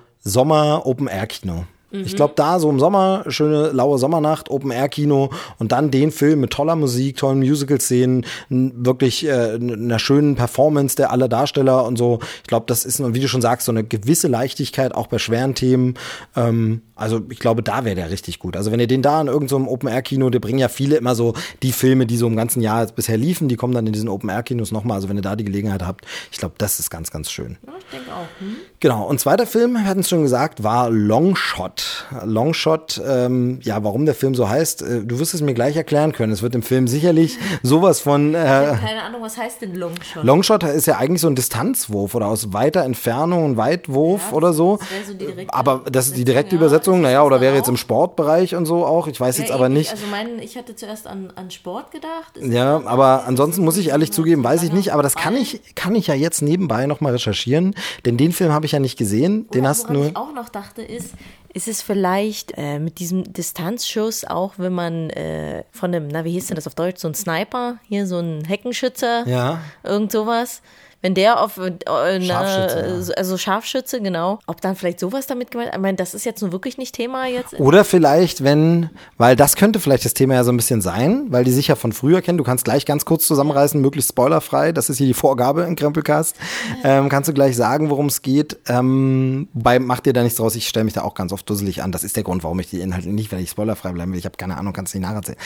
Sommer-Open-Air-Kino. 1.96 2.06
Ich 2.06 2.16
glaube, 2.16 2.34
da 2.36 2.60
so 2.60 2.70
im 2.70 2.80
Sommer, 2.80 3.24
schöne 3.28 3.70
laue 3.72 3.98
Sommernacht, 3.98 4.50
Open-Air-Kino 4.50 5.30
und 5.60 5.72
dann 5.72 5.92
den 5.92 6.12
Film 6.12 6.42
mit 6.42 6.52
toller 6.52 6.76
Musik, 6.76 7.18
tollen 7.18 7.40
Musical-Szenen, 7.40 8.26
wirklich 8.50 9.26
äh, 9.26 9.56
einer 9.56 10.00
schönen 10.00 10.36
Performance 10.36 10.96
der 10.96 11.12
aller 11.12 11.28
Darsteller 11.28 11.86
und 11.86 11.98
so. 11.98 12.20
Ich 12.44 12.48
glaube, 12.48 12.66
das 12.68 12.86
ist, 12.86 13.02
wie 13.14 13.20
du 13.20 13.28
schon 13.28 13.42
sagst, 13.42 13.66
so 13.66 13.72
eine 13.72 13.84
gewisse 13.84 14.28
Leichtigkeit 14.28 14.94
auch 14.94 15.08
bei 15.08 15.20
schweren 15.20 15.56
Themen. 15.56 15.96
Ähm, 16.36 16.82
also 16.96 17.22
ich 17.30 17.40
glaube, 17.40 17.62
da 17.62 17.84
wäre 17.84 17.96
der 17.96 18.10
richtig 18.10 18.40
gut. 18.40 18.56
Also 18.56 18.72
wenn 18.72 18.80
ihr 18.80 18.88
den 18.88 19.02
da 19.02 19.20
in 19.20 19.28
irgendeinem 19.28 19.66
so 19.66 19.72
Open-Air-Kino, 19.72 20.30
die 20.30 20.40
bringen 20.40 20.60
ja 20.60 20.70
viele 20.70 20.96
immer 20.96 21.16
so 21.16 21.34
die 21.62 21.74
Filme, 21.74 22.06
die 22.06 22.18
so 22.18 22.28
im 22.28 22.36
ganzen 22.36 22.62
Jahr 22.62 22.86
bisher 22.88 23.18
liefen, 23.18 23.50
die 23.50 23.58
kommen 23.58 23.74
dann 23.74 23.86
in 23.86 23.94
diesen 23.94 24.08
Open-Air-Kinos 24.10 24.72
nochmal. 24.72 24.96
Also 24.96 25.10
wenn 25.10 25.18
ihr 25.18 25.22
da 25.22 25.36
die 25.36 25.44
Gelegenheit 25.44 25.84
habt, 25.84 26.06
ich 26.32 26.38
glaube, 26.38 26.56
das 26.58 26.80
ist 26.80 26.90
ganz, 26.90 27.12
ganz 27.12 27.30
schön. 27.30 27.58
Ja, 27.66 27.74
ich 27.78 27.86
denke 27.92 28.14
auch. 28.14 28.28
Hm? 28.40 28.56
Genau, 28.82 29.08
und 29.08 29.20
zweiter 29.20 29.48
Film, 29.48 29.74
wir 29.74 29.86
hatten 29.86 30.02
es 30.02 30.10
schon 30.10 30.22
gesagt, 30.22 30.64
war 30.64 30.90
Longshot. 30.90 32.06
Longshot, 32.24 33.02
ähm, 33.08 33.60
ja, 33.64 33.84
warum 33.84 34.06
der 34.06 34.16
Film 34.16 34.36
so 34.36 34.50
heißt, 34.50 34.82
äh, 34.82 35.02
du 35.04 35.18
wirst 35.20 35.34
es 35.34 35.42
mir 35.42 35.54
gleich 35.54 35.76
erklären 35.76 36.12
können. 36.12 36.32
Es 36.34 36.42
wird 36.42 36.54
im 36.56 36.62
Film 36.62 36.88
sicherlich 36.88 37.38
sowas 37.64 38.02
von. 38.02 38.32
Ich 38.32 38.36
Äh, 38.36 38.48
habe 38.48 38.78
keine 38.78 39.02
Ahnung, 39.04 39.22
was 39.22 39.38
heißt 39.38 39.62
denn 39.62 39.76
Longshot? 39.76 40.24
Longshot 40.24 40.64
ist 40.64 40.88
ja 40.88 40.98
eigentlich 40.98 41.22
so 41.22 41.28
ein 41.28 41.36
Distanzwurf 41.36 42.14
oder 42.16 42.28
aus 42.28 42.54
weiter 42.54 42.84
Entfernung 42.84 43.52
ein 43.52 43.58
Weitwurf 43.58 44.34
oder 44.34 44.54
so. 44.54 44.78
das 44.78 45.08
so 45.08 45.14
direkte 45.14 45.54
aber 45.54 45.82
das 45.90 46.08
ist 46.08 46.18
die 46.18 46.26
direkte 46.26 46.56
ja. 46.56 46.62
Übersetzung, 46.62 47.02
naja, 47.02 47.24
oder 47.24 47.42
wäre 47.42 47.56
jetzt 47.56 47.66
auch? 47.66 47.70
im 47.70 47.78
Sportbereich 47.78 48.56
und 48.56 48.66
so 48.66 48.86
auch. 48.86 49.08
Ich 49.08 49.20
weiß 49.20 49.38
jetzt 49.38 49.50
Ja, 49.50 49.56
aber 49.56 49.66
eben, 49.66 49.76
nicht. 49.76 49.92
Also 49.92 50.04
mein, 50.12 50.38
ich 50.40 50.58
hatte 50.58 50.76
zuerst 50.76 51.08
an, 51.08 51.32
an 51.36 51.50
Sport 51.50 51.92
gedacht. 51.92 52.36
Ist 52.38 52.52
Ja, 52.54 52.82
aber 52.86 53.24
ansonsten 53.26 53.64
muss 53.64 53.78
ich 53.78 53.90
ehrlich 53.90 54.12
zugeben, 54.12 54.44
weiß 54.44 54.62
ich 54.64 54.74
nicht, 54.74 54.94
aber 54.94 55.02
das 55.02 55.16
kann 55.16 55.36
ich, 55.36 55.62
kann 55.76 55.96
ich 55.96 56.08
ja 56.08 56.14
jetzt 56.14 56.42
nebenbei 56.42 56.86
nochmal 56.86 57.14
recherchieren, 57.14 57.74
denn 58.06 58.18
den 58.18 58.32
Film 58.32 58.52
habe 58.52 58.66
ich 58.66 58.75
ja 58.76 58.80
nicht 58.80 58.98
gesehen, 58.98 59.50
den 59.50 59.62
Oder 59.62 59.70
hast 59.70 59.90
nur. 59.90 60.06
ich 60.08 60.16
auch 60.16 60.34
noch 60.34 60.50
dachte, 60.50 60.82
ist, 60.82 61.14
ist 61.54 61.68
es 61.68 61.82
vielleicht 61.82 62.54
äh, 62.58 62.80
mit 62.80 63.00
diesem 63.00 63.32
Distanzschuss 63.32 64.26
auch, 64.26 64.54
wenn 64.58 64.74
man 64.74 65.10
äh, 65.12 65.64
von 65.72 65.94
einem, 65.94 66.08
na 66.10 66.24
wie 66.26 66.32
hieß 66.32 66.48
denn 66.48 66.56
das 66.56 66.68
auf 66.68 66.76
Deutsch, 66.76 67.00
so 67.00 67.08
ein 67.08 67.16
Sniper, 67.16 67.78
hier 67.88 68.06
so 68.08 68.20
ein 68.20 68.44
Heckenschützer, 68.46 69.28
Ja. 69.28 69.60
irgend 69.84 70.12
sowas. 70.12 70.62
Wenn 71.06 71.13
der 71.13 71.39
auf, 71.39 71.60
äh, 71.60 71.72
Scharfschütze, 72.20 73.06
ja. 73.10 73.13
also 73.15 73.38
Scharfschütze, 73.38 74.02
genau. 74.02 74.39
Ob 74.48 74.60
dann 74.62 74.76
vielleicht 74.76 75.00
sowas 75.00 75.28
damit 75.28 75.52
gemeint, 75.52 75.70
ich 75.72 75.80
meine, 75.80 75.98
das 75.98 76.15
ist 76.15 76.26
jetzt 76.26 76.41
nun 76.41 76.52
wirklich 76.52 76.80
nicht 76.80 76.96
Thema 76.96 77.28
jetzt. 77.28 77.60
Oder 77.60 77.86
vielleicht, 77.86 78.44
wenn, 78.44 78.89
weil 79.20 79.36
das 79.36 79.56
könnte 79.56 79.80
vielleicht 79.80 80.04
das 80.04 80.15
Thema 80.15 80.34
ja 80.34 80.44
so 80.44 80.52
ein 80.52 80.58
bisschen 80.58 80.82
sein, 80.82 81.28
weil 81.30 81.44
die 81.44 81.52
sich 81.52 81.68
ja 81.68 81.76
von 81.76 81.94
früher 81.94 82.24
kennen. 82.24 82.39
Du 82.39 82.44
kannst 82.44 82.65
gleich 82.65 82.88
ganz 82.88 83.06
kurz 83.06 83.28
zusammenreißen, 83.28 83.80
möglichst 83.80 84.13
spoilerfrei. 84.13 84.72
Das 84.72 84.89
ist 84.89 84.98
hier 84.98 85.06
die 85.06 85.13
Vorgabe 85.13 85.62
im 85.62 85.76
Krempelcast. 85.76 86.38
Ähm, 86.84 87.08
kannst 87.10 87.30
du 87.30 87.34
gleich 87.34 87.56
sagen, 87.56 87.91
worum 87.91 88.08
es 88.08 88.24
geht. 88.24 88.58
Ähm, 88.68 89.48
wobei, 89.54 89.78
mach 89.78 90.00
dir 90.00 90.13
da 90.13 90.24
nichts 90.24 90.39
draus. 90.39 90.56
Ich 90.56 90.68
stelle 90.68 90.86
mich 90.86 90.96
da 90.96 91.04
auch 91.04 91.13
ganz 91.13 91.34
oft 91.34 91.48
dusselig 91.48 91.84
an. 91.84 91.91
Das 91.91 92.04
ist 92.04 92.15
der 92.15 92.24
Grund, 92.24 92.44
warum 92.44 92.60
ich 92.60 92.72
die 92.72 92.80
Inhalte 92.80 93.10
nicht, 93.10 93.32
wenn 93.32 93.38
ich 93.38 93.52
spoilerfrei 93.52 93.91
bleiben 93.91 94.12
will. 94.12 94.18
Ich 94.18 94.26
habe 94.26 94.38
keine 94.38 94.58
Ahnung, 94.58 94.74
kannst 94.74 94.96
du 94.96 94.98
nicht 94.98 95.08
nacherzählen. 95.08 95.38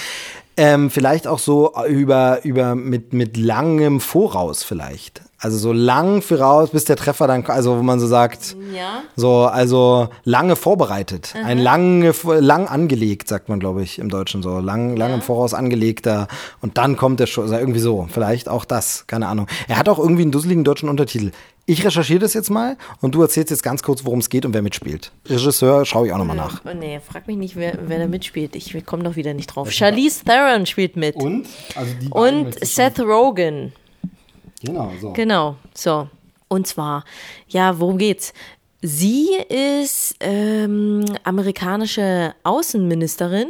Ähm, 0.56 0.90
vielleicht 0.90 1.28
auch 1.28 1.40
so 1.40 1.74
über, 1.90 2.46
über 2.46 2.76
mit, 2.76 3.12
mit 3.12 3.36
langem 3.36 4.00
Voraus 4.00 4.64
vielleicht. 4.64 5.22
Also 5.42 5.58
so 5.58 5.72
lang 5.72 6.22
voraus, 6.22 6.72
bis 6.72 6.84
der 6.84 6.98
Treffer 6.98 7.26
dann, 7.26 7.46
also 7.46 7.78
wo 7.78 7.82
man 7.82 8.00
so 8.00 8.08
sagt, 8.08 8.58
Ja. 8.76 9.04
so, 9.16 9.46
also 9.46 10.10
lange 10.26 10.58
vorbereitet. 10.58 11.34
Ein 11.44 11.60
lange, 11.60 12.14
lang 12.40 12.68
angelegt, 12.68 13.30
sagt 13.30 13.48
man, 13.48 13.60
glaube 13.60 13.82
ich, 13.82 14.00
im 14.00 14.10
Deutschen 14.10 14.44
so. 14.44 14.60
Lang, 14.60 14.98
lang 14.98 15.14
im 15.14 15.22
Voraus 15.22 15.54
angelegter. 15.54 16.28
Und 16.62 16.78
dann 16.78 16.98
kommt 16.98 17.22
der 17.22 17.26
Schuss, 17.28 17.50
oder 17.50 17.60
irgendwie 17.62 17.80
so. 17.80 18.08
Vielleicht 18.12 18.50
auch 18.50 18.66
das, 18.66 19.08
keine 19.08 19.28
Ahnung. 19.28 19.48
Er 19.70 19.78
hat 19.78 19.88
auch 19.88 19.98
irgendwie 19.98 20.24
einen 20.24 20.32
dusseligen 20.32 20.66
deutschen 20.66 20.90
Untertitel. 20.90 21.32
Ich 21.66 21.86
recherchiere 21.86 22.20
das 22.20 22.34
jetzt 22.34 22.50
mal 22.50 22.78
und 23.00 23.14
du 23.16 23.22
erzählst 23.22 23.52
jetzt 23.52 23.62
ganz 23.64 23.84
kurz, 23.84 24.04
worum 24.04 24.20
es 24.20 24.30
geht 24.30 24.44
und 24.44 24.54
wer 24.56 24.62
mitspielt. 24.64 25.12
Regisseur 25.28 25.86
schaue 25.86 26.08
ich 26.08 26.14
auch 26.14 26.18
nochmal 26.18 26.36
nach. 26.36 26.62
Oh, 26.66 26.74
nee, 26.78 27.00
frag 27.00 27.28
mich 27.28 27.38
nicht, 27.38 27.56
wer, 27.56 27.78
wer 27.86 28.00
da 28.00 28.08
mitspielt. 28.08 28.56
Ich 28.56 28.76
komme 28.86 29.04
doch 29.04 29.16
wieder 29.16 29.34
nicht 29.36 29.48
drauf. 29.48 29.72
Charlize 29.72 30.26
Theron 30.26 30.66
spielt 30.66 30.96
mit. 30.98 31.16
Und? 31.16 31.46
Also 31.76 31.94
die 32.02 32.10
Und 32.10 32.66
Seth 32.66 33.00
Rogen. 33.00 33.72
Genau, 34.62 34.92
so. 35.00 35.14
Genau, 35.14 35.56
so. 35.74 36.10
Und 36.48 36.68
zwar, 36.68 37.06
ja, 37.48 37.80
worum 37.80 37.98
geht's? 37.98 38.34
Sie 38.82 39.30
ist 39.50 40.16
ähm, 40.22 41.06
amerikanische 41.24 42.34
Außenministerin 42.44 43.48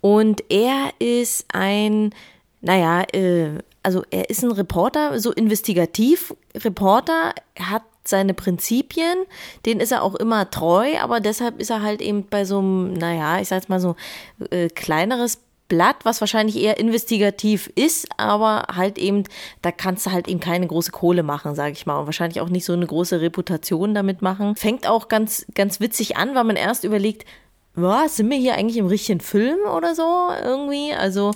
und 0.00 0.42
er 0.50 0.90
ist 0.98 1.46
ein, 1.52 2.14
naja, 2.60 3.02
äh, 3.12 3.58
also 3.82 4.04
er 4.10 4.30
ist 4.30 4.44
ein 4.44 4.52
Reporter, 4.52 5.18
so 5.20 5.32
Investigativ-Reporter, 5.32 7.34
er 7.54 7.70
hat 7.70 7.82
seine 8.04 8.34
Prinzipien, 8.34 9.24
denen 9.64 9.80
ist 9.80 9.92
er 9.92 10.02
auch 10.02 10.16
immer 10.16 10.50
treu, 10.50 10.98
aber 11.00 11.20
deshalb 11.20 11.60
ist 11.60 11.70
er 11.70 11.82
halt 11.82 12.02
eben 12.02 12.26
bei 12.26 12.44
so 12.44 12.58
einem, 12.58 12.94
naja, 12.94 13.40
ich 13.40 13.48
sag's 13.48 13.68
mal 13.68 13.80
so, 13.80 13.96
äh, 14.50 14.68
kleineres 14.68 15.38
Blatt, 15.72 16.04
was 16.04 16.20
wahrscheinlich 16.20 16.60
eher 16.60 16.76
investigativ 16.78 17.72
ist, 17.76 18.06
aber 18.18 18.66
halt 18.76 18.98
eben, 18.98 19.24
da 19.62 19.72
kannst 19.72 20.04
du 20.04 20.12
halt 20.12 20.28
eben 20.28 20.38
keine 20.38 20.66
große 20.66 20.90
Kohle 20.90 21.22
machen, 21.22 21.54
sage 21.54 21.72
ich 21.72 21.86
mal. 21.86 21.98
Und 21.98 22.04
wahrscheinlich 22.04 22.42
auch 22.42 22.50
nicht 22.50 22.66
so 22.66 22.74
eine 22.74 22.86
große 22.86 23.22
Reputation 23.22 23.94
damit 23.94 24.20
machen. 24.20 24.54
Fängt 24.54 24.86
auch 24.86 25.08
ganz, 25.08 25.46
ganz 25.54 25.80
witzig 25.80 26.18
an, 26.18 26.34
weil 26.34 26.44
man 26.44 26.56
erst 26.56 26.84
überlegt, 26.84 27.24
was, 27.74 28.16
sind 28.16 28.28
wir 28.28 28.36
hier 28.36 28.52
eigentlich 28.54 28.76
im 28.76 28.86
richtigen 28.86 29.20
Film 29.20 29.60
oder 29.74 29.94
so 29.94 30.28
irgendwie? 30.44 30.92
Also, 30.92 31.30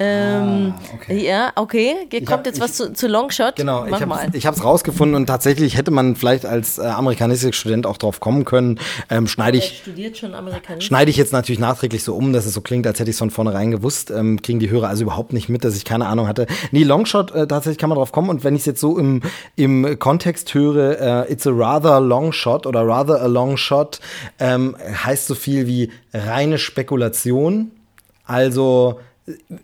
ähm, 0.00 0.74
okay. 0.94 1.26
ja, 1.26 1.52
okay. 1.56 1.94
Hier 2.10 2.20
kommt 2.24 2.30
hab- 2.38 2.46
jetzt 2.46 2.56
ich- 2.56 2.62
was 2.62 2.72
zu, 2.74 2.92
zu 2.92 3.06
Longshot. 3.06 3.56
Genau, 3.56 3.84
Mach 3.88 4.00
ich 4.00 4.06
habe 4.06 4.36
ich 4.36 4.46
hab's 4.46 4.64
rausgefunden 4.64 5.14
und 5.14 5.26
tatsächlich 5.26 5.76
hätte 5.76 5.90
man 5.90 6.16
vielleicht 6.16 6.46
als 6.46 6.78
äh, 6.78 6.82
Amerikanistikstudent 6.86 7.86
auch 7.86 7.98
drauf 7.98 8.18
kommen 8.18 8.44
können. 8.46 8.80
Ähm, 9.10 9.26
schneide 9.26 9.58
ich 9.58 9.80
studiert 9.82 10.16
schon 10.16 10.34
Amerikanistik. 10.34 10.82
Schneide 10.88 11.10
ich 11.10 11.18
jetzt 11.18 11.32
natürlich 11.32 11.58
nachträglich 11.58 12.02
so 12.02 12.14
um, 12.14 12.32
dass 12.32 12.46
es 12.46 12.54
so 12.54 12.62
klingt, 12.62 12.86
als 12.86 12.98
hätte 12.98 13.10
ich 13.10 13.14
es 13.14 13.18
von 13.18 13.30
vornherein 13.30 13.70
gewusst. 13.70 14.10
Ähm, 14.10 14.40
kriegen 14.40 14.58
die 14.58 14.70
Hörer 14.70 14.88
also 14.88 15.02
überhaupt 15.02 15.32
nicht 15.34 15.48
mit, 15.50 15.64
dass 15.64 15.76
ich 15.76 15.84
keine 15.84 16.06
Ahnung 16.06 16.26
hatte. 16.26 16.46
Nee, 16.72 16.82
Longshot, 16.84 17.32
äh, 17.32 17.46
tatsächlich 17.46 17.78
kann 17.78 17.90
man 17.90 17.96
drauf 17.98 18.10
kommen. 18.10 18.30
Und 18.30 18.42
wenn 18.42 18.54
ich 18.54 18.60
es 18.62 18.66
jetzt 18.66 18.80
so 18.80 18.98
im, 18.98 19.20
im 19.56 19.98
Kontext 19.98 20.54
höre, 20.54 21.26
äh, 21.28 21.32
it's 21.32 21.46
a 21.46 21.50
rather 21.52 22.00
long 22.00 22.32
shot 22.32 22.66
oder 22.66 22.86
rather 22.86 23.20
a 23.20 23.26
long 23.26 23.58
shot, 23.58 24.00
ähm, 24.38 24.76
heißt 25.04 25.26
so 25.26 25.34
viel 25.34 25.66
wie 25.66 25.90
reine 26.14 26.56
Spekulation. 26.58 27.70
Also 28.24 29.00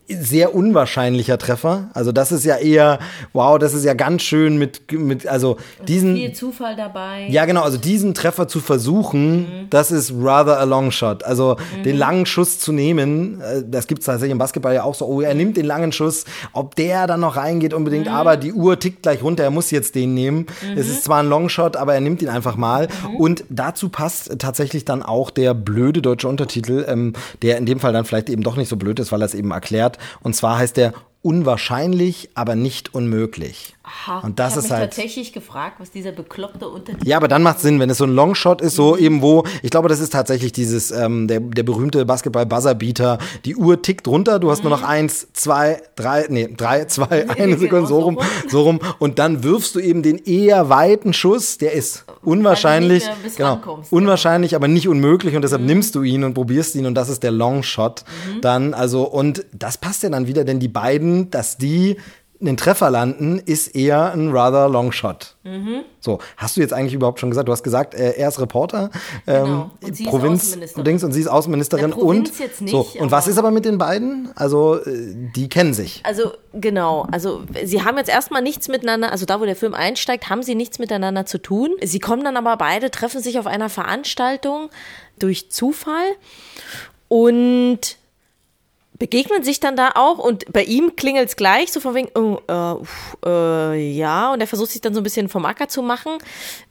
sehr 0.09 0.55
unwahrscheinlicher 0.55 1.39
Treffer. 1.39 1.91
Also 1.95 2.13
das 2.13 2.31
ist 2.31 2.45
ja 2.45 2.57
eher, 2.57 2.99
wow, 3.33 3.59
das 3.59 3.75
ist 3.75 3.85
ja 3.85 3.95
ganz 3.95 4.23
schön 4.23 4.59
mit, 4.59 4.93
mit 4.93 5.27
also 5.27 5.57
diesen. 5.89 6.15
Viel 6.15 6.33
Zufall 6.33 6.77
dabei. 6.77 7.27
Ja, 7.29 7.45
genau, 7.47 7.63
also 7.63 7.79
diesen 7.79 8.15
Treffer 8.15 8.49
zu 8.49 8.61
versuchen, 8.61 9.39
mhm. 9.39 9.71
das 9.71 9.91
ist 9.91 10.13
rather 10.17 10.61
a 10.61 10.65
long 10.65 10.91
shot. 10.91 11.25
Also 11.25 11.57
mhm. 11.77 11.83
den 11.83 11.97
langen 11.97 12.27
Schuss 12.27 12.59
zu 12.59 12.73
nehmen, 12.73 13.41
äh, 13.41 13.63
das 13.67 13.87
gibt 13.87 14.01
es 14.01 14.07
tatsächlich 14.07 14.33
im 14.33 14.39
Basketball 14.39 14.75
ja 14.75 14.85
auch 14.85 14.95
so, 14.95 15.07
oh, 15.07 15.21
er 15.21 15.35
nimmt 15.35 15.57
den 15.57 15.67
langen 15.67 15.91
Schuss, 15.91 16.25
ob 16.53 16.77
der 16.77 17.07
dann 17.07 17.21
noch 17.21 17.37
reingeht 17.37 17.75
unbedingt, 17.75 18.07
mhm. 18.07 18.13
aber 18.13 18.37
die 18.37 18.53
Uhr 18.53 18.79
tickt 18.79 19.03
gleich 19.03 19.23
runter, 19.23 19.43
er 19.43 19.51
muss 19.51 19.71
jetzt 19.71 19.95
den 19.95 20.15
nehmen. 20.15 20.47
Es 20.77 20.89
ist 20.89 21.05
zwar 21.05 21.23
ein 21.23 21.29
Long 21.29 21.49
Shot, 21.49 21.77
aber 21.77 21.95
er 21.95 22.01
nimmt 22.01 22.23
ihn 22.23 22.29
einfach 22.29 22.57
mal. 22.57 22.89
Mhm. 23.09 23.17
Und 23.17 23.45
dazu 23.49 23.89
passt 23.89 24.39
tatsächlich 24.39 24.85
dann 24.85 25.03
auch 25.03 25.31
der 25.31 25.55
blöde 25.55 26.03
deutsche 26.03 26.29
Untertitel, 26.29 26.85
ähm, 26.89 27.15
der 27.43 27.59
in 27.59 27.67
dem 27.67 27.81
Fall 27.81 27.93
dann 27.93 28.05
vielleicht 28.05 28.29
eben 28.29 28.43
doch 28.43 28.57
nicht 28.57 28.69
so 28.69 28.77
blöd 28.77 28.99
ist, 29.01 29.11
weil 29.13 29.23
er 29.23 29.27
es 29.27 29.35
eben 29.35 29.53
erklärt. 29.57 29.99
Und 30.21 30.37
zwar 30.37 30.59
heißt 30.59 30.77
der 30.77 30.95
unwahrscheinlich, 31.23 32.31
aber 32.35 32.55
nicht 32.55 32.95
unmöglich. 32.95 33.76
Aha, 33.87 34.19
und 34.19 34.41
das 34.41 34.57
ich 34.57 34.65
ist 34.65 34.71
halt 34.73 34.91
tatsächlich 34.91 35.33
gefragt, 35.33 35.77
was 35.79 35.93
dieser 35.93 36.11
bekloppte 36.11 36.69
Untertitel 36.69 37.09
Ja, 37.09 37.19
aber 37.19 37.29
dann 37.29 37.45
macht 37.45 37.61
Sinn, 37.61 37.79
wenn 37.79 37.89
es 37.89 37.99
so 37.99 38.05
ein 38.05 38.11
Longshot 38.11 38.61
ist, 38.61 38.75
so 38.75 38.95
mhm. 38.95 39.01
eben 39.01 39.23
wo, 39.23 39.45
ich 39.63 39.71
glaube, 39.71 39.89
das 39.89 40.01
ist 40.01 40.13
tatsächlich 40.13 40.51
dieses, 40.51 40.91
ähm, 40.91 41.29
der, 41.29 41.39
der 41.39 41.63
berühmte 41.63 42.05
Basketball-Buzzerbeater, 42.05 43.19
die 43.45 43.55
Uhr 43.55 43.81
tickt 43.81 44.09
runter, 44.09 44.41
du 44.41 44.51
hast 44.51 44.65
mhm. 44.65 44.71
nur 44.71 44.79
noch 44.79 44.83
mhm. 44.83 44.91
eins, 44.91 45.29
zwei, 45.35 45.81
drei, 45.95 46.27
nee, 46.29 46.49
drei, 46.57 46.85
zwei, 46.87 47.31
eine 47.31 47.59
Sekunde, 47.59 47.87
so 47.87 48.01
rum, 48.01 48.19
so 48.49 48.63
rum, 48.63 48.81
und 48.99 49.21
dann 49.21 49.45
wirfst 49.45 49.77
du 49.77 49.79
eben 49.79 50.03
den 50.03 50.19
eher 50.19 50.69
weiten 50.69 51.13
Schuss, 51.13 51.57
der 51.59 51.73
ist 51.73 52.07
unwahrscheinlich, 52.25 53.05
genau, 53.37 53.85
unwahrscheinlich, 53.91 54.57
aber 54.57 54.67
nicht 54.67 54.89
unmöglich 54.89 55.37
und 55.37 55.43
deshalb 55.43 55.63
mhm. 55.63 55.69
nimmst 55.69 55.95
du 55.95 56.03
ihn 56.03 56.25
und 56.25 56.35
probierst 56.35 56.75
ihn 56.75 56.87
und 56.87 56.97
das 56.97 57.09
ist 57.09 57.23
der 57.23 57.31
Longshot 57.31 58.03
mhm. 58.03 58.41
dann, 58.41 58.75
also, 58.75 59.05
und 59.05 59.47
das 59.53 59.79
passt 59.79 60.03
ja 60.03 60.09
dann 60.09 60.27
wieder, 60.27 60.43
denn 60.43 60.59
die 60.59 60.67
beiden, 60.67 61.31
dass 61.31 61.57
die 61.57 61.99
einen 62.41 62.57
Treffer 62.57 62.91
landen, 62.91 63.39
ist 63.39 63.75
eher 63.75 64.13
ein 64.13 64.31
rather 64.31 64.69
long 64.69 64.93
shot. 64.93 65.37
Mhm. 65.45 65.83
So, 66.01 66.19
hast 66.37 66.57
du 66.57 66.61
jetzt 66.61 66.73
eigentlich 66.73 66.95
überhaupt 66.95 67.19
schon 67.19 67.31
gesagt? 67.31 67.49
Du 67.49 67.53
hast 67.53 67.63
gesagt, 67.63 67.95
äh, 67.95 68.13
er 68.13 68.29
ist 68.29 68.41
Reporter, 68.41 68.91
ähm, 69.27 69.71
genau. 69.81 70.11
Provinz, 70.11 70.57
du 70.75 70.83
denkst, 70.83 71.03
und 71.05 71.13
sie 71.13 71.21
ist 71.21 71.29
Außenministerin 71.29 71.93
und 71.93 72.33
nicht, 72.61 72.71
so. 72.71 72.87
Und 72.99 73.11
was 73.11 73.27
ist 73.27 73.39
aber 73.39 73.51
mit 73.51 73.65
den 73.65 73.79
beiden? 73.79 74.31
Also, 74.35 74.77
äh, 74.77 75.15
die 75.35 75.49
kennen 75.49 75.75
sich. 75.75 76.03
Also, 76.05 76.33
genau. 76.53 77.07
Also, 77.11 77.43
sie 77.65 77.83
haben 77.83 77.97
jetzt 77.97 78.11
erstmal 78.11 78.43
nichts 78.43 78.69
miteinander, 78.69 79.13
also 79.13 79.25
da, 79.25 79.41
wo 79.41 79.45
der 79.45 79.57
Film 79.57 79.75
einsteigt, 79.75 80.29
haben 80.29 80.43
sie 80.43 80.55
nichts 80.55 80.79
miteinander 80.79 81.27
zu 81.27 81.39
tun. 81.39 81.71
Sie 81.83 82.01
kommen 82.01 82.25
dann 82.25 82.37
aber 82.37 82.57
beide, 82.57 82.91
treffen 82.91 83.21
sich 83.21 83.39
auf 83.39 83.47
einer 83.47 83.69
Veranstaltung 83.69 84.69
durch 85.19 85.51
Zufall 85.51 86.05
und 87.09 87.97
begegnen 88.99 89.43
sich 89.43 89.61
dann 89.61 89.77
da 89.77 89.93
auch 89.95 90.19
und 90.19 90.51
bei 90.53 90.65
ihm 90.65 90.97
klingelt 90.97 91.29
es 91.29 91.37
gleich, 91.37 91.73
so 91.73 91.81
von 91.81 91.95
wegen, 91.95 92.09
oh, 92.15 92.39
äh, 92.49 93.27
äh, 93.29 93.91
ja, 93.93 94.33
und 94.33 94.41
er 94.41 94.47
versucht 94.47 94.71
sich 94.71 94.81
dann 94.81 94.95
so 94.95 95.01
ein 95.01 95.05
bisschen 95.05 95.29
vom 95.29 95.45
Acker 95.45 95.69
zu 95.69 95.83
machen. 95.83 96.19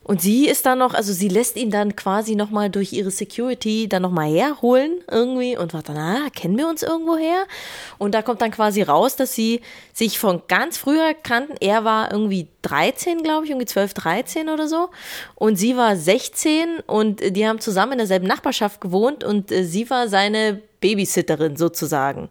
Und 0.03 0.21
sie 0.21 0.47
ist 0.47 0.67
dann 0.67 0.77
noch, 0.77 0.93
also 0.93 1.13
sie 1.13 1.29
lässt 1.29 1.55
ihn 1.55 1.71
dann 1.71 1.95
quasi 1.95 2.35
nochmal 2.35 2.69
durch 2.69 2.93
ihre 2.93 3.09
Security 3.09 3.89
dann 3.89 4.03
nochmal 4.03 4.29
herholen 4.29 4.99
irgendwie 5.09 5.57
und 5.57 5.71
sagt 5.71 5.89
dann, 5.89 5.97
ah, 5.97 6.29
kennen 6.29 6.57
wir 6.57 6.67
uns 6.67 6.83
irgendwo 6.83 7.17
her? 7.17 7.45
Und 7.97 8.13
da 8.13 8.21
kommt 8.21 8.41
dann 8.41 8.51
quasi 8.51 8.83
raus, 8.83 9.15
dass 9.15 9.33
sie 9.33 9.61
sich 9.93 10.19
von 10.19 10.43
ganz 10.47 10.77
früher 10.77 11.15
kannten. 11.15 11.55
Er 11.59 11.85
war 11.85 12.11
irgendwie 12.11 12.47
13, 12.61 13.23
glaube 13.23 13.45
ich, 13.45 13.51
irgendwie 13.51 13.65
12, 13.65 13.95
13 13.95 14.49
oder 14.49 14.67
so. 14.67 14.89
Und 15.33 15.55
sie 15.55 15.75
war 15.75 15.95
16 15.95 16.81
und 16.85 17.35
die 17.35 17.47
haben 17.47 17.59
zusammen 17.59 17.93
in 17.93 17.97
derselben 17.99 18.27
Nachbarschaft 18.27 18.81
gewohnt 18.81 19.23
und 19.23 19.51
äh, 19.51 19.63
sie 19.63 19.89
war 19.89 20.07
seine 20.07 20.61
Babysitterin 20.85 21.55
sozusagen. 21.55 22.29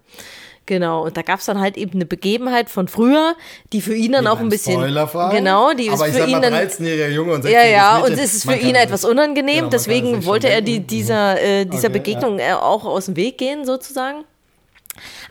Genau, 0.66 1.04
und 1.04 1.16
da 1.16 1.20
gab 1.20 1.40
es 1.40 1.46
dann 1.46 1.60
halt 1.60 1.76
eben 1.76 1.92
eine 1.92 2.06
Begebenheit 2.06 2.70
von 2.70 2.88
früher, 2.88 3.34
die 3.74 3.82
für 3.82 3.94
ihn 3.94 4.12
dann 4.12 4.26
auch 4.26 4.40
ein 4.40 4.48
bisschen. 4.48 4.80
Genau, 4.80 5.74
die 5.74 5.88
ist 5.88 6.00
Aber 6.00 6.06
für 6.06 6.24
ihn 6.24 6.40
dann. 6.40 6.54
13-jähriger 6.54 7.08
Junge 7.08 7.34
und 7.34 7.42
16 7.42 7.60
Ja, 7.60 7.68
ja, 7.68 7.98
und 7.98 8.12
es 8.12 8.34
ist 8.34 8.50
für 8.50 8.56
ihn 8.56 8.74
etwas 8.74 9.04
unangenehm, 9.04 9.56
genau, 9.56 9.68
deswegen 9.68 10.24
wollte 10.24 10.48
er 10.48 10.62
die, 10.62 10.80
dieser, 10.80 11.38
äh, 11.38 11.66
dieser 11.66 11.88
okay, 11.88 11.98
Begegnung 11.98 12.38
ja. 12.38 12.62
auch 12.62 12.86
aus 12.86 13.06
dem 13.06 13.16
Weg 13.16 13.36
gehen, 13.36 13.66
sozusagen. 13.66 14.24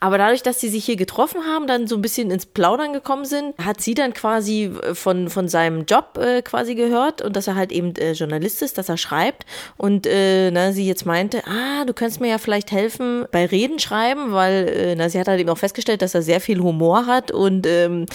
Aber 0.04 0.18
dadurch, 0.18 0.44
dass 0.44 0.60
sie 0.60 0.68
sich 0.68 0.84
hier 0.84 0.98
getroffen 0.98 1.46
haben, 1.46 1.66
dann 1.66 1.88
so 1.88 1.96
ein 1.96 2.02
bisschen 2.02 2.30
ins 2.30 2.46
Plaudern 2.46 2.92
gekommen 2.92 3.24
sind, 3.24 3.58
hat 3.58 3.80
sie 3.80 3.94
dann 3.94 4.14
quasi 4.14 4.66
äh, 4.66 4.96
von, 4.96 5.30
von 5.30 5.48
seinem 5.48 5.86
Job 5.86 6.18
äh, 6.18 6.42
quasi 6.42 6.76
gehört 6.76 7.22
und 7.22 7.38
dass 7.38 7.48
er 7.48 7.56
halt 7.56 7.72
eben 7.72 7.96
äh, 7.96 8.12
Journalist 8.12 8.62
ist, 8.64 8.78
dass 8.78 8.90
er 8.90 8.98
schreibt. 8.98 9.46
Und 9.78 10.06
äh, 10.06 10.52
na, 10.52 10.74
sie 10.74 10.86
jetzt 10.86 11.06
meinte, 11.06 11.42
ah, 11.48 11.86
du 11.86 11.94
könntest 11.94 12.20
mir 12.20 12.28
ja 12.28 12.38
vielleicht 12.38 12.74
helfen 12.74 13.26
bei 13.32 13.46
Reden 13.46 13.80
schreiben, 13.80 14.34
weil 14.34 14.68
äh, 14.68 14.96
na, 14.98 15.08
sie 15.08 15.18
hat 15.18 15.30
halt 15.30 15.40
eben 15.40 15.50
auch 15.50 15.58
festgestellt, 15.58 16.02
dass 16.02 16.14
er 16.14 16.22
sehr 16.22 16.42
viel 16.42 16.60
Humor 16.60 17.06
hat 17.06 17.32
und 17.32 17.66
ähm, 17.66 18.06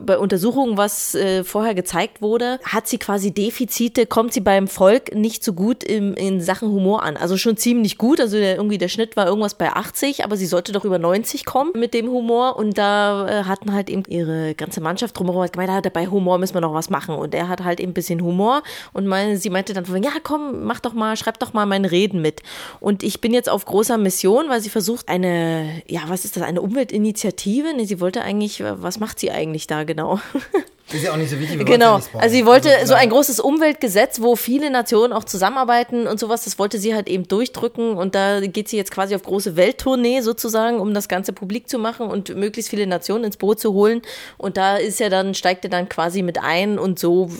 bei 0.00 0.16
Untersuchungen, 0.16 0.78
was 0.78 1.14
äh, 1.14 1.44
vorher 1.44 1.74
gezeigt 1.74 2.22
wurde, 2.22 2.58
hat 2.64 2.88
sie 2.88 2.96
quasi 2.96 3.32
Defizite, 3.32 4.06
kommt 4.06 4.32
sie 4.32 4.40
beim 4.40 4.66
Volk 4.66 5.14
nicht 5.14 5.44
so 5.44 5.52
gut 5.52 5.84
im, 5.84 6.14
in 6.14 6.40
Sachen 6.40 6.70
Humor 6.70 7.02
an. 7.02 7.18
Also 7.18 7.36
schon 7.36 7.58
ziemlich 7.58 7.98
gut, 7.98 8.18
also 8.18 8.38
der, 8.38 8.56
irgendwie 8.56 8.78
der 8.78 8.88
Schnitt 8.88 9.14
war 9.14 9.26
irgendwas 9.26 9.56
bei 9.56 9.70
80, 9.70 10.24
aber 10.24 10.38
sie 10.38 10.46
sollte 10.46 10.72
doch 10.72 10.86
über 10.86 10.98
90 10.98 11.33
90 11.34 11.44
kommen 11.44 11.72
mit 11.74 11.94
dem 11.94 12.08
Humor 12.08 12.56
und 12.56 12.78
da 12.78 13.26
äh, 13.26 13.44
hatten 13.44 13.72
halt 13.72 13.90
eben 13.90 14.04
ihre 14.08 14.54
ganze 14.54 14.80
Mannschaft 14.80 15.18
drumherum 15.18 15.46
gemeint, 15.50 15.92
bei 15.92 16.06
Humor 16.06 16.38
müssen 16.38 16.54
wir 16.54 16.60
noch 16.60 16.74
was 16.74 16.90
machen. 16.90 17.16
Und 17.16 17.34
er 17.34 17.48
hat 17.48 17.64
halt 17.64 17.80
eben 17.80 17.90
ein 17.90 17.94
bisschen 17.94 18.22
Humor 18.22 18.62
und 18.92 19.06
meine, 19.06 19.36
sie 19.36 19.50
meinte 19.50 19.74
dann, 19.74 19.84
ja 20.02 20.10
komm, 20.22 20.64
mach 20.64 20.80
doch 20.80 20.94
mal, 20.94 21.16
schreib 21.16 21.38
doch 21.40 21.52
mal 21.52 21.66
meine 21.66 21.90
Reden 21.90 22.22
mit. 22.22 22.42
Und 22.80 23.02
ich 23.02 23.20
bin 23.20 23.34
jetzt 23.34 23.48
auf 23.48 23.64
großer 23.64 23.98
Mission, 23.98 24.48
weil 24.48 24.60
sie 24.60 24.70
versucht 24.70 25.08
eine, 25.08 25.82
ja 25.88 26.02
was 26.06 26.24
ist 26.24 26.36
das, 26.36 26.42
eine 26.42 26.62
Umweltinitiative, 26.62 27.74
nee, 27.74 27.84
sie 27.84 28.00
wollte 28.00 28.22
eigentlich, 28.22 28.62
was 28.62 29.00
macht 29.00 29.18
sie 29.18 29.30
eigentlich 29.30 29.66
da 29.66 29.84
genau? 29.84 30.20
Ist 30.92 31.02
ja 31.02 31.12
auch 31.12 31.16
nicht 31.16 31.30
so 31.30 31.40
wichtig. 31.40 31.64
Genau. 31.64 31.94
Also 31.94 32.36
sie 32.36 32.44
wollte 32.44 32.70
also, 32.70 32.88
so 32.88 32.94
ein 32.94 33.08
großes 33.08 33.40
Umweltgesetz, 33.40 34.20
wo 34.20 34.36
viele 34.36 34.70
Nationen 34.70 35.14
auch 35.14 35.24
zusammenarbeiten 35.24 36.06
und 36.06 36.20
sowas. 36.20 36.44
Das 36.44 36.58
wollte 36.58 36.78
sie 36.78 36.94
halt 36.94 37.08
eben 37.08 37.26
durchdrücken 37.26 37.96
und 37.96 38.14
da 38.14 38.40
geht 38.40 38.68
sie 38.68 38.76
jetzt 38.76 38.90
quasi 38.90 39.14
auf 39.14 39.22
große 39.22 39.56
Welttournee 39.56 40.20
sozusagen, 40.20 40.80
um 40.80 40.92
das 40.92 41.08
Ganze 41.08 41.32
publik 41.32 41.70
zu 41.70 41.78
machen 41.78 42.08
und 42.08 42.36
möglichst 42.36 42.70
viele 42.70 42.86
Nationen 42.86 43.24
ins 43.24 43.38
Boot 43.38 43.60
zu 43.60 43.72
holen. 43.72 44.02
Und 44.36 44.58
da 44.58 44.76
ist 44.76 45.00
ja 45.00 45.08
dann 45.08 45.34
steigt 45.34 45.64
er 45.64 45.70
dann 45.70 45.88
quasi 45.88 46.22
mit 46.22 46.38
ein 46.42 46.78
und 46.78 46.98
so 46.98 47.30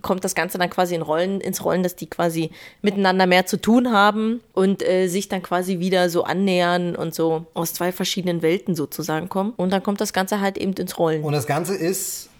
kommt 0.00 0.24
das 0.24 0.34
Ganze 0.34 0.56
dann 0.56 0.70
quasi 0.70 0.94
in 0.94 1.02
Rollen 1.02 1.42
ins 1.42 1.62
Rollen, 1.62 1.82
dass 1.82 1.96
die 1.96 2.08
quasi 2.08 2.50
miteinander 2.80 3.26
mehr 3.26 3.44
zu 3.44 3.60
tun 3.60 3.92
haben 3.92 4.40
und 4.54 4.82
äh, 4.82 5.08
sich 5.08 5.28
dann 5.28 5.42
quasi 5.42 5.80
wieder 5.80 6.08
so 6.08 6.24
annähern 6.24 6.96
und 6.96 7.14
so 7.14 7.44
aus 7.52 7.74
zwei 7.74 7.92
verschiedenen 7.92 8.40
Welten 8.40 8.74
sozusagen 8.74 9.28
kommen. 9.28 9.52
Und 9.56 9.70
dann 9.70 9.82
kommt 9.82 10.00
das 10.00 10.14
Ganze 10.14 10.40
halt 10.40 10.56
eben 10.56 10.72
ins 10.72 10.98
Rollen. 10.98 11.22
Und 11.22 11.34
das 11.34 11.46
Ganze 11.46 11.74
ist 11.74 12.30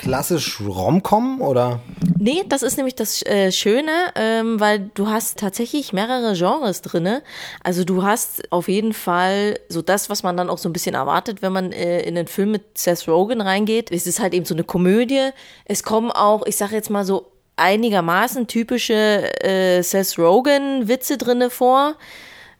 klassisch 0.00 0.60
Romcom 0.60 1.40
oder? 1.40 1.80
Nee, 2.18 2.42
das 2.48 2.62
ist 2.62 2.76
nämlich 2.76 2.94
das 2.94 3.24
äh, 3.26 3.52
Schöne, 3.52 3.90
ähm, 4.14 4.58
weil 4.58 4.90
du 4.94 5.08
hast 5.08 5.38
tatsächlich 5.38 5.92
mehrere 5.92 6.34
Genres 6.34 6.82
drinne. 6.82 7.22
Also 7.62 7.84
du 7.84 8.02
hast 8.02 8.50
auf 8.50 8.68
jeden 8.68 8.94
Fall 8.94 9.58
so 9.68 9.82
das, 9.82 10.08
was 10.08 10.22
man 10.22 10.36
dann 10.36 10.48
auch 10.48 10.58
so 10.58 10.68
ein 10.68 10.72
bisschen 10.72 10.94
erwartet, 10.94 11.42
wenn 11.42 11.52
man 11.52 11.72
äh, 11.72 12.00
in 12.02 12.14
den 12.14 12.26
Film 12.26 12.50
mit 12.50 12.78
Seth 12.78 13.08
Rogen 13.08 13.40
reingeht. 13.40 13.90
Es 13.92 14.06
ist 14.06 14.20
halt 14.20 14.32
eben 14.34 14.44
so 14.44 14.54
eine 14.54 14.64
Komödie. 14.64 15.30
Es 15.64 15.82
kommen 15.82 16.10
auch, 16.10 16.46
ich 16.46 16.56
sage 16.56 16.74
jetzt 16.74 16.90
mal 16.90 17.04
so 17.04 17.32
einigermaßen 17.56 18.46
typische 18.46 19.30
äh, 19.44 19.82
Seth 19.82 20.18
Rogen 20.18 20.88
Witze 20.88 21.18
drinne 21.18 21.50
vor 21.50 21.96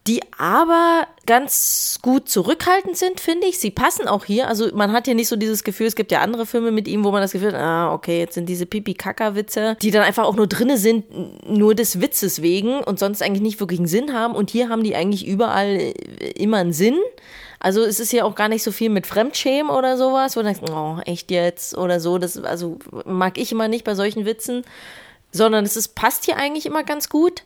die 0.07 0.23
aber 0.39 1.07
ganz 1.27 1.99
gut 2.01 2.29
zurückhaltend 2.29 2.97
sind, 2.97 3.21
finde 3.21 3.47
ich. 3.47 3.59
Sie 3.59 3.71
passen 3.71 4.09
auch 4.09 4.25
hier. 4.25 4.49
Also 4.49 4.75
man 4.75 4.93
hat 4.93 5.05
hier 5.05 5.15
nicht 5.15 5.29
so 5.29 5.37
dieses 5.37 5.63
Gefühl, 5.63 5.87
es 5.87 5.95
gibt 5.95 6.11
ja 6.11 6.21
andere 6.21 6.47
Filme 6.47 6.71
mit 6.71 6.89
ihm, 6.89 7.05
wo 7.05 7.13
man 7.13 7.21
das 7.21 7.33
Gefühl 7.33 7.53
hat, 7.53 7.61
ah, 7.61 7.93
okay, 7.93 8.19
jetzt 8.19 8.35
sind 8.35 8.49
diese 8.49 8.65
Pipi-Kaka-Witze, 8.65 9.77
die 9.83 9.91
dann 9.91 10.03
einfach 10.03 10.25
auch 10.25 10.37
nur 10.37 10.47
drinne 10.47 10.79
sind, 10.79 11.05
nur 11.49 11.75
des 11.75 12.01
Witzes 12.01 12.41
wegen 12.41 12.83
und 12.83 12.99
sonst 12.99 13.23
eigentlich 13.23 13.43
nicht 13.43 13.61
wirklich 13.61 13.79
einen 13.79 13.89
Sinn 13.89 14.15
haben. 14.15 14.35
Und 14.35 14.51
hier 14.51 14.71
haben 14.71 14.83
die 14.83 14.97
eigentlich 14.97 15.27
überall 15.27 15.69
äh, 15.69 15.93
immer 16.35 16.57
einen 16.57 16.73
Sinn. 16.73 16.99
Also 17.59 17.83
es 17.83 18.01
ist 18.01 18.13
ja 18.13 18.25
auch 18.25 18.35
gar 18.35 18.49
nicht 18.49 18.63
so 18.63 18.73
viel 18.73 18.89
mit 18.89 19.07
Fremdschämen 19.07 19.71
oder 19.71 19.99
sowas, 19.99 20.35
wo 20.35 20.41
du 20.41 20.47
denkst, 20.47 20.63
oh, 20.73 20.97
echt 21.05 21.31
jetzt 21.31 21.77
oder 21.77 22.01
so. 22.01 22.17
Das 22.17 22.39
also 22.39 22.79
mag 23.05 23.37
ich 23.37 23.53
immer 23.53 23.69
nicht 23.69 23.85
bei 23.85 23.95
solchen 23.95 24.25
Witzen, 24.25 24.65
sondern 25.31 25.67
es 25.67 25.77
ist, 25.77 25.95
passt 25.95 26.25
hier 26.25 26.39
eigentlich 26.39 26.65
immer 26.65 26.85
ganz 26.85 27.11
gut 27.11 27.43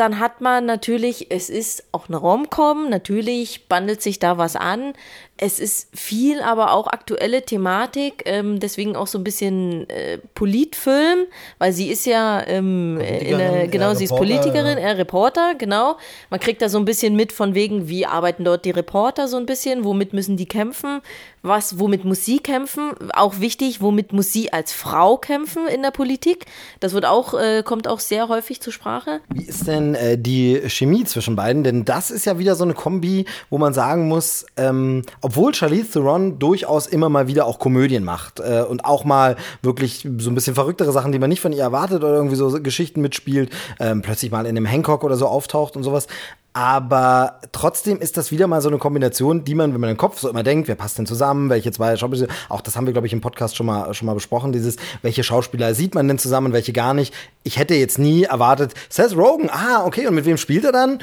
dann 0.00 0.18
hat 0.18 0.40
man 0.40 0.64
natürlich, 0.66 1.30
es 1.30 1.50
ist 1.50 1.84
auch 1.92 2.08
eine 2.08 2.16
Romcom, 2.16 2.88
natürlich 2.88 3.68
bandelt 3.68 4.00
sich 4.00 4.18
da 4.18 4.38
was 4.38 4.56
an. 4.56 4.94
Es 5.40 5.60
ist 5.60 5.88
viel, 5.96 6.40
aber 6.42 6.72
auch 6.72 6.88
aktuelle 6.88 7.42
Thematik, 7.42 8.24
ähm, 8.26 8.58
deswegen 8.58 8.96
auch 8.96 9.06
so 9.06 9.18
ein 9.18 9.24
bisschen 9.24 9.88
äh, 9.88 10.18
Politfilm, 10.34 11.26
weil 11.58 11.72
sie 11.72 11.88
ist 11.88 12.06
ja 12.06 12.44
ähm, 12.46 13.00
eine, 13.00 13.68
genau, 13.68 13.94
sie 13.94 14.04
ist 14.04 14.16
Politikerin, 14.16 14.78
er 14.78 14.98
Reporter, 14.98 15.54
genau. 15.56 15.96
Man 16.30 16.40
kriegt 16.40 16.60
da 16.60 16.68
so 16.68 16.78
ein 16.78 16.84
bisschen 16.84 17.14
mit 17.14 17.32
von 17.32 17.54
wegen, 17.54 17.88
wie 17.88 18.04
arbeiten 18.04 18.44
dort 18.44 18.64
die 18.64 18.70
Reporter 18.70 19.28
so 19.28 19.36
ein 19.36 19.46
bisschen, 19.46 19.84
womit 19.84 20.12
müssen 20.12 20.36
die 20.36 20.46
kämpfen, 20.46 21.00
was, 21.42 21.78
womit 21.78 22.04
muss 22.04 22.24
sie 22.24 22.38
kämpfen? 22.38 22.90
Auch 23.14 23.40
wichtig, 23.40 23.80
womit 23.80 24.12
muss 24.12 24.32
sie 24.32 24.52
als 24.52 24.72
Frau 24.72 25.16
kämpfen 25.16 25.66
in 25.66 25.82
der 25.82 25.90
Politik? 25.90 26.46
Das 26.80 26.92
wird 26.92 27.04
auch, 27.04 27.34
äh, 27.34 27.62
kommt 27.62 27.86
auch 27.86 28.00
sehr 28.00 28.28
häufig 28.28 28.60
zur 28.60 28.72
Sprache. 28.72 29.20
Wie 29.32 29.44
ist 29.44 29.66
denn 29.66 29.94
äh, 29.94 30.18
die 30.18 30.60
Chemie 30.68 31.04
zwischen 31.04 31.36
beiden? 31.36 31.62
Denn 31.62 31.84
das 31.84 32.10
ist 32.10 32.26
ja 32.26 32.38
wieder 32.38 32.56
so 32.56 32.64
eine 32.64 32.74
Kombi, 32.74 33.24
wo 33.50 33.58
man 33.58 33.72
sagen 33.72 34.08
muss, 34.08 34.46
ähm, 34.56 35.02
obwohl 35.28 35.54
Charlize 35.54 35.90
Theron 35.90 36.38
durchaus 36.38 36.86
immer 36.86 37.10
mal 37.10 37.26
wieder 37.26 37.44
auch 37.44 37.58
Komödien 37.58 38.02
macht 38.02 38.40
äh, 38.40 38.62
und 38.62 38.86
auch 38.86 39.04
mal 39.04 39.36
wirklich 39.60 40.08
so 40.16 40.30
ein 40.30 40.34
bisschen 40.34 40.54
verrücktere 40.54 40.90
Sachen, 40.90 41.12
die 41.12 41.18
man 41.18 41.28
nicht 41.28 41.42
von 41.42 41.52
ihr 41.52 41.60
erwartet 41.60 42.02
oder 42.02 42.14
irgendwie 42.14 42.36
so 42.36 42.50
Geschichten 42.62 43.02
mitspielt, 43.02 43.50
ähm, 43.78 44.00
plötzlich 44.00 44.30
mal 44.30 44.46
in 44.46 44.56
einem 44.56 44.64
Hancock 44.64 45.04
oder 45.04 45.16
so 45.16 45.26
auftaucht 45.26 45.76
und 45.76 45.82
sowas. 45.82 46.06
Aber 46.54 47.40
trotzdem 47.52 47.98
ist 47.98 48.16
das 48.16 48.32
wieder 48.32 48.46
mal 48.46 48.62
so 48.62 48.70
eine 48.70 48.78
Kombination, 48.78 49.44
die 49.44 49.54
man, 49.54 49.74
wenn 49.74 49.82
man 49.82 49.90
im 49.90 49.98
Kopf 49.98 50.18
so 50.18 50.30
immer 50.30 50.42
denkt, 50.42 50.66
wer 50.66 50.76
passt 50.76 50.96
denn 50.96 51.04
zusammen, 51.04 51.50
welche 51.50 51.72
zwei 51.72 51.94
Schauspieler, 51.94 52.28
auch 52.48 52.62
das 52.62 52.74
haben 52.74 52.86
wir, 52.86 52.94
glaube 52.94 53.06
ich, 53.06 53.12
im 53.12 53.20
Podcast 53.20 53.54
schon 53.54 53.66
mal, 53.66 53.92
schon 53.92 54.06
mal 54.06 54.14
besprochen, 54.14 54.52
dieses, 54.52 54.76
welche 55.02 55.22
Schauspieler 55.22 55.74
sieht 55.74 55.94
man 55.94 56.08
denn 56.08 56.18
zusammen, 56.18 56.54
welche 56.54 56.72
gar 56.72 56.94
nicht. 56.94 57.12
Ich 57.42 57.58
hätte 57.58 57.74
jetzt 57.74 57.98
nie 57.98 58.22
erwartet, 58.22 58.72
Seth 58.88 59.14
Rogen, 59.14 59.50
ah, 59.50 59.84
okay, 59.84 60.06
und 60.06 60.14
mit 60.14 60.24
wem 60.24 60.38
spielt 60.38 60.64
er 60.64 60.72
dann? 60.72 61.00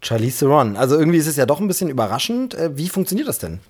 Charlize 0.00 0.40
Theron. 0.40 0.76
Also 0.76 0.98
irgendwie 0.98 1.18
ist 1.18 1.26
es 1.26 1.36
ja 1.36 1.46
doch 1.46 1.60
ein 1.60 1.68
bisschen 1.68 1.90
überraschend. 1.90 2.54
Äh, 2.54 2.76
wie 2.76 2.88
funktioniert 2.88 3.28
das 3.28 3.38
denn? 3.38 3.60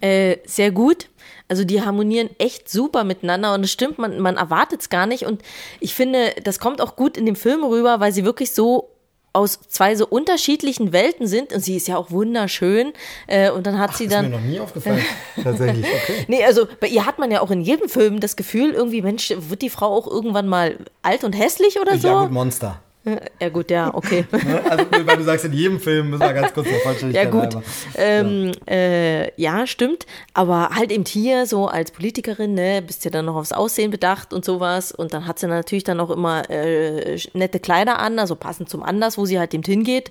Äh, 0.00 0.38
sehr 0.46 0.70
gut. 0.70 1.08
Also 1.48 1.64
die 1.64 1.82
harmonieren 1.82 2.30
echt 2.38 2.68
super 2.68 3.04
miteinander 3.04 3.54
und 3.54 3.64
es 3.64 3.70
stimmt, 3.70 3.98
man, 3.98 4.18
man 4.18 4.36
erwartet 4.36 4.80
es 4.80 4.88
gar 4.88 5.06
nicht. 5.06 5.26
Und 5.26 5.42
ich 5.80 5.94
finde, 5.94 6.34
das 6.42 6.58
kommt 6.58 6.80
auch 6.80 6.96
gut 6.96 7.16
in 7.16 7.26
dem 7.26 7.36
Film 7.36 7.62
rüber, 7.64 8.00
weil 8.00 8.12
sie 8.12 8.24
wirklich 8.24 8.52
so 8.52 8.90
aus 9.36 9.60
zwei 9.68 9.94
so 9.94 10.06
unterschiedlichen 10.06 10.92
Welten 10.92 11.26
sind 11.26 11.52
und 11.52 11.60
sie 11.60 11.76
ist 11.76 11.86
ja 11.88 11.98
auch 11.98 12.10
wunderschön 12.10 12.94
äh, 13.26 13.50
und 13.50 13.66
dann 13.66 13.78
hat 13.78 13.90
Ach, 13.92 13.96
sie 13.98 14.08
dann 14.08 14.24
ist 14.24 14.30
mir 14.30 14.36
noch 14.38 14.44
nie 14.44 14.58
aufgefallen 14.58 15.04
tatsächlich 15.42 15.84
okay. 15.84 16.24
nee 16.26 16.42
also 16.42 16.66
bei 16.80 16.86
ihr 16.88 17.04
hat 17.04 17.18
man 17.18 17.30
ja 17.30 17.42
auch 17.42 17.50
in 17.50 17.60
jedem 17.60 17.90
Film 17.90 18.18
das 18.20 18.36
Gefühl 18.36 18.70
irgendwie 18.70 19.02
Mensch 19.02 19.34
wird 19.36 19.60
die 19.60 19.68
Frau 19.68 19.94
auch 19.94 20.06
irgendwann 20.06 20.48
mal 20.48 20.78
alt 21.02 21.22
und 21.22 21.34
hässlich 21.34 21.78
oder 21.78 21.98
so 21.98 22.08
ja 22.08 22.22
gut 22.22 22.32
Monster 22.32 22.80
ja 23.40 23.48
gut, 23.48 23.70
ja, 23.70 23.94
okay. 23.94 24.24
Ne? 24.46 24.60
also 24.68 24.84
weil 24.90 25.16
du 25.16 25.24
sagst, 25.24 25.44
in 25.44 25.52
jedem 25.52 25.80
Film 25.80 26.10
müssen 26.10 26.22
wir 26.22 26.32
ganz 26.32 26.52
kurz 26.52 26.68
der 26.68 26.78
Vollständigkeit 26.80 27.24
Ja 27.24 27.30
gut, 27.30 27.56
ähm, 27.96 28.52
ja. 28.68 28.74
Äh, 28.74 29.40
ja. 29.40 29.66
stimmt. 29.66 30.06
Aber 30.34 30.70
halt 30.70 30.92
eben 30.92 31.04
hier 31.04 31.46
so 31.46 31.66
als 31.66 31.90
Politikerin, 31.90 32.54
ne, 32.54 32.82
bist 32.82 33.04
ja 33.04 33.10
dann 33.10 33.24
noch 33.24 33.36
aufs 33.36 33.52
Aussehen 33.52 33.90
bedacht 33.90 34.32
und 34.32 34.44
sowas. 34.44 34.92
Und 34.92 35.14
dann 35.14 35.26
hat 35.26 35.38
sie 35.38 35.46
natürlich 35.46 35.84
dann 35.84 36.00
auch 36.00 36.10
immer 36.10 36.48
äh, 36.50 37.18
nette 37.32 37.60
Kleider 37.60 37.98
an, 37.98 38.18
also 38.18 38.36
passend 38.36 38.68
zum 38.68 38.82
Anlass, 38.82 39.18
wo 39.18 39.24
sie 39.24 39.38
halt 39.38 39.54
eben 39.54 39.64
hingeht. 39.64 40.10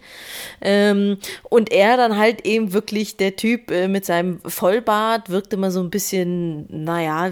Ähm, 0.61 1.17
und 1.43 1.71
er 1.71 1.97
dann 1.97 2.17
halt 2.17 2.45
eben 2.45 2.73
wirklich 2.73 3.17
der 3.17 3.35
Typ 3.35 3.71
äh, 3.71 3.87
mit 3.87 4.05
seinem 4.05 4.39
Vollbart 4.45 5.29
wirkt 5.29 5.53
immer 5.53 5.71
so 5.71 5.81
ein 5.81 5.89
bisschen, 5.89 6.65
naja, 6.69 7.31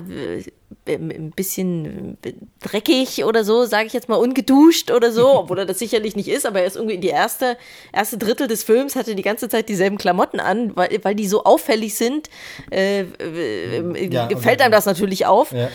ein 0.88 1.32
bisschen 1.36 2.18
dreckig 2.62 3.26
oder 3.26 3.44
so, 3.44 3.66
sage 3.66 3.88
ich 3.88 3.94
jetzt 3.94 4.10
mal, 4.10 4.16
ungeduscht 4.16 4.92
oder 4.92 5.12
so, 5.12 5.28
obwohl 5.40 5.60
er 5.60 5.66
das 5.66 5.80
sicherlich 5.80 6.16
nicht 6.16 6.28
ist, 6.28 6.46
aber 6.46 6.62
er 6.62 6.66
ist 6.66 6.76
irgendwie 6.76 6.98
die 6.98 7.10
erste, 7.10 7.58
erste 7.92 8.18
Drittel 8.18 8.48
des 8.48 8.64
Films, 8.64 8.96
hatte 8.96 9.16
die 9.16 9.22
ganze 9.22 9.50
Zeit 9.50 9.70
dieselben 9.70 9.98
Klamotten 9.98 10.40
an, 10.40 10.76
weil, 10.76 11.00
weil 11.04 11.16
die 11.16 11.28
so 11.28 11.44
auffällig 11.44 11.96
sind, 11.96 12.30
äh, 12.72 13.02
äh, 13.02 14.10
ja, 14.10 14.30
fällt 14.38 14.62
einem 14.62 14.72
das 14.72 14.86
natürlich 14.86 15.26
auf. 15.26 15.52
Ja. 15.52 15.70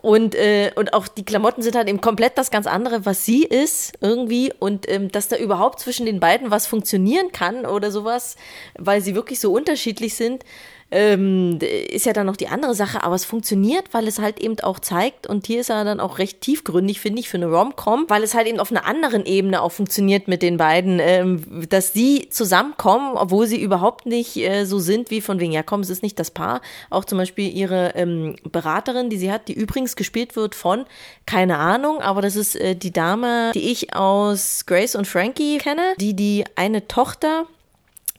Und, 0.00 0.36
äh, 0.36 0.70
und 0.76 0.94
auch 0.94 1.08
die 1.08 1.24
Klamotten 1.24 1.60
sind 1.60 1.74
halt 1.74 1.88
eben 1.88 2.00
komplett 2.00 2.38
das 2.38 2.52
ganz 2.52 2.68
andere, 2.68 3.04
was 3.04 3.24
sie 3.24 3.42
ist, 3.42 3.94
irgendwie. 4.00 4.52
Und 4.58 4.88
ähm, 4.88 5.10
dass 5.10 5.26
da 5.26 5.36
überhaupt 5.36 5.80
zwischen 5.80 6.06
den 6.06 6.20
beiden 6.20 6.52
was 6.52 6.66
funktionieren 6.68 7.32
kann 7.32 7.66
oder 7.66 7.90
sowas, 7.90 8.36
weil 8.78 9.00
sie 9.00 9.16
wirklich 9.16 9.40
so 9.40 9.52
unterschiedlich 9.52 10.14
sind, 10.14 10.44
ähm, 10.90 11.58
ist 11.60 12.06
ja 12.06 12.14
dann 12.14 12.26
noch 12.26 12.36
die 12.36 12.48
andere 12.48 12.74
Sache, 12.74 13.02
aber 13.02 13.14
es 13.14 13.26
funktioniert, 13.26 13.92
weil 13.92 14.08
es 14.08 14.18
halt 14.18 14.40
eben 14.40 14.58
auch 14.60 14.78
zeigt, 14.78 15.26
und 15.26 15.46
hier 15.46 15.60
ist 15.60 15.68
er 15.68 15.84
dann 15.84 16.00
auch 16.00 16.18
recht 16.18 16.40
tiefgründig, 16.40 17.00
finde 17.00 17.20
ich, 17.20 17.28
für 17.28 17.36
eine 17.36 17.46
Rom-Com, 17.46 18.06
weil 18.08 18.22
es 18.22 18.34
halt 18.34 18.46
eben 18.46 18.58
auf 18.58 18.70
einer 18.70 18.86
anderen 18.86 19.26
Ebene 19.26 19.60
auch 19.60 19.72
funktioniert 19.72 20.28
mit 20.28 20.40
den 20.40 20.56
beiden, 20.56 20.98
ähm, 21.00 21.66
dass 21.68 21.92
sie 21.92 22.28
zusammenkommen, 22.30 23.16
obwohl 23.16 23.46
sie 23.46 23.60
überhaupt 23.60 24.06
nicht 24.06 24.36
äh, 24.36 24.64
so 24.64 24.78
sind 24.78 25.10
wie 25.10 25.20
von 25.20 25.40
wegen, 25.40 25.52
ja 25.52 25.62
komm, 25.62 25.80
es 25.80 25.90
ist 25.90 26.02
nicht 26.02 26.18
das 26.18 26.30
Paar. 26.30 26.62
Auch 26.88 27.04
zum 27.04 27.18
Beispiel 27.18 27.54
ihre 27.54 27.94
ähm, 27.94 28.36
Beraterin, 28.50 29.10
die 29.10 29.18
sie 29.18 29.30
hat, 29.30 29.48
die 29.48 29.54
übrigens 29.54 29.94
gespielt 29.94 30.36
wird 30.36 30.54
von, 30.54 30.86
keine 31.26 31.58
Ahnung, 31.58 32.00
aber 32.00 32.22
das 32.22 32.34
ist 32.34 32.56
äh, 32.56 32.74
die 32.74 32.92
Dame, 32.92 33.52
die 33.54 33.70
ich 33.70 33.94
aus 33.94 34.64
Grace 34.64 34.94
und 34.94 35.06
Frankie 35.06 35.58
kenne, 35.58 35.94
die 36.00 36.14
die 36.14 36.44
eine 36.56 36.88
Tochter 36.88 37.44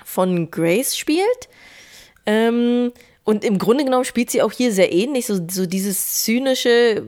von 0.05 0.51
Grace 0.51 0.95
spielt. 0.95 1.49
Ähm, 2.29 2.91
und 3.23 3.43
im 3.43 3.57
Grunde 3.57 3.85
genommen 3.85 4.05
spielt 4.05 4.29
sie 4.29 4.43
auch 4.43 4.51
hier 4.51 4.71
sehr 4.71 4.93
ähnlich, 4.93 5.25
so, 5.25 5.39
so 5.49 5.65
dieses 5.65 6.23
zynische, 6.23 7.07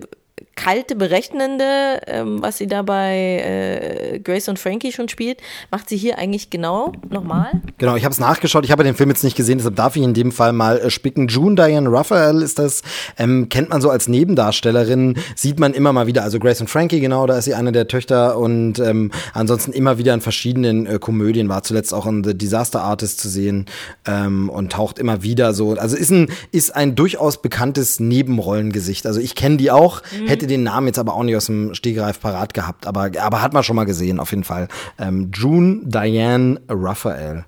kalte, 0.56 0.96
berechnende, 0.96 2.02
ähm, 2.08 2.42
was 2.42 2.58
sie 2.58 2.68
da 2.68 2.82
bei 2.82 4.14
äh, 4.14 4.20
Grace 4.20 4.50
und 4.50 4.60
Frankie 4.60 4.92
schon 4.92 5.10
spielt, 5.10 5.40
macht 5.72 5.90
sie 5.90 5.98
hier 5.98 6.18
eigentlich 6.18 6.50
genau 6.50 6.92
nochmal. 7.10 7.52
Genau, 7.78 7.96
ich 7.96 8.04
habe 8.04 8.14
es 8.14 8.20
nachgeschaut. 8.20 8.66
Ich 8.66 8.72
habe 8.72 8.84
den 8.84 8.96
Film 8.96 9.10
jetzt 9.10 9.24
nicht 9.24 9.36
gesehen, 9.36 9.58
deshalb 9.58 9.76
darf 9.76 9.96
ich 9.96 10.04
in 10.04 10.14
dem 10.14 10.32
Fall 10.32 10.54
mal 10.54 10.80
äh, 10.80 10.90
spicken. 10.90 11.28
June 11.28 11.56
Diane 11.56 11.92
Raphael 11.92 12.42
ist 12.42 12.60
das, 12.60 12.84
ähm, 13.18 13.50
kennt 13.50 13.70
man 13.70 13.82
so 13.82 13.90
als 13.90 14.08
Nebendarstellerin, 14.08 15.16
sieht 15.36 15.60
man 15.60 15.74
immer 15.74 15.94
mal 15.94 16.08
wieder. 16.08 16.24
Also 16.24 16.38
Grace 16.38 16.62
und 16.62 16.70
Frankie, 16.70 17.00
genau, 17.00 17.26
da 17.26 17.38
ist 17.38 17.46
sie 17.46 17.56
eine 17.56 17.72
der 17.72 17.88
Töchter 17.88 18.38
und 18.38 18.80
ähm, 18.80 19.12
ansonsten 19.34 19.72
immer 19.72 19.98
wieder 19.98 20.14
in 20.14 20.22
verschiedenen 20.22 20.86
äh, 20.86 21.00
Komödien, 21.00 21.50
war 21.50 21.64
zuletzt 21.64 21.94
auch 21.94 22.06
in 22.06 22.24
The 22.24 22.38
Disaster 22.38 22.82
Artist 22.82 23.20
zu 23.20 23.30
sehen 23.30 23.66
ähm, 24.06 24.50
und 24.50 24.72
taucht 24.72 25.00
immer 25.00 25.24
wieder 25.24 25.54
so. 25.54 25.74
Also 25.74 25.98
ist 25.98 26.12
ein, 26.12 26.30
ist 26.52 26.76
ein 26.76 26.96
durchaus 26.96 27.42
bekanntes 27.42 28.00
Nebenrollengesicht. 28.00 29.08
Also 29.08 29.20
ich 29.20 29.36
kenne 29.36 29.58
die 29.58 29.72
auch, 29.72 30.02
mhm. 30.12 30.28
hätte 30.28 30.41
den 30.48 30.64
Namen 30.64 30.88
jetzt 30.88 31.00
aber 31.00 31.16
auch 31.16 31.24
nicht 31.24 31.36
aus 31.36 31.48
dem 31.48 31.74
Stegreif 31.74 32.20
parat 32.20 32.54
gehabt, 32.54 32.88
aber, 32.88 33.12
aber 33.20 33.42
hat 33.42 33.54
man 33.54 33.64
schon 33.64 33.76
mal 33.76 33.86
gesehen, 33.86 34.20
auf 34.20 34.32
jeden 34.32 34.44
Fall. 34.44 34.68
Ähm, 35.00 35.32
June 35.34 35.82
Diane 35.84 36.60
Raphael. 36.70 37.46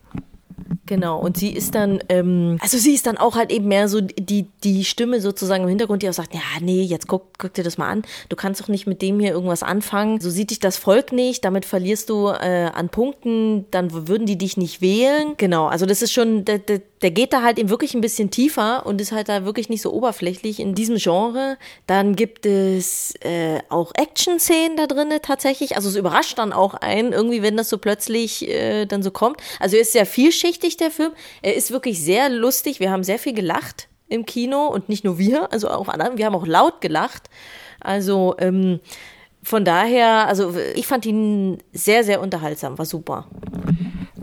Genau, 0.85 1.19
und 1.19 1.37
sie 1.37 1.51
ist 1.51 1.75
dann, 1.75 1.99
ähm, 2.09 2.57
also 2.61 2.77
sie 2.77 2.93
ist 2.93 3.07
dann 3.07 3.17
auch 3.17 3.35
halt 3.35 3.51
eben 3.51 3.67
mehr 3.67 3.87
so 3.87 4.01
die, 4.01 4.47
die 4.63 4.83
Stimme 4.83 5.21
sozusagen 5.21 5.63
im 5.63 5.69
Hintergrund, 5.69 6.03
die 6.03 6.09
auch 6.09 6.13
sagt, 6.13 6.33
ja, 6.33 6.41
nee, 6.61 6.81
jetzt 6.81 7.07
guck, 7.07 7.37
guck 7.37 7.53
dir 7.53 7.63
das 7.63 7.77
mal 7.77 7.89
an, 7.89 8.03
du 8.29 8.35
kannst 8.35 8.61
doch 8.61 8.67
nicht 8.67 8.87
mit 8.87 9.01
dem 9.01 9.19
hier 9.19 9.31
irgendwas 9.31 9.63
anfangen, 9.63 10.19
so 10.19 10.29
sieht 10.29 10.51
dich 10.51 10.59
das 10.59 10.77
Volk 10.77 11.11
nicht, 11.11 11.45
damit 11.45 11.65
verlierst 11.65 12.09
du 12.09 12.27
äh, 12.27 12.69
an 12.73 12.89
Punkten, 12.89 13.65
dann 13.71 14.07
würden 14.07 14.25
die 14.25 14.37
dich 14.37 14.57
nicht 14.57 14.81
wählen. 14.81 15.33
Genau, 15.37 15.67
also 15.67 15.85
das 15.85 16.01
ist 16.01 16.11
schon, 16.11 16.45
der, 16.45 16.59
der, 16.59 16.81
der 17.03 17.11
geht 17.11 17.33
da 17.33 17.41
halt 17.41 17.59
eben 17.59 17.69
wirklich 17.69 17.93
ein 17.93 18.01
bisschen 18.01 18.31
tiefer 18.31 18.85
und 18.85 19.01
ist 19.01 19.11
halt 19.11 19.27
da 19.27 19.43
wirklich 19.43 19.67
nicht 19.67 19.81
so 19.81 19.91
oberflächlich 19.91 20.61
in 20.61 20.73
diesem 20.73 20.95
Genre. 20.95 21.57
Dann 21.85 22.15
gibt 22.15 22.45
es 22.45 23.13
äh, 23.19 23.59
auch 23.67 23.91
Action-Szenen 23.93 24.77
da 24.77 24.87
drin 24.87 25.09
tatsächlich, 25.21 25.75
also 25.75 25.89
es 25.89 25.97
überrascht 25.97 26.37
dann 26.37 26.53
auch 26.53 26.73
einen, 26.75 27.11
irgendwie, 27.11 27.41
wenn 27.41 27.57
das 27.57 27.69
so 27.69 27.77
plötzlich 27.77 28.47
äh, 28.47 28.85
dann 28.85 29.03
so 29.03 29.11
kommt. 29.11 29.41
Also 29.59 29.75
er 29.75 29.81
ist 29.81 29.91
sehr 29.91 30.05
vielschichtig, 30.05 30.77
der 30.77 30.91
Film. 30.91 31.11
Er 31.41 31.55
ist 31.55 31.71
wirklich 31.71 32.01
sehr 32.01 32.29
lustig. 32.29 32.79
Wir 32.79 32.89
haben 32.89 33.03
sehr 33.03 33.19
viel 33.19 33.33
gelacht 33.33 33.89
im 34.07 34.25
Kino 34.25 34.67
und 34.67 34.87
nicht 34.87 35.03
nur 35.03 35.17
wir, 35.17 35.51
also 35.51 35.69
auch 35.69 35.89
andere. 35.89 36.17
Wir 36.17 36.25
haben 36.25 36.35
auch 36.35 36.47
laut 36.47 36.79
gelacht. 36.79 37.29
Also 37.81 38.35
ähm, 38.39 38.79
von 39.43 39.65
daher, 39.65 40.27
also 40.27 40.55
ich 40.73 40.87
fand 40.87 41.05
ihn 41.05 41.61
sehr, 41.73 42.05
sehr 42.05 42.21
unterhaltsam, 42.21 42.77
war 42.77 42.85
super. 42.85 43.27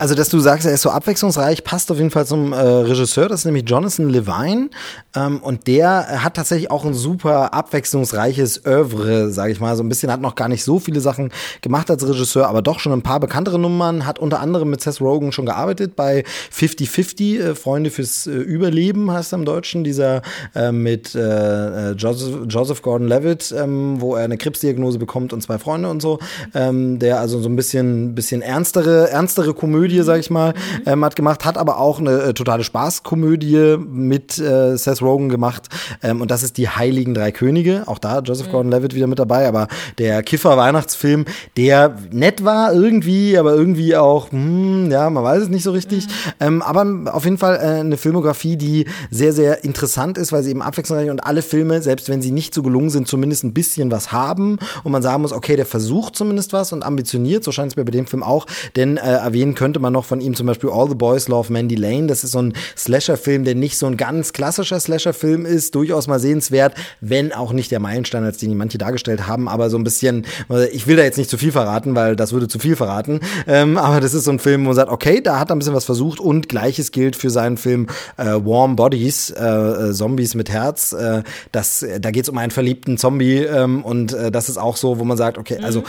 Also, 0.00 0.14
dass 0.14 0.30
du 0.30 0.38
sagst, 0.38 0.66
er 0.66 0.72
ist 0.72 0.80
so 0.80 0.88
abwechslungsreich, 0.88 1.62
passt 1.62 1.90
auf 1.90 1.98
jeden 1.98 2.10
Fall 2.10 2.24
zum 2.24 2.54
äh, 2.54 2.56
Regisseur, 2.56 3.28
das 3.28 3.40
ist 3.40 3.44
nämlich 3.44 3.68
Jonathan 3.68 4.08
Levine. 4.08 4.70
Ähm, 5.14 5.40
und 5.42 5.66
der 5.66 6.24
hat 6.24 6.36
tatsächlich 6.36 6.70
auch 6.70 6.86
ein 6.86 6.94
super 6.94 7.52
abwechslungsreiches 7.52 8.64
Oeuvre, 8.64 9.30
sage 9.30 9.52
ich 9.52 9.60
mal. 9.60 9.76
So 9.76 9.82
ein 9.82 9.90
bisschen 9.90 10.10
hat 10.10 10.22
noch 10.22 10.36
gar 10.36 10.48
nicht 10.48 10.64
so 10.64 10.78
viele 10.78 11.00
Sachen 11.00 11.30
gemacht 11.60 11.90
als 11.90 12.08
Regisseur, 12.08 12.48
aber 12.48 12.62
doch 12.62 12.80
schon 12.80 12.94
ein 12.94 13.02
paar 13.02 13.20
bekanntere 13.20 13.58
Nummern. 13.58 14.06
Hat 14.06 14.18
unter 14.18 14.40
anderem 14.40 14.70
mit 14.70 14.80
Seth 14.80 15.02
Rogen 15.02 15.32
schon 15.32 15.44
gearbeitet 15.44 15.96
bei 15.96 16.24
50-50, 16.50 17.38
äh, 17.38 17.54
Freunde 17.54 17.90
fürs 17.90 18.26
äh, 18.26 18.30
Überleben 18.30 19.10
heißt 19.10 19.34
er 19.34 19.40
im 19.40 19.44
Deutschen, 19.44 19.84
dieser 19.84 20.22
äh, 20.54 20.72
mit 20.72 21.14
äh, 21.14 21.90
äh, 21.90 21.92
Joseph, 21.92 22.46
Joseph 22.48 22.80
Gordon-Levitt, 22.80 23.54
ähm, 23.54 24.00
wo 24.00 24.14
er 24.14 24.24
eine 24.24 24.38
Krebsdiagnose 24.38 24.98
bekommt 24.98 25.34
und 25.34 25.42
zwei 25.42 25.58
Freunde 25.58 25.90
und 25.90 26.00
so. 26.00 26.20
Ähm, 26.54 26.98
der 26.98 27.20
also 27.20 27.42
so 27.42 27.50
ein 27.50 27.56
bisschen, 27.56 28.14
bisschen 28.14 28.40
ernstere, 28.40 29.10
ernstere 29.10 29.52
Komödie 29.52 29.89
Komödie, 29.90 30.04
sag 30.04 30.20
ich 30.20 30.30
mal, 30.30 30.54
ähm, 30.86 31.04
hat 31.04 31.16
gemacht, 31.16 31.44
hat 31.44 31.58
aber 31.58 31.80
auch 31.80 31.98
eine 31.98 32.22
äh, 32.22 32.32
totale 32.32 32.62
Spaßkomödie 32.62 33.76
mit 33.76 34.38
äh, 34.38 34.76
Seth 34.76 35.02
Rogen 35.02 35.28
gemacht. 35.28 35.68
Ähm, 36.00 36.20
und 36.20 36.30
das 36.30 36.44
ist 36.44 36.58
die 36.58 36.68
Heiligen 36.68 37.12
Drei 37.12 37.32
Könige. 37.32 37.82
Auch 37.86 37.98
da 37.98 38.20
Joseph 38.20 38.46
mhm. 38.46 38.52
Gordon-Levitt 38.52 38.94
wieder 38.94 39.08
mit 39.08 39.18
dabei, 39.18 39.48
aber 39.48 39.66
der 39.98 40.22
Kiffer-Weihnachtsfilm, 40.22 41.24
der 41.56 41.96
nett 42.12 42.44
war 42.44 42.72
irgendwie, 42.72 43.36
aber 43.36 43.54
irgendwie 43.54 43.96
auch, 43.96 44.30
hm, 44.30 44.92
ja, 44.92 45.10
man 45.10 45.24
weiß 45.24 45.42
es 45.42 45.48
nicht 45.48 45.64
so 45.64 45.72
richtig. 45.72 46.06
Mhm. 46.06 46.12
Ähm, 46.38 46.62
aber 46.62 47.12
auf 47.12 47.24
jeden 47.24 47.38
Fall 47.38 47.56
äh, 47.56 47.80
eine 47.80 47.96
Filmografie, 47.96 48.56
die 48.56 48.86
sehr, 49.10 49.32
sehr 49.32 49.64
interessant 49.64 50.18
ist, 50.18 50.30
weil 50.30 50.44
sie 50.44 50.50
eben 50.50 50.62
abwechslungsreich 50.62 51.10
und 51.10 51.24
alle 51.24 51.42
Filme, 51.42 51.82
selbst 51.82 52.08
wenn 52.08 52.22
sie 52.22 52.30
nicht 52.30 52.54
so 52.54 52.62
gelungen 52.62 52.90
sind, 52.90 53.08
zumindest 53.08 53.42
ein 53.42 53.54
bisschen 53.54 53.90
was 53.90 54.12
haben 54.12 54.58
und 54.84 54.92
man 54.92 55.02
sagen 55.02 55.22
muss, 55.22 55.32
okay, 55.32 55.56
der 55.56 55.66
versucht 55.66 56.14
zumindest 56.14 56.52
was 56.52 56.72
und 56.72 56.84
ambitioniert, 56.84 57.42
so 57.42 57.50
scheint 57.50 57.72
es 57.72 57.76
mir 57.76 57.84
bei 57.84 57.90
dem 57.90 58.06
Film 58.06 58.22
auch, 58.22 58.46
denn 58.76 58.96
äh, 58.96 59.00
erwähnen 59.00 59.56
könnte 59.56 59.79
man 59.80 59.92
noch 59.92 60.04
von 60.04 60.20
ihm 60.20 60.34
zum 60.34 60.46
Beispiel 60.46 60.70
All 60.70 60.88
the 60.88 60.94
Boys 60.94 61.28
Love 61.28 61.52
Mandy 61.52 61.74
Lane. 61.74 62.06
Das 62.06 62.24
ist 62.24 62.32
so 62.32 62.42
ein 62.42 62.54
Slasher-Film, 62.76 63.44
der 63.44 63.54
nicht 63.54 63.78
so 63.78 63.86
ein 63.86 63.96
ganz 63.96 64.32
klassischer 64.32 64.78
Slasher-Film 64.78 65.46
ist, 65.46 65.74
durchaus 65.74 66.06
mal 66.06 66.20
sehenswert, 66.20 66.74
wenn 67.00 67.32
auch 67.32 67.52
nicht 67.52 67.70
der 67.70 67.80
Meilenstein, 67.80 68.24
als 68.24 68.38
den 68.38 68.56
manche 68.56 68.78
dargestellt 68.78 69.26
haben, 69.26 69.48
aber 69.48 69.70
so 69.70 69.78
ein 69.78 69.84
bisschen, 69.84 70.26
ich 70.72 70.86
will 70.86 70.96
da 70.96 71.02
jetzt 71.02 71.18
nicht 71.18 71.30
zu 71.30 71.38
viel 71.38 71.52
verraten, 71.52 71.94
weil 71.94 72.16
das 72.16 72.32
würde 72.32 72.48
zu 72.48 72.58
viel 72.58 72.76
verraten, 72.76 73.20
ähm, 73.46 73.78
aber 73.78 74.00
das 74.00 74.14
ist 74.14 74.24
so 74.24 74.30
ein 74.30 74.38
Film, 74.38 74.62
wo 74.62 74.66
man 74.66 74.76
sagt, 74.76 74.90
okay, 74.90 75.20
da 75.20 75.38
hat 75.38 75.50
er 75.50 75.56
ein 75.56 75.58
bisschen 75.58 75.74
was 75.74 75.84
versucht. 75.84 76.20
Und 76.20 76.48
gleiches 76.48 76.92
gilt 76.92 77.16
für 77.16 77.30
seinen 77.30 77.56
Film 77.56 77.86
äh, 78.16 78.24
Warm 78.24 78.76
Bodies, 78.76 79.30
äh, 79.30 79.44
äh 79.44 79.92
Zombies 79.92 80.34
mit 80.34 80.50
Herz. 80.50 80.92
Äh, 80.92 81.22
das, 81.52 81.84
da 82.00 82.10
geht 82.10 82.24
es 82.24 82.28
um 82.28 82.38
einen 82.38 82.50
verliebten 82.50 82.98
Zombie 82.98 83.38
ähm, 83.38 83.84
und 83.84 84.12
äh, 84.12 84.30
das 84.30 84.48
ist 84.48 84.58
auch 84.58 84.76
so, 84.76 84.98
wo 84.98 85.04
man 85.04 85.16
sagt, 85.16 85.38
okay, 85.38 85.58
also 85.62 85.80
mhm 85.80 85.84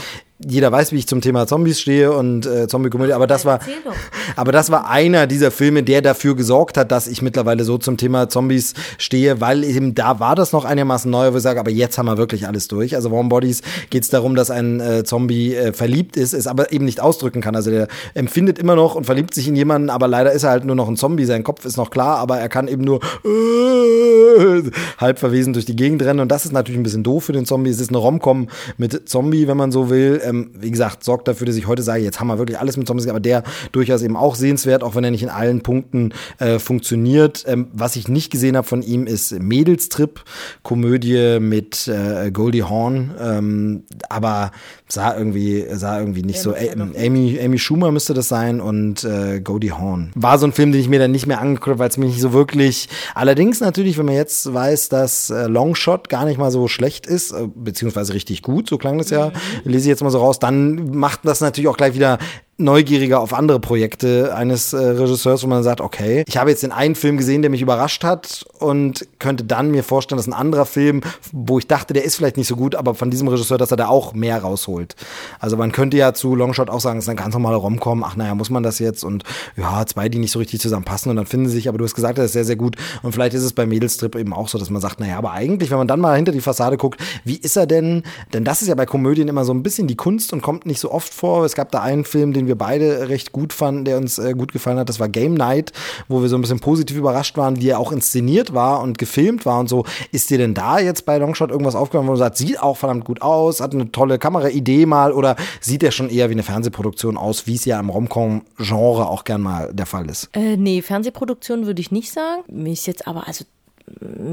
jeder 0.47 0.71
weiß, 0.71 0.91
wie 0.91 0.97
ich 0.97 1.07
zum 1.07 1.21
Thema 1.21 1.47
Zombies 1.47 1.79
stehe 1.79 2.11
und 2.11 2.45
äh, 2.45 2.67
Zombie-Komödie, 2.67 3.13
aber 3.13 3.27
das 3.27 3.45
war, 3.45 3.59
aber 4.35 4.51
das 4.51 4.71
war 4.71 4.89
einer 4.89 5.27
dieser 5.27 5.51
Filme, 5.51 5.83
der 5.83 6.01
dafür 6.01 6.35
gesorgt 6.35 6.77
hat, 6.77 6.91
dass 6.91 7.07
ich 7.07 7.21
mittlerweile 7.21 7.63
so 7.63 7.77
zum 7.77 7.97
Thema 7.97 8.29
Zombies 8.29 8.73
stehe, 8.97 9.41
weil 9.41 9.63
eben 9.63 9.95
da 9.95 10.19
war 10.19 10.35
das 10.35 10.51
noch 10.51 10.65
einigermaßen 10.65 11.09
neu, 11.09 11.33
wo 11.33 11.37
ich 11.37 11.43
sage, 11.43 11.59
aber 11.59 11.71
jetzt 11.71 11.97
haben 11.97 12.05
wir 12.05 12.17
wirklich 12.17 12.47
alles 12.47 12.67
durch. 12.67 12.95
Also 12.95 13.11
Warm 13.11 13.29
Bodies 13.29 13.61
geht 13.89 14.03
es 14.03 14.09
darum, 14.09 14.35
dass 14.35 14.49
ein 14.51 14.79
äh, 14.79 15.03
Zombie 15.03 15.55
äh, 15.55 15.73
verliebt 15.73 16.17
ist, 16.17 16.33
es 16.33 16.47
aber 16.47 16.71
eben 16.71 16.85
nicht 16.85 17.01
ausdrücken 17.01 17.41
kann. 17.41 17.55
Also 17.55 17.71
der 17.71 17.87
empfindet 18.13 18.59
immer 18.59 18.75
noch 18.75 18.95
und 18.95 19.05
verliebt 19.05 19.33
sich 19.33 19.47
in 19.47 19.55
jemanden, 19.55 19.89
aber 19.89 20.07
leider 20.07 20.31
ist 20.31 20.43
er 20.43 20.51
halt 20.51 20.65
nur 20.65 20.75
noch 20.75 20.87
ein 20.87 20.97
Zombie. 20.97 21.25
Sein 21.25 21.43
Kopf 21.43 21.65
ist 21.65 21.77
noch 21.77 21.89
klar, 21.89 22.17
aber 22.17 22.39
er 22.39 22.49
kann 22.49 22.67
eben 22.67 22.83
nur 22.83 22.99
äh, 23.25 24.63
halb 24.97 25.19
verwesen 25.19 25.53
durch 25.53 25.65
die 25.65 25.75
Gegend 25.75 26.01
rennen 26.03 26.19
und 26.19 26.29
das 26.29 26.45
ist 26.45 26.51
natürlich 26.51 26.79
ein 26.79 26.83
bisschen 26.83 27.03
doof 27.03 27.25
für 27.25 27.33
den 27.33 27.45
Zombie. 27.45 27.69
Es 27.69 27.79
ist 27.79 27.89
eine 27.89 27.97
Romcom 27.97 28.47
mit 28.77 29.07
Zombie, 29.09 29.47
wenn 29.47 29.57
man 29.57 29.71
so 29.71 29.89
will 29.89 30.21
ähm, 30.31 30.51
wie 30.53 30.71
gesagt, 30.71 31.03
sorgt 31.03 31.27
dafür, 31.27 31.47
dass 31.47 31.55
ich 31.55 31.67
heute 31.67 31.83
sage, 31.83 32.03
jetzt 32.03 32.19
haben 32.19 32.27
wir 32.27 32.37
wirklich 32.37 32.59
alles 32.59 32.77
mit 32.77 32.87
Zombies, 32.87 33.07
aber 33.07 33.19
der 33.19 33.43
durchaus 33.71 34.01
eben 34.01 34.17
auch 34.17 34.35
sehenswert, 34.35 34.83
auch 34.83 34.95
wenn 34.95 35.03
er 35.03 35.11
nicht 35.11 35.23
in 35.23 35.29
allen 35.29 35.61
Punkten 35.61 36.13
äh, 36.39 36.59
funktioniert. 36.59 37.43
Ähm, 37.47 37.67
was 37.73 37.95
ich 37.95 38.07
nicht 38.07 38.31
gesehen 38.31 38.57
habe 38.57 38.67
von 38.67 38.81
ihm 38.81 39.05
ist 39.05 39.31
Mädelstrip, 39.39 40.23
Komödie 40.63 41.39
mit 41.39 41.87
äh, 41.87 42.31
Goldie 42.31 42.63
Hawn, 42.63 43.11
ähm, 43.19 43.83
aber 44.09 44.51
sah 44.91 45.17
irgendwie, 45.17 45.65
sah 45.71 45.99
irgendwie 45.99 46.23
nicht 46.23 46.37
ja, 46.37 46.41
so. 46.41 46.55
Amy, 46.55 47.39
Amy 47.43 47.57
Schumer 47.57 47.91
müsste 47.91 48.13
das 48.13 48.27
sein 48.27 48.61
und 48.61 49.03
äh, 49.03 49.39
Goldie 49.41 49.71
Hawn. 49.71 50.11
War 50.15 50.37
so 50.37 50.45
ein 50.45 50.51
Film, 50.51 50.71
den 50.71 50.81
ich 50.81 50.89
mir 50.89 50.99
dann 50.99 51.11
nicht 51.11 51.27
mehr 51.27 51.39
angeguckt 51.39 51.67
habe, 51.69 51.79
weil 51.79 51.89
es 51.89 51.97
mich 51.97 52.11
nicht 52.11 52.21
so 52.21 52.33
wirklich. 52.33 52.89
Allerdings 53.15 53.59
natürlich, 53.59 53.97
wenn 53.97 54.05
man 54.05 54.15
jetzt 54.15 54.53
weiß, 54.53 54.89
dass 54.89 55.29
äh, 55.29 55.47
Longshot 55.47 56.09
gar 56.09 56.25
nicht 56.25 56.37
mal 56.37 56.51
so 56.51 56.67
schlecht 56.67 57.05
ist, 57.05 57.31
äh, 57.31 57.47
beziehungsweise 57.53 58.13
richtig 58.13 58.41
gut, 58.41 58.69
so 58.69 58.77
klang 58.77 58.97
das 58.97 59.09
ja, 59.09 59.27
mhm. 59.27 59.71
lese 59.71 59.83
ich 59.83 59.89
jetzt 59.89 60.03
mal 60.03 60.09
so 60.09 60.19
raus, 60.19 60.39
dann 60.39 60.95
macht 60.95 61.21
das 61.23 61.41
natürlich 61.41 61.67
auch 61.67 61.77
gleich 61.77 61.93
wieder 61.95 62.17
neugieriger 62.61 63.19
auf 63.19 63.33
andere 63.33 63.59
Projekte 63.59 64.35
eines 64.35 64.73
äh, 64.73 64.77
Regisseurs, 64.77 65.43
wo 65.43 65.47
man 65.47 65.63
sagt, 65.63 65.81
okay, 65.81 66.23
ich 66.27 66.37
habe 66.37 66.49
jetzt 66.49 66.63
den 66.63 66.71
einen 66.71 66.95
Film 66.95 67.17
gesehen, 67.17 67.41
der 67.41 67.51
mich 67.51 67.61
überrascht 67.61 68.03
hat 68.03 68.45
und 68.59 69.07
könnte 69.19 69.43
dann 69.43 69.71
mir 69.71 69.83
vorstellen, 69.83 70.17
dass 70.17 70.27
ein 70.27 70.33
anderer 70.33 70.65
Film, 70.65 71.01
wo 71.31 71.59
ich 71.59 71.67
dachte, 71.67 71.93
der 71.93 72.03
ist 72.03 72.15
vielleicht 72.15 72.37
nicht 72.37 72.47
so 72.47 72.55
gut, 72.55 72.75
aber 72.75 72.95
von 72.95 73.11
diesem 73.11 73.27
Regisseur, 73.27 73.57
dass 73.57 73.71
er 73.71 73.77
da 73.77 73.87
auch 73.87 74.13
mehr 74.13 74.41
rausholt. 74.41 74.95
Also 75.39 75.57
man 75.57 75.71
könnte 75.71 75.97
ja 75.97 76.13
zu 76.13 76.35
Longshot 76.35 76.69
auch 76.69 76.81
sagen, 76.81 76.99
es 76.99 77.05
ist 77.05 77.09
ein 77.09 77.15
ganz 77.15 77.33
normaler 77.33 77.57
Romcom, 77.57 78.03
ach 78.03 78.15
naja, 78.15 78.35
muss 78.35 78.49
man 78.49 78.63
das 78.63 78.79
jetzt 78.79 79.03
und 79.03 79.23
ja, 79.57 79.85
zwei, 79.85 80.09
die 80.09 80.19
nicht 80.19 80.31
so 80.31 80.39
richtig 80.39 80.59
zusammenpassen 80.61 81.09
und 81.09 81.15
dann 81.15 81.25
finden 81.25 81.47
sie 81.47 81.55
sich, 81.55 81.69
aber 81.69 81.77
du 81.77 81.83
hast 81.83 81.95
gesagt, 81.95 82.17
das 82.17 82.25
ist 82.25 82.33
sehr, 82.33 82.45
sehr 82.45 82.55
gut 82.55 82.75
und 83.01 83.11
vielleicht 83.11 83.33
ist 83.33 83.43
es 83.43 83.53
bei 83.53 83.65
Mädelstrip 83.65 84.15
eben 84.15 84.33
auch 84.33 84.47
so, 84.47 84.57
dass 84.57 84.69
man 84.69 84.81
sagt, 84.81 84.99
naja, 84.99 85.17
aber 85.17 85.31
eigentlich, 85.31 85.71
wenn 85.71 85.77
man 85.77 85.87
dann 85.87 85.99
mal 85.99 86.15
hinter 86.15 86.31
die 86.31 86.41
Fassade 86.41 86.77
guckt, 86.77 86.99
wie 87.23 87.37
ist 87.37 87.55
er 87.55 87.65
denn, 87.65 88.03
denn 88.33 88.43
das 88.43 88.61
ist 88.61 88.67
ja 88.67 88.75
bei 88.75 88.85
Komödien 88.85 89.27
immer 89.27 89.45
so 89.45 89.53
ein 89.53 89.63
bisschen 89.63 89.87
die 89.87 89.95
Kunst 89.95 90.33
und 90.33 90.41
kommt 90.41 90.65
nicht 90.65 90.79
so 90.79 90.91
oft 90.91 91.13
vor. 91.13 91.45
Es 91.45 91.55
gab 91.55 91.71
da 91.71 91.81
einen 91.81 92.03
Film, 92.05 92.33
den 92.33 92.47
wir 92.47 92.50
wir 92.51 92.57
beide 92.57 93.07
recht 93.07 93.31
gut 93.31 93.53
fanden, 93.53 93.85
der 93.85 93.97
uns 93.97 94.19
äh, 94.19 94.33
gut 94.33 94.51
gefallen 94.51 94.77
hat. 94.77 94.89
Das 94.89 94.99
war 94.99 95.07
Game 95.07 95.33
Night, 95.33 95.71
wo 96.09 96.21
wir 96.21 96.27
so 96.27 96.35
ein 96.35 96.41
bisschen 96.41 96.59
positiv 96.59 96.97
überrascht 96.97 97.37
waren, 97.37 97.61
wie 97.61 97.69
er 97.69 97.79
auch 97.79 97.93
inszeniert 97.93 98.53
war 98.53 98.81
und 98.81 98.97
gefilmt 98.97 99.45
war 99.45 99.59
und 99.59 99.69
so. 99.69 99.85
Ist 100.11 100.29
dir 100.29 100.37
denn 100.37 100.53
da 100.53 100.79
jetzt 100.79 101.05
bei 101.05 101.17
Longshot 101.17 101.49
irgendwas 101.49 101.75
aufgekommen, 101.75 102.09
wo 102.09 102.13
du 102.13 102.19
sagst, 102.19 102.39
sieht 102.39 102.59
auch 102.59 102.75
verdammt 102.75 103.05
gut 103.05 103.21
aus, 103.21 103.61
hat 103.61 103.73
eine 103.73 103.91
tolle 103.91 104.19
Kameraidee 104.19 104.85
mal 104.85 105.13
oder 105.13 105.37
sieht 105.61 105.81
er 105.83 105.91
schon 105.91 106.09
eher 106.09 106.29
wie 106.29 106.33
eine 106.33 106.43
Fernsehproduktion 106.43 107.15
aus, 107.15 107.47
wie 107.47 107.55
es 107.55 107.63
ja 107.63 107.79
im 107.79 107.89
Romcom-Genre 107.89 109.07
auch 109.07 109.23
gern 109.23 109.41
mal 109.41 109.73
der 109.73 109.85
Fall 109.85 110.09
ist? 110.09 110.29
Äh, 110.33 110.57
nee, 110.57 110.81
Fernsehproduktion 110.81 111.65
würde 111.65 111.79
ich 111.79 111.91
nicht 111.91 112.11
sagen. 112.11 112.41
Mir 112.51 112.73
ist 112.73 112.85
jetzt 112.85 113.07
aber, 113.07 113.27
also 113.27 113.45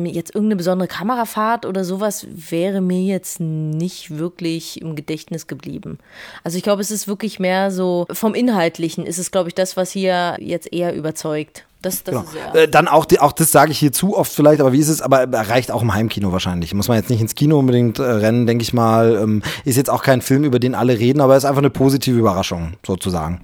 jetzt 0.05 0.35
irgendeine 0.35 0.57
besondere 0.57 0.89
Kamerafahrt 0.89 1.67
oder 1.67 1.85
sowas 1.85 2.27
wäre 2.31 2.81
mir 2.81 3.03
jetzt 3.03 3.41
nicht 3.41 4.19
wirklich 4.19 4.81
im 4.81 4.97
Gedächtnis 4.97 5.47
geblieben. 5.47 5.99
Also 6.45 6.57
ich 6.57 6.63
glaube, 6.63 6.83
es 6.83 6.91
ist 6.91 7.09
wirklich 7.09 7.39
mehr 7.39 7.71
so 7.71 8.07
vom 8.11 8.35
Inhaltlichen 8.35 9.07
ist 9.07 9.19
es, 9.19 9.31
glaube 9.31 9.49
ich, 9.49 9.55
das, 9.55 9.77
was 9.77 9.91
hier 9.91 10.37
jetzt 10.41 10.73
eher 10.73 10.95
überzeugt. 10.95 11.65
Das, 11.81 12.03
das 12.03 12.13
genau. 12.13 12.27
ist 12.27 12.35
ja. 12.35 12.61
Äh, 12.63 12.69
dann 12.69 12.89
auch, 12.89 13.07
auch 13.21 13.33
das 13.33 13.53
sage 13.53 13.71
ich 13.71 13.79
hier 13.79 13.93
zu 13.93 14.17
oft 14.17 14.33
vielleicht, 14.33 14.61
aber 14.61 14.73
wie 14.73 14.81
ist 14.81 14.89
es? 14.89 15.01
Aber 15.01 15.29
reicht 15.33 15.71
auch 15.71 15.83
im 15.83 15.95
Heimkino 15.95 16.33
wahrscheinlich. 16.33 16.75
Muss 16.75 16.89
man 16.89 16.97
jetzt 16.97 17.09
nicht 17.09 17.21
ins 17.21 17.37
Kino 17.37 17.59
unbedingt 17.59 18.01
äh, 18.01 18.03
rennen, 18.03 18.47
denke 18.47 18.63
ich 18.63 18.73
mal. 18.73 19.17
Ähm, 19.23 19.43
ist 19.65 19.77
jetzt 19.77 19.91
auch 19.91 20.03
kein 20.03 20.21
Film, 20.21 20.43
über 20.43 20.59
den 20.59 20.75
alle 20.75 20.99
reden, 20.99 21.21
aber 21.21 21.37
ist 21.37 21.45
einfach 21.45 21.59
eine 21.59 21.71
positive 21.71 22.19
Überraschung 22.19 22.75
sozusagen. 22.85 23.41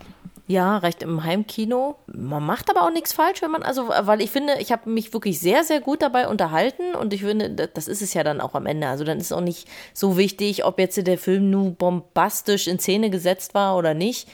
Ja, 0.47 0.76
reicht 0.76 1.03
im 1.03 1.24
Heimkino. 1.24 1.97
Man 2.07 2.45
macht 2.45 2.68
aber 2.68 2.82
auch 2.82 2.92
nichts 2.92 3.14
falsch, 3.14 3.40
wenn 3.40 3.51
man, 3.51 3.62
also, 3.62 3.88
weil 3.88 4.20
ich 4.20 4.30
finde, 4.30 4.55
ich 4.59 4.72
habe 4.72 4.90
mich 4.90 5.12
wirklich 5.14 5.40
sehr, 5.40 5.64
sehr 5.64 5.80
gut 5.80 6.03
dabei 6.03 6.28
unterhalten 6.28 6.95
und 6.95 7.14
ich 7.14 7.22
finde, 7.22 7.49
das 7.49 7.88
ist 7.88 8.03
es 8.03 8.12
ja 8.12 8.22
dann 8.22 8.42
auch 8.42 8.55
am 8.55 8.66
Ende. 8.66 8.88
Also 8.88 9.05
dann 9.05 9.18
ist 9.18 9.26
es 9.26 9.32
auch 9.32 9.40
nicht 9.40 9.66
so 9.95 10.18
wichtig, 10.18 10.64
ob 10.66 10.78
jetzt 10.78 11.07
der 11.07 11.18
Film 11.18 11.49
nur 11.49 11.70
bombastisch 11.70 12.66
in 12.66 12.78
Szene 12.78 13.09
gesetzt 13.09 13.55
war 13.55 13.76
oder 13.78 13.95
nicht 13.95 14.28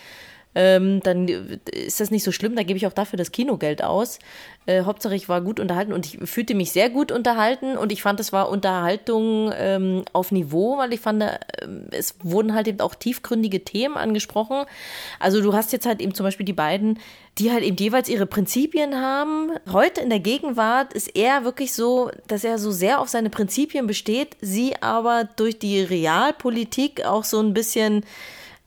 ähm, 0.54 1.00
dann 1.02 1.28
ist 1.28 2.00
das 2.00 2.10
nicht 2.10 2.24
so 2.24 2.32
schlimm. 2.32 2.56
Da 2.56 2.62
gebe 2.62 2.76
ich 2.76 2.86
auch 2.86 2.92
dafür 2.92 3.16
das 3.16 3.30
Kinogeld 3.30 3.82
aus. 3.84 4.18
Äh, 4.66 4.84
Hauptsache, 4.84 5.14
ich 5.14 5.28
war 5.28 5.40
gut 5.40 5.58
unterhalten 5.58 5.94
und 5.94 6.04
ich 6.04 6.28
fühlte 6.28 6.54
mich 6.54 6.70
sehr 6.70 6.90
gut 6.90 7.10
unterhalten 7.12 7.78
und 7.78 7.92
ich 7.92 8.02
fand, 8.02 8.20
es 8.20 8.30
war 8.30 8.50
Unterhaltung 8.50 9.50
ähm, 9.56 10.04
auf 10.12 10.32
Niveau, 10.32 10.76
weil 10.76 10.92
ich 10.92 11.00
fand, 11.00 11.22
äh, 11.22 11.38
es 11.92 12.16
wurden 12.22 12.54
halt 12.54 12.68
eben 12.68 12.80
auch 12.80 12.94
tiefgründige 12.94 13.64
Themen 13.64 13.96
angesprochen. 13.96 14.66
Also 15.18 15.40
du 15.40 15.54
hast 15.54 15.72
jetzt 15.72 15.86
halt 15.86 16.02
eben 16.02 16.12
zum 16.12 16.24
Beispiel 16.24 16.44
die 16.44 16.52
beiden, 16.52 16.98
die 17.38 17.50
halt 17.50 17.64
eben 17.64 17.76
jeweils 17.78 18.10
ihre 18.10 18.26
Prinzipien 18.26 18.96
haben. 18.96 19.52
Heute 19.72 20.02
in 20.02 20.10
der 20.10 20.20
Gegenwart 20.20 20.92
ist 20.92 21.16
er 21.16 21.44
wirklich 21.44 21.72
so, 21.72 22.10
dass 22.26 22.44
er 22.44 22.58
so 22.58 22.70
sehr 22.70 23.00
auf 23.00 23.08
seine 23.08 23.30
Prinzipien 23.30 23.86
besteht, 23.86 24.36
sie 24.42 24.74
aber 24.82 25.24
durch 25.36 25.58
die 25.58 25.80
Realpolitik 25.80 27.06
auch 27.06 27.24
so 27.24 27.40
ein 27.40 27.54
bisschen 27.54 28.04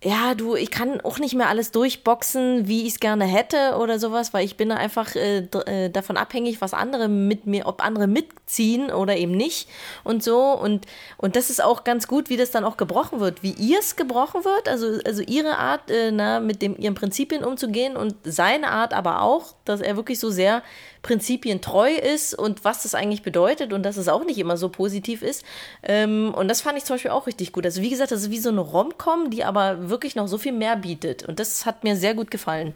ja, 0.03 0.35
du, 0.35 0.55
ich 0.55 0.69
kann 0.69 0.99
auch 1.01 1.17
nicht 1.17 1.33
mehr 1.33 1.47
alles 1.47 1.71
durchboxen, 1.71 2.67
wie 2.67 2.81
ich 2.81 2.93
es 2.93 2.99
gerne 2.99 3.23
hätte 3.23 3.77
oder 3.77 3.99
sowas, 3.99 4.33
weil 4.33 4.43
ich 4.43 4.57
bin 4.57 4.71
einfach 4.71 5.15
äh, 5.15 5.39
äh, 5.39 5.89
davon 5.89 6.17
abhängig, 6.17 6.59
was 6.59 6.73
andere 6.73 7.07
mit 7.07 7.47
mir, 7.47 7.65
ob 7.67 7.83
andere 7.83 8.07
mitziehen 8.07 8.91
oder 8.91 9.15
eben 9.15 9.31
nicht 9.31 9.69
und 10.03 10.21
so. 10.21 10.51
Und, 10.51 10.85
und 11.17 11.37
das 11.37 11.49
ist 11.49 11.63
auch 11.63 11.85
ganz 11.85 12.07
gut, 12.07 12.29
wie 12.29 12.35
das 12.35 12.51
dann 12.51 12.65
auch 12.65 12.75
gebrochen 12.75 13.21
wird, 13.21 13.43
wie 13.43 13.53
ihr 13.53 13.79
es 13.79 13.95
gebrochen 13.95 14.43
wird, 14.43 14.67
also, 14.67 14.99
also 15.05 15.21
ihre 15.21 15.57
Art, 15.57 15.89
äh, 15.89 16.11
na, 16.11 16.41
mit 16.41 16.61
dem, 16.61 16.77
ihren 16.77 16.95
Prinzipien 16.95 17.45
umzugehen 17.45 17.95
und 17.95 18.15
seine 18.23 18.71
Art 18.71 18.93
aber 18.93 19.21
auch, 19.21 19.55
dass 19.63 19.79
er 19.79 19.95
wirklich 19.95 20.19
so 20.19 20.29
sehr 20.29 20.63
Prinzipien 21.03 21.61
treu 21.61 21.91
ist 21.91 22.33
und 22.33 22.63
was 22.65 22.81
das 22.81 22.95
eigentlich 22.95 23.21
bedeutet 23.21 23.73
und 23.73 23.83
dass 23.83 23.97
es 23.97 24.07
auch 24.07 24.25
nicht 24.25 24.39
immer 24.39 24.57
so 24.57 24.69
positiv 24.69 25.21
ist. 25.21 25.45
Ähm, 25.83 26.33
und 26.33 26.47
das 26.47 26.61
fand 26.61 26.77
ich 26.77 26.85
zum 26.85 26.95
Beispiel 26.95 27.11
auch 27.11 27.27
richtig 27.27 27.51
gut. 27.51 27.65
Also 27.65 27.81
wie 27.81 27.89
gesagt, 27.89 28.11
das 28.11 28.21
ist 28.23 28.31
wie 28.31 28.39
so 28.39 28.49
eine 28.49 28.61
Rom-Com, 28.61 29.29
die 29.29 29.43
aber 29.43 29.89
wirklich 29.89 30.15
noch 30.15 30.27
so 30.27 30.37
viel 30.37 30.53
mehr 30.53 30.77
bietet. 30.77 31.23
Und 31.23 31.39
das 31.39 31.65
hat 31.65 31.83
mir 31.83 31.95
sehr 31.95 32.15
gut 32.15 32.31
gefallen. 32.31 32.73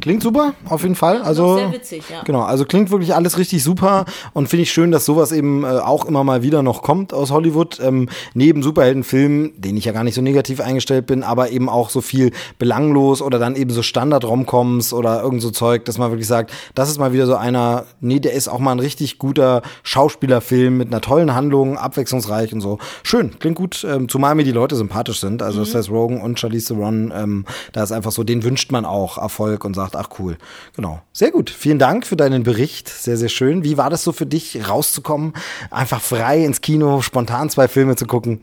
Klingt 0.00 0.22
super, 0.22 0.54
auf 0.68 0.82
jeden 0.82 0.94
Fall. 0.94 1.22
Also 1.22 1.56
sehr 1.56 1.72
witzig, 1.72 2.02
ja. 2.10 2.22
Genau, 2.22 2.42
also 2.42 2.64
klingt 2.64 2.90
wirklich 2.90 3.14
alles 3.14 3.38
richtig 3.38 3.62
super 3.62 4.04
und 4.32 4.48
finde 4.48 4.62
ich 4.62 4.72
schön, 4.72 4.90
dass 4.90 5.04
sowas 5.04 5.32
eben 5.32 5.64
äh, 5.64 5.66
auch 5.66 6.04
immer 6.06 6.24
mal 6.24 6.42
wieder 6.42 6.62
noch 6.62 6.82
kommt 6.82 7.12
aus 7.12 7.30
Hollywood. 7.30 7.78
Ähm, 7.80 8.08
neben 8.34 8.62
Superheldenfilmen, 8.62 9.60
den 9.60 9.76
ich 9.76 9.84
ja 9.84 9.92
gar 9.92 10.04
nicht 10.04 10.14
so 10.14 10.22
negativ 10.22 10.60
eingestellt 10.60 11.06
bin, 11.06 11.22
aber 11.22 11.50
eben 11.50 11.68
auch 11.68 11.90
so 11.90 12.00
viel 12.00 12.32
belanglos 12.58 13.20
oder 13.20 13.38
dann 13.38 13.54
eben 13.56 13.70
so 13.70 13.82
Standard-Romcoms 13.82 14.92
oder 14.92 15.22
irgend 15.22 15.42
so 15.42 15.50
Zeug, 15.50 15.84
dass 15.84 15.98
man 15.98 16.10
wirklich 16.10 16.26
sagt, 16.26 16.52
das 16.74 16.88
ist 16.88 16.98
mal 16.98 17.12
wieder 17.12 17.26
so 17.26 17.36
einer, 17.36 17.84
nee, 18.00 18.20
der 18.20 18.32
ist 18.32 18.48
auch 18.48 18.60
mal 18.60 18.72
ein 18.72 18.80
richtig 18.80 19.18
guter 19.18 19.62
Schauspielerfilm 19.82 20.78
mit 20.78 20.88
einer 20.88 21.00
tollen 21.00 21.34
Handlung, 21.34 21.76
abwechslungsreich 21.76 22.52
und 22.52 22.60
so. 22.60 22.78
Schön, 23.02 23.38
klingt 23.38 23.56
gut, 23.56 23.86
ähm, 23.88 24.08
zumal 24.08 24.34
mir 24.34 24.44
die 24.44 24.52
Leute 24.52 24.76
sympathisch 24.76 25.20
sind. 25.20 25.42
Also 25.42 25.60
mhm. 25.60 25.64
Seth 25.66 25.90
Rogen 25.90 26.22
und 26.22 26.40
Charlize 26.40 26.74
Theron, 26.74 27.12
ähm, 27.14 27.44
da 27.72 27.82
ist 27.82 27.92
einfach 27.92 28.12
so, 28.12 28.24
den 28.24 28.42
wünscht 28.42 28.72
man 28.72 28.84
auch 28.84 29.18
Erfolg 29.18 29.65
und 29.66 29.74
sagt, 29.74 29.96
ach 29.96 30.08
cool. 30.18 30.38
Genau. 30.74 31.02
Sehr 31.12 31.30
gut. 31.30 31.50
Vielen 31.50 31.78
Dank 31.78 32.06
für 32.06 32.16
deinen 32.16 32.42
Bericht. 32.42 32.88
Sehr, 32.88 33.16
sehr 33.16 33.28
schön. 33.28 33.64
Wie 33.64 33.76
war 33.76 33.90
das 33.90 34.04
so 34.04 34.12
für 34.12 34.26
dich, 34.26 34.68
rauszukommen, 34.68 35.34
einfach 35.70 36.00
frei 36.00 36.44
ins 36.44 36.60
Kino, 36.60 37.02
spontan 37.02 37.50
zwei 37.50 37.68
Filme 37.68 37.96
zu 37.96 38.06
gucken? 38.06 38.40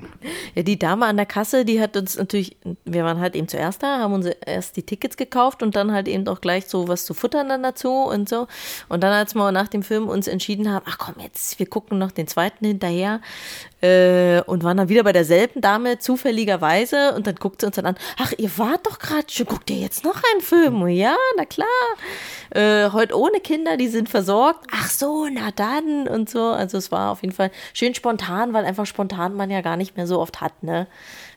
Ja, 0.55 0.63
die 0.63 0.77
Dame 0.77 1.05
an 1.05 1.17
der 1.17 1.25
Kasse, 1.25 1.65
die 1.65 1.81
hat 1.81 1.97
uns 1.97 2.17
natürlich, 2.17 2.57
wir 2.85 3.03
waren 3.03 3.19
halt 3.19 3.35
eben 3.35 3.47
zuerst 3.47 3.81
da, 3.81 3.99
haben 3.99 4.13
uns 4.13 4.27
erst 4.45 4.77
die 4.77 4.83
Tickets 4.83 5.17
gekauft 5.17 5.63
und 5.63 5.75
dann 5.75 5.91
halt 5.91 6.07
eben 6.07 6.27
auch 6.27 6.41
gleich 6.41 6.67
so 6.67 6.87
was 6.87 7.05
zu 7.05 7.13
futtern 7.13 7.49
dann 7.49 7.63
dazu 7.63 7.89
und 7.89 8.29
so. 8.29 8.47
Und 8.89 9.03
dann, 9.03 9.13
als 9.13 9.33
wir 9.33 9.51
nach 9.51 9.67
dem 9.67 9.83
Film 9.83 10.07
uns 10.07 10.27
entschieden 10.27 10.71
haben, 10.71 10.85
ach 10.87 10.97
komm, 10.97 11.15
jetzt, 11.19 11.59
wir 11.59 11.65
gucken 11.65 11.97
noch 11.97 12.11
den 12.11 12.27
zweiten 12.27 12.65
hinterher, 12.65 13.21
äh, 13.83 14.41
und 14.45 14.63
waren 14.63 14.77
dann 14.77 14.87
wieder 14.87 15.03
bei 15.03 15.11
derselben 15.11 15.59
Dame 15.59 15.99
zufälligerweise 15.99 17.13
und 17.15 17.27
dann 17.27 17.35
guckt 17.35 17.59
sie 17.61 17.67
uns 17.67 17.75
dann 17.75 17.85
an, 17.85 17.95
ach, 18.17 18.31
ihr 18.37 18.57
wart 18.57 18.87
doch 18.87 18.97
gerade 18.97 19.25
schon, 19.29 19.45
guckt 19.45 19.69
ihr 19.69 19.75
jetzt 19.75 20.05
noch 20.05 20.21
einen 20.31 20.41
Film? 20.41 20.87
Ja, 20.87 21.15
na 21.35 21.43
klar. 21.43 21.67
Äh, 22.51 22.91
heute 22.91 23.17
ohne 23.17 23.41
Kinder, 23.41 23.75
die 23.75 23.89
sind 23.89 24.07
versorgt. 24.07 24.65
Ach 24.71 24.89
so, 24.89 25.27
na 25.29 25.51
dann 25.53 26.07
und 26.07 26.29
so. 26.29 26.43
Also 26.43 26.77
es 26.77 26.91
war 26.91 27.11
auf 27.11 27.21
jeden 27.23 27.33
Fall 27.33 27.51
schön 27.73 27.93
spontan, 27.93 28.53
weil 28.53 28.63
einfach 28.63 28.85
spontan 28.85 29.33
man 29.35 29.49
ja 29.49 29.59
gar 29.59 29.75
nicht 29.75 29.97
mehr 29.97 30.07
so 30.07 30.19
oft 30.19 30.39
hat, 30.39 30.63
ne? 30.63 30.87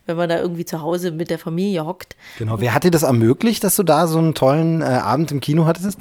wenn 0.07 0.17
man 0.17 0.29
da 0.29 0.39
irgendwie 0.39 0.65
zu 0.65 0.83
Hause 0.83 1.11
mit 1.11 1.31
der 1.31 1.39
Familie 1.41 1.85
hockt. 1.85 2.15
Genau. 2.39 2.61
Wer 2.61 2.75
hat 2.75 2.85
dir 2.85 2.93
das 2.93 3.03
ermöglicht, 3.03 3.65
dass 3.65 3.75
du 3.75 3.83
da 3.83 4.07
so 4.07 4.19
einen 4.19 4.35
tollen 4.35 4.83
äh, 4.83 4.85
Abend 4.85 5.33
im 5.33 5.41
Kino 5.41 5.67
hattest? 5.67 5.99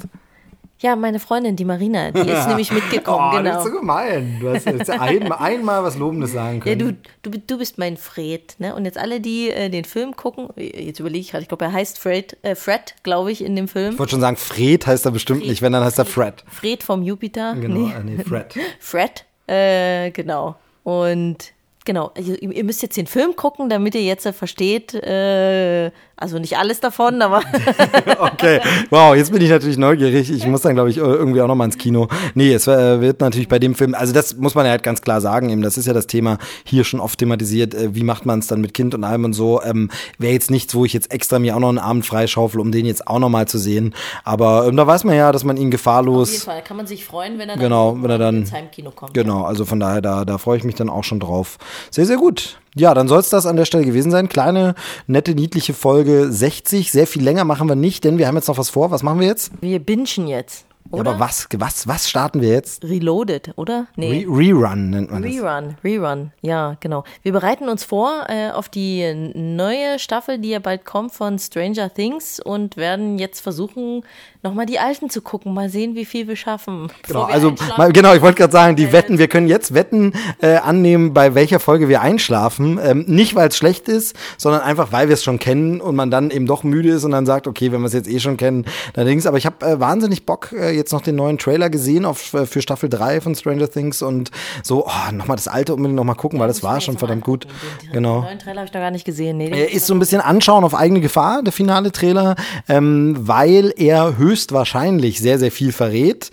Ja, 0.78 0.94
meine 0.94 1.18
Freundin, 1.18 1.56
die 1.56 1.64
Marina, 1.64 2.10
die 2.10 2.28
ist 2.28 2.46
nämlich 2.48 2.70
mitgekommen. 2.70 3.30
oh, 3.32 3.36
genau. 3.36 3.50
Das 3.50 3.64
ist 3.64 3.72
so 3.72 3.78
gemein. 3.78 4.38
Du 4.40 4.50
hast 4.50 4.66
jetzt 4.66 4.90
ein, 4.90 5.32
einmal 5.32 5.82
was 5.82 5.96
Lobendes 5.96 6.32
sagen 6.32 6.60
können. 6.60 6.80
Ja, 6.80 6.92
du, 7.22 7.30
du, 7.30 7.38
du 7.38 7.58
bist 7.58 7.78
mein 7.78 7.96
Fred. 7.96 8.56
Ne? 8.58 8.74
Und 8.74 8.84
jetzt 8.84 8.98
alle, 8.98 9.20
die 9.20 9.50
äh, 9.50 9.70
den 9.70 9.84
Film 9.84 10.16
gucken, 10.16 10.48
jetzt 10.56 11.00
überlege 11.00 11.20
ich 11.20 11.30
gerade, 11.30 11.42
ich 11.42 11.48
glaube, 11.48 11.64
er 11.64 11.72
heißt 11.72 11.98
Fred, 11.98 12.36
äh, 12.42 12.54
Fred 12.54 12.94
glaube 13.02 13.32
ich, 13.32 13.42
in 13.42 13.56
dem 13.56 13.68
Film. 13.68 13.94
Ich 13.94 13.98
wollte 13.98 14.10
schon 14.10 14.20
sagen, 14.20 14.36
Fred 14.36 14.86
heißt 14.86 15.06
er 15.06 15.12
bestimmt 15.12 15.40
Fred, 15.40 15.50
nicht, 15.50 15.62
wenn 15.62 15.72
dann 15.72 15.82
heißt 15.82 15.98
er 15.98 16.04
Fred. 16.04 16.44
Fred 16.46 16.82
vom 16.82 17.02
Jupiter. 17.02 17.54
Genau, 17.54 17.86
nee, 17.86 17.92
äh, 17.92 18.04
nee 18.04 18.22
Fred. 18.22 18.54
Fred, 18.80 19.24
äh, 19.46 20.10
genau. 20.10 20.56
Und 20.84 21.52
genau, 21.86 22.12
also, 22.14 22.34
ihr 22.34 22.64
müsst 22.64 22.82
jetzt 22.82 22.98
den 22.98 23.06
Film 23.06 23.34
gucken, 23.34 23.70
damit 23.70 23.94
ihr 23.94 24.02
jetzt 24.02 24.28
versteht, 24.28 24.92
äh, 24.92 25.90
also 26.18 26.38
nicht 26.38 26.56
alles 26.56 26.80
davon, 26.80 27.20
aber. 27.20 27.42
okay, 28.20 28.60
wow, 28.88 29.14
jetzt 29.14 29.32
bin 29.32 29.42
ich 29.42 29.50
natürlich 29.50 29.76
neugierig. 29.76 30.30
Ich 30.30 30.46
muss 30.46 30.62
dann, 30.62 30.74
glaube 30.74 30.88
ich, 30.88 30.96
irgendwie 30.96 31.42
auch 31.42 31.46
noch 31.46 31.54
mal 31.54 31.66
ins 31.66 31.76
Kino. 31.76 32.08
Nee, 32.34 32.54
es 32.54 32.66
äh, 32.66 33.02
wird 33.02 33.20
natürlich 33.20 33.48
bei 33.48 33.58
dem 33.58 33.74
Film, 33.74 33.94
also 33.94 34.14
das 34.14 34.34
muss 34.36 34.54
man 34.54 34.64
ja 34.64 34.70
halt 34.70 34.82
ganz 34.82 35.02
klar 35.02 35.20
sagen, 35.20 35.50
eben, 35.50 35.60
das 35.60 35.76
ist 35.76 35.86
ja 35.86 35.92
das 35.92 36.06
Thema 36.06 36.38
hier 36.64 36.84
schon 36.84 37.00
oft 37.00 37.18
thematisiert. 37.18 37.74
Äh, 37.74 37.94
wie 37.94 38.02
macht 38.02 38.24
man 38.24 38.38
es 38.38 38.46
dann 38.46 38.62
mit 38.62 38.72
Kind 38.72 38.94
und 38.94 39.04
allem 39.04 39.24
und 39.24 39.34
so? 39.34 39.60
Ähm, 39.62 39.90
Wäre 40.18 40.32
jetzt 40.32 40.50
nichts, 40.50 40.74
wo 40.74 40.86
ich 40.86 40.94
jetzt 40.94 41.12
extra 41.12 41.38
mir 41.38 41.54
auch 41.54 41.60
noch 41.60 41.68
einen 41.68 41.78
Abend 41.78 42.06
freischaufel, 42.06 42.60
um 42.60 42.72
den 42.72 42.86
jetzt 42.86 43.06
auch 43.06 43.18
noch 43.18 43.28
mal 43.28 43.46
zu 43.46 43.58
sehen. 43.58 43.94
Aber 44.24 44.66
ähm, 44.66 44.76
da 44.78 44.86
weiß 44.86 45.04
man 45.04 45.16
ja, 45.16 45.32
dass 45.32 45.44
man 45.44 45.58
ihn 45.58 45.70
gefahrlos. 45.70 46.28
Auf 46.28 46.32
jeden 46.32 46.44
Fall 46.44 46.62
kann 46.62 46.78
man 46.78 46.86
sich 46.86 47.04
freuen, 47.04 47.38
wenn 47.38 47.50
er 47.50 47.56
dann, 47.56 47.62
genau, 47.62 48.02
wenn 48.02 48.10
er 48.10 48.18
dann 48.18 48.36
ins 48.36 48.52
Heimkino 48.52 48.90
kommt. 48.90 49.12
Genau, 49.12 49.42
also 49.42 49.66
von 49.66 49.80
daher, 49.80 50.00
da, 50.00 50.24
da 50.24 50.38
freue 50.38 50.56
ich 50.56 50.64
mich 50.64 50.76
dann 50.76 50.88
auch 50.88 51.04
schon 51.04 51.20
drauf. 51.20 51.58
Sehr, 51.90 52.06
sehr 52.06 52.16
gut. 52.16 52.58
Ja, 52.78 52.92
dann 52.92 53.08
soll 53.08 53.20
es 53.20 53.30
das 53.30 53.46
an 53.46 53.56
der 53.56 53.64
Stelle 53.64 53.86
gewesen 53.86 54.10
sein. 54.10 54.28
Kleine, 54.28 54.74
nette, 55.06 55.34
niedliche 55.34 55.72
Folge 55.72 56.30
60. 56.30 56.92
Sehr 56.92 57.06
viel 57.06 57.24
länger 57.24 57.44
machen 57.44 57.68
wir 57.70 57.74
nicht, 57.74 58.04
denn 58.04 58.18
wir 58.18 58.28
haben 58.28 58.36
jetzt 58.36 58.48
noch 58.48 58.58
was 58.58 58.68
vor. 58.68 58.90
Was 58.90 59.02
machen 59.02 59.18
wir 59.18 59.26
jetzt? 59.26 59.50
Wir 59.62 59.78
bingen 59.78 60.26
jetzt. 60.26 60.66
Oder? 60.90 61.04
Ja, 61.04 61.16
aber 61.16 61.20
was, 61.20 61.48
was, 61.56 61.86
was 61.86 62.08
starten 62.08 62.40
wir 62.40 62.50
jetzt? 62.50 62.84
Reloaded, 62.84 63.52
oder? 63.56 63.86
Nee. 63.96 64.26
Re 64.28 64.36
Rerun 64.36 64.90
nennt 64.90 65.10
man 65.10 65.22
das. 65.22 65.32
Rerun, 65.32 65.76
Rerun, 65.82 66.32
ja, 66.42 66.76
genau. 66.80 67.04
Wir 67.22 67.32
bereiten 67.32 67.68
uns 67.68 67.84
vor 67.84 68.26
äh, 68.28 68.50
auf 68.50 68.68
die 68.68 69.32
neue 69.34 69.98
Staffel, 69.98 70.38
die 70.38 70.50
ja 70.50 70.58
bald 70.58 70.84
kommt 70.84 71.12
von 71.12 71.38
Stranger 71.38 71.92
Things 71.92 72.40
und 72.40 72.76
werden 72.76 73.18
jetzt 73.18 73.40
versuchen, 73.40 74.02
nochmal 74.42 74.66
die 74.66 74.78
alten 74.78 75.10
zu 75.10 75.22
gucken, 75.22 75.52
mal 75.52 75.68
sehen, 75.68 75.94
wie 75.94 76.04
viel 76.04 76.28
wir 76.28 76.36
schaffen. 76.36 76.88
Genau, 77.06 77.24
also 77.24 77.54
mal, 77.76 77.92
genau, 77.92 78.14
ich 78.14 78.22
wollte 78.22 78.38
gerade 78.38 78.52
sagen, 78.52 78.76
die 78.76 78.92
Wetten, 78.92 79.18
wir 79.18 79.28
können 79.28 79.48
jetzt 79.48 79.74
Wetten 79.74 80.12
äh, 80.40 80.56
annehmen, 80.56 81.12
bei 81.12 81.34
welcher 81.34 81.60
Folge 81.60 81.88
wir 81.88 82.00
einschlafen. 82.00 82.78
Ähm, 82.82 83.04
nicht, 83.08 83.34
weil 83.34 83.48
es 83.48 83.56
schlecht 83.56 83.88
ist, 83.88 84.16
sondern 84.38 84.62
einfach, 84.62 84.92
weil 84.92 85.08
wir 85.08 85.14
es 85.14 85.24
schon 85.24 85.38
kennen 85.38 85.80
und 85.80 85.96
man 85.96 86.10
dann 86.10 86.30
eben 86.30 86.46
doch 86.46 86.62
müde 86.62 86.90
ist 86.90 87.04
und 87.04 87.10
dann 87.10 87.26
sagt, 87.26 87.46
okay, 87.46 87.72
wenn 87.72 87.80
wir 87.80 87.86
es 87.86 87.92
jetzt 87.92 88.08
eh 88.08 88.20
schon 88.20 88.36
kennen, 88.36 88.64
dann 88.94 89.06
Dings. 89.06 89.26
Aber 89.26 89.38
ich 89.38 89.46
habe 89.46 89.66
äh, 89.66 89.80
wahnsinnig 89.80 90.26
Bock, 90.26 90.52
äh, 90.52 90.75
jetzt 90.76 90.92
noch 90.92 91.00
den 91.00 91.16
neuen 91.16 91.38
Trailer 91.38 91.70
gesehen 91.70 92.04
auf, 92.04 92.32
äh, 92.34 92.46
für 92.46 92.62
Staffel 92.62 92.88
3 92.88 93.20
von 93.20 93.34
Stranger 93.34 93.70
Things 93.70 94.02
und 94.02 94.30
so, 94.62 94.86
oh, 94.86 95.12
nochmal 95.12 95.36
das 95.36 95.48
alte 95.48 95.74
unbedingt 95.74 95.96
nochmal 95.96 96.16
gucken, 96.16 96.38
ja, 96.38 96.40
weil 96.42 96.48
das 96.48 96.62
war 96.62 96.80
schon 96.80 96.98
verdammt 96.98 97.24
gut. 97.24 97.46
Den, 97.82 97.92
genau. 97.92 98.22
Neuen 98.22 98.38
Trailer 98.38 98.60
habe 98.60 98.66
ich 98.68 98.74
noch 98.74 98.80
gar 98.80 98.90
nicht 98.90 99.04
gesehen. 99.04 99.38
Nee, 99.38 99.50
er 99.50 99.72
ist 99.72 99.86
so 99.86 99.94
ein 99.94 99.98
bisschen 99.98 100.20
anschauen 100.20 100.64
auf 100.64 100.74
eigene 100.74 101.00
Gefahr, 101.00 101.42
der 101.42 101.52
finale 101.52 101.92
Trailer, 101.92 102.36
ähm, 102.68 103.16
weil 103.18 103.72
er 103.76 104.16
höchstwahrscheinlich 104.16 105.20
sehr, 105.20 105.38
sehr 105.38 105.50
viel 105.50 105.72
verrät, 105.72 106.30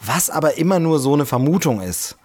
was 0.00 0.30
aber 0.30 0.58
immer 0.58 0.78
nur 0.78 0.98
so 0.98 1.14
eine 1.14 1.26
Vermutung 1.26 1.80
ist. 1.80 2.16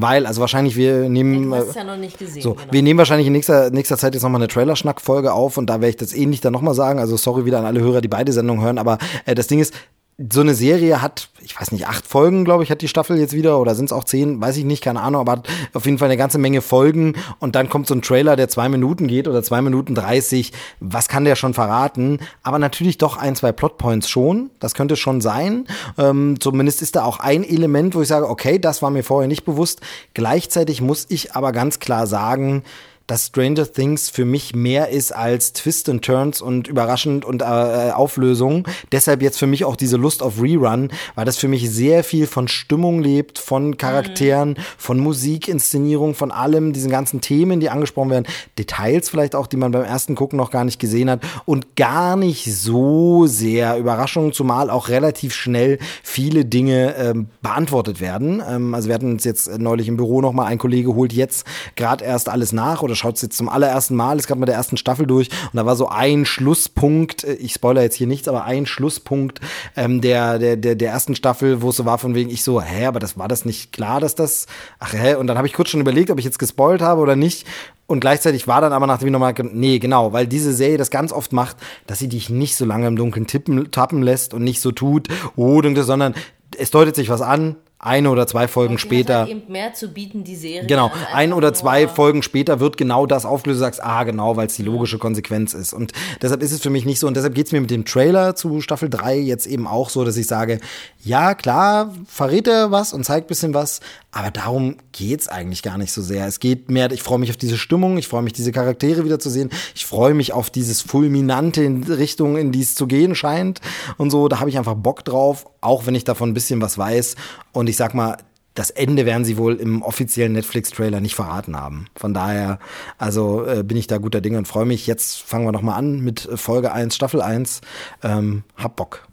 Weil, 0.00 0.26
also 0.26 0.40
wahrscheinlich, 0.40 0.76
wir 0.76 1.08
nehmen. 1.08 1.50
Du 1.50 1.56
hast 1.56 1.68
es 1.70 1.74
ja 1.74 1.82
noch 1.82 1.96
nicht 1.96 2.18
gesehen. 2.18 2.40
So, 2.40 2.54
genau. 2.54 2.72
wir 2.72 2.82
nehmen 2.82 2.98
wahrscheinlich 2.98 3.26
in 3.26 3.32
nächster, 3.32 3.70
nächster 3.70 3.98
Zeit 3.98 4.14
jetzt 4.14 4.22
nochmal 4.22 4.40
eine 4.40 4.46
Trailerschnack-Folge 4.46 5.32
auf 5.32 5.56
und 5.56 5.66
da 5.66 5.74
werde 5.74 5.88
ich 5.88 5.96
das 5.96 6.14
ähnlich 6.14 6.40
dann 6.40 6.52
nochmal 6.52 6.74
sagen. 6.74 7.00
Also 7.00 7.16
sorry 7.16 7.44
wieder 7.46 7.58
an 7.58 7.64
alle 7.64 7.80
Hörer, 7.80 8.00
die 8.00 8.06
beide 8.06 8.32
Sendungen 8.32 8.62
hören, 8.62 8.78
aber 8.78 8.98
äh, 9.26 9.34
das 9.34 9.48
Ding 9.48 9.58
ist, 9.58 9.74
so 10.18 10.40
eine 10.40 10.54
Serie 10.54 11.00
hat, 11.00 11.28
ich 11.40 11.58
weiß 11.58 11.70
nicht, 11.70 11.86
acht 11.86 12.04
Folgen, 12.04 12.44
glaube 12.44 12.64
ich, 12.64 12.72
hat 12.72 12.82
die 12.82 12.88
Staffel 12.88 13.18
jetzt 13.18 13.34
wieder, 13.34 13.60
oder 13.60 13.76
sind 13.76 13.84
es 13.84 13.92
auch 13.92 14.02
zehn, 14.02 14.40
weiß 14.40 14.56
ich 14.56 14.64
nicht, 14.64 14.82
keine 14.82 15.00
Ahnung, 15.00 15.20
aber 15.20 15.32
hat 15.32 15.48
auf 15.74 15.86
jeden 15.86 15.98
Fall 15.98 16.08
eine 16.08 16.16
ganze 16.16 16.38
Menge 16.38 16.60
Folgen 16.60 17.14
und 17.38 17.54
dann 17.54 17.68
kommt 17.68 17.86
so 17.86 17.94
ein 17.94 18.02
Trailer, 18.02 18.34
der 18.34 18.48
zwei 18.48 18.68
Minuten 18.68 19.06
geht 19.06 19.28
oder 19.28 19.44
zwei 19.44 19.62
Minuten 19.62 19.94
dreißig. 19.94 20.52
Was 20.80 21.06
kann 21.06 21.24
der 21.24 21.36
schon 21.36 21.54
verraten? 21.54 22.18
Aber 22.42 22.58
natürlich 22.58 22.98
doch 22.98 23.16
ein, 23.16 23.36
zwei 23.36 23.52
Plotpoints 23.52 24.10
schon. 24.10 24.50
Das 24.58 24.74
könnte 24.74 24.96
schon 24.96 25.20
sein. 25.20 25.68
Ähm, 25.96 26.40
zumindest 26.40 26.82
ist 26.82 26.96
da 26.96 27.04
auch 27.04 27.20
ein 27.20 27.44
Element, 27.44 27.94
wo 27.94 28.02
ich 28.02 28.08
sage, 28.08 28.28
okay, 28.28 28.58
das 28.58 28.82
war 28.82 28.90
mir 28.90 29.04
vorher 29.04 29.28
nicht 29.28 29.44
bewusst. 29.44 29.82
Gleichzeitig 30.14 30.80
muss 30.80 31.06
ich 31.08 31.36
aber 31.36 31.52
ganz 31.52 31.78
klar 31.78 32.08
sagen, 32.08 32.64
dass 33.08 33.26
Stranger 33.26 33.70
Things 33.70 34.10
für 34.10 34.24
mich 34.24 34.54
mehr 34.54 34.90
ist 34.90 35.12
als 35.12 35.54
Twist 35.54 35.88
and 35.88 36.04
Turns 36.04 36.40
und 36.40 36.68
überraschend 36.68 37.24
und 37.24 37.42
äh, 37.42 37.44
Auflösung. 37.90 38.68
Deshalb 38.92 39.22
jetzt 39.22 39.38
für 39.38 39.46
mich 39.46 39.64
auch 39.64 39.76
diese 39.76 39.96
Lust 39.96 40.22
auf 40.22 40.40
Rerun, 40.40 40.90
weil 41.16 41.24
das 41.24 41.38
für 41.38 41.48
mich 41.48 41.68
sehr 41.70 42.04
viel 42.04 42.26
von 42.26 42.48
Stimmung 42.48 43.00
lebt, 43.00 43.38
von 43.38 43.78
Charakteren, 43.78 44.50
mhm. 44.50 44.56
von 44.76 44.98
Musik, 44.98 45.48
Inszenierung, 45.48 46.14
von 46.14 46.30
allem, 46.30 46.72
diesen 46.72 46.90
ganzen 46.90 47.20
Themen, 47.20 47.60
die 47.60 47.70
angesprochen 47.70 48.10
werden, 48.10 48.26
Details 48.58 49.08
vielleicht 49.08 49.34
auch, 49.34 49.46
die 49.46 49.56
man 49.56 49.72
beim 49.72 49.84
ersten 49.84 50.14
Gucken 50.14 50.36
noch 50.36 50.50
gar 50.50 50.64
nicht 50.64 50.78
gesehen 50.78 51.08
hat 51.10 51.22
und 51.46 51.76
gar 51.76 52.16
nicht 52.16 52.54
so 52.54 53.26
sehr 53.26 53.78
Überraschungen, 53.78 54.32
zumal 54.34 54.68
auch 54.68 54.90
relativ 54.90 55.34
schnell 55.34 55.78
viele 56.02 56.44
Dinge 56.44 56.94
ähm, 56.96 57.28
beantwortet 57.40 58.02
werden. 58.02 58.42
Ähm, 58.46 58.74
also 58.74 58.88
wir 58.88 58.94
hatten 58.94 59.12
uns 59.12 59.24
jetzt 59.24 59.58
neulich 59.58 59.88
im 59.88 59.96
Büro 59.96 60.20
noch 60.20 60.34
mal 60.34 60.44
ein 60.44 60.58
Kollege 60.58 60.94
holt 60.94 61.14
jetzt 61.14 61.46
gerade 61.74 62.04
erst 62.04 62.28
alles 62.28 62.52
nach 62.52 62.82
oder 62.82 62.97
schaut 62.98 63.16
es 63.16 63.22
jetzt 63.22 63.36
zum 63.36 63.48
allerersten 63.48 63.96
Mal, 63.96 64.18
ist 64.18 64.26
gerade 64.26 64.40
mit 64.40 64.48
der 64.48 64.56
ersten 64.56 64.76
Staffel 64.76 65.06
durch 65.06 65.28
und 65.52 65.56
da 65.56 65.64
war 65.64 65.76
so 65.76 65.88
ein 65.88 66.24
Schlusspunkt, 66.24 67.24
äh, 67.24 67.34
ich 67.34 67.54
spoiler 67.54 67.82
jetzt 67.82 67.96
hier 67.96 68.06
nichts, 68.06 68.28
aber 68.28 68.44
ein 68.44 68.66
Schlusspunkt 68.66 69.40
ähm, 69.76 70.00
der, 70.00 70.38
der, 70.38 70.56
der, 70.56 70.74
der 70.74 70.90
ersten 70.90 71.14
Staffel, 71.14 71.62
wo 71.62 71.70
es 71.70 71.76
so 71.76 71.84
war 71.84 71.98
von 71.98 72.14
wegen, 72.14 72.30
ich 72.30 72.42
so, 72.42 72.60
hä, 72.60 72.86
aber 72.86 73.00
das 73.00 73.18
war 73.18 73.28
das 73.28 73.44
nicht 73.44 73.72
klar, 73.72 74.00
dass 74.00 74.14
das, 74.14 74.46
ach 74.78 74.92
hä, 74.92 75.14
und 75.14 75.26
dann 75.26 75.38
habe 75.38 75.46
ich 75.46 75.54
kurz 75.54 75.70
schon 75.70 75.80
überlegt, 75.80 76.10
ob 76.10 76.18
ich 76.18 76.24
jetzt 76.24 76.38
gespoilt 76.38 76.82
habe 76.82 77.00
oder 77.00 77.16
nicht 77.16 77.46
und 77.88 78.00
gleichzeitig 78.00 78.46
war 78.46 78.60
dann 78.60 78.74
aber 78.74 78.86
nachdem 78.86 79.08
ich 79.08 79.12
nochmal, 79.12 79.34
nee, 79.52 79.78
genau, 79.78 80.12
weil 80.12 80.26
diese 80.26 80.52
Serie 80.52 80.76
das 80.76 80.90
ganz 80.90 81.10
oft 81.10 81.32
macht, 81.32 81.56
dass 81.86 81.98
sie 81.98 82.08
dich 82.08 82.28
nicht 82.28 82.54
so 82.54 82.66
lange 82.66 82.86
im 82.86 82.96
Dunkeln 82.96 83.26
tippen, 83.26 83.70
tappen 83.70 84.02
lässt 84.02 84.34
und 84.34 84.44
nicht 84.44 84.60
so 84.60 84.72
tut, 84.72 85.08
oh, 85.36 85.62
sondern 85.74 86.14
es 86.58 86.70
deutet 86.70 86.96
sich 86.96 87.08
was 87.08 87.22
an, 87.22 87.56
eine 87.80 88.10
oder 88.10 88.26
zwei 88.26 88.48
Folgen 88.48 88.74
und 88.74 88.78
später. 88.78 89.20
Hat 89.20 89.28
eben 89.28 89.42
mehr 89.48 89.72
zu 89.72 89.88
bieten, 89.88 90.24
die 90.24 90.34
Serie. 90.34 90.66
Genau, 90.66 90.90
ein 91.12 91.32
oder 91.32 91.54
zwei 91.54 91.86
Folgen 91.86 92.22
später 92.22 92.58
wird 92.58 92.76
genau 92.76 93.06
das 93.06 93.24
aufgelöst, 93.24 93.58
du 93.58 93.64
sagst, 93.64 93.82
ah, 93.82 94.02
genau, 94.02 94.36
weil 94.36 94.48
es 94.48 94.56
die 94.56 94.62
logische 94.62 94.98
Konsequenz 94.98 95.54
ist. 95.54 95.72
Und 95.72 95.92
deshalb 96.20 96.42
ist 96.42 96.52
es 96.52 96.60
für 96.60 96.70
mich 96.70 96.84
nicht 96.84 96.98
so. 96.98 97.06
Und 97.06 97.16
deshalb 97.16 97.34
geht 97.34 97.46
es 97.46 97.52
mir 97.52 97.60
mit 97.60 97.70
dem 97.70 97.84
Trailer 97.84 98.34
zu 98.34 98.60
Staffel 98.60 98.90
3 98.90 99.18
jetzt 99.18 99.46
eben 99.46 99.66
auch 99.66 99.90
so, 99.90 100.04
dass 100.04 100.16
ich 100.16 100.26
sage, 100.26 100.58
ja, 101.04 101.34
klar, 101.34 101.94
verrät 102.06 102.48
er 102.48 102.72
was 102.72 102.92
und 102.92 103.04
zeigt 103.04 103.28
bisschen 103.28 103.54
was, 103.54 103.80
aber 104.10 104.30
darum 104.30 104.76
geht's 104.92 105.28
eigentlich 105.28 105.62
gar 105.62 105.78
nicht 105.78 105.92
so 105.92 106.02
sehr. 106.02 106.26
Es 106.26 106.40
geht 106.40 106.70
mehr, 106.70 106.90
ich 106.90 107.02
freue 107.02 107.18
mich 107.18 107.30
auf 107.30 107.36
diese 107.36 107.56
Stimmung, 107.56 107.98
ich 107.98 108.08
freue 108.08 108.22
mich, 108.22 108.32
diese 108.32 108.52
Charaktere 108.52 109.04
wieder 109.04 109.18
zu 109.18 109.30
sehen, 109.30 109.50
ich 109.74 109.86
freue 109.86 110.14
mich 110.14 110.32
auf 110.32 110.50
dieses 110.50 110.80
Fulminante 110.80 111.62
in 111.62 111.84
Richtung, 111.84 112.36
in 112.36 112.50
die 112.50 112.62
es 112.62 112.74
zu 112.74 112.86
gehen 112.86 113.14
scheint 113.14 113.60
und 113.96 114.10
so. 114.10 114.26
Da 114.28 114.40
habe 114.40 114.50
ich 114.50 114.58
einfach 114.58 114.74
Bock 114.74 115.04
drauf, 115.04 115.46
auch 115.60 115.86
wenn 115.86 115.94
ich 115.94 116.04
davon 116.04 116.30
ein 116.30 116.34
bisschen 116.34 116.60
was 116.60 116.78
weiß. 116.78 117.16
Und 117.52 117.67
und 117.68 117.72
ich 117.72 117.76
sag 117.76 117.92
mal, 117.92 118.16
das 118.54 118.70
Ende 118.70 119.04
werden 119.04 119.26
sie 119.26 119.36
wohl 119.36 119.56
im 119.56 119.82
offiziellen 119.82 120.32
Netflix-Trailer 120.32 121.00
nicht 121.00 121.14
verraten 121.14 121.54
haben. 121.54 121.84
Von 121.94 122.14
daher, 122.14 122.60
also 122.96 123.44
äh, 123.44 123.62
bin 123.62 123.76
ich 123.76 123.88
da 123.88 123.98
guter 123.98 124.22
Dinge 124.22 124.38
und 124.38 124.48
freue 124.48 124.64
mich. 124.64 124.86
Jetzt 124.86 125.20
fangen 125.20 125.44
wir 125.44 125.52
nochmal 125.52 125.78
an 125.78 126.00
mit 126.00 126.26
Folge 126.36 126.72
1, 126.72 126.96
Staffel 126.96 127.20
1. 127.20 127.60
Ähm, 128.02 128.42
hab 128.56 128.76
Bock. 128.76 129.06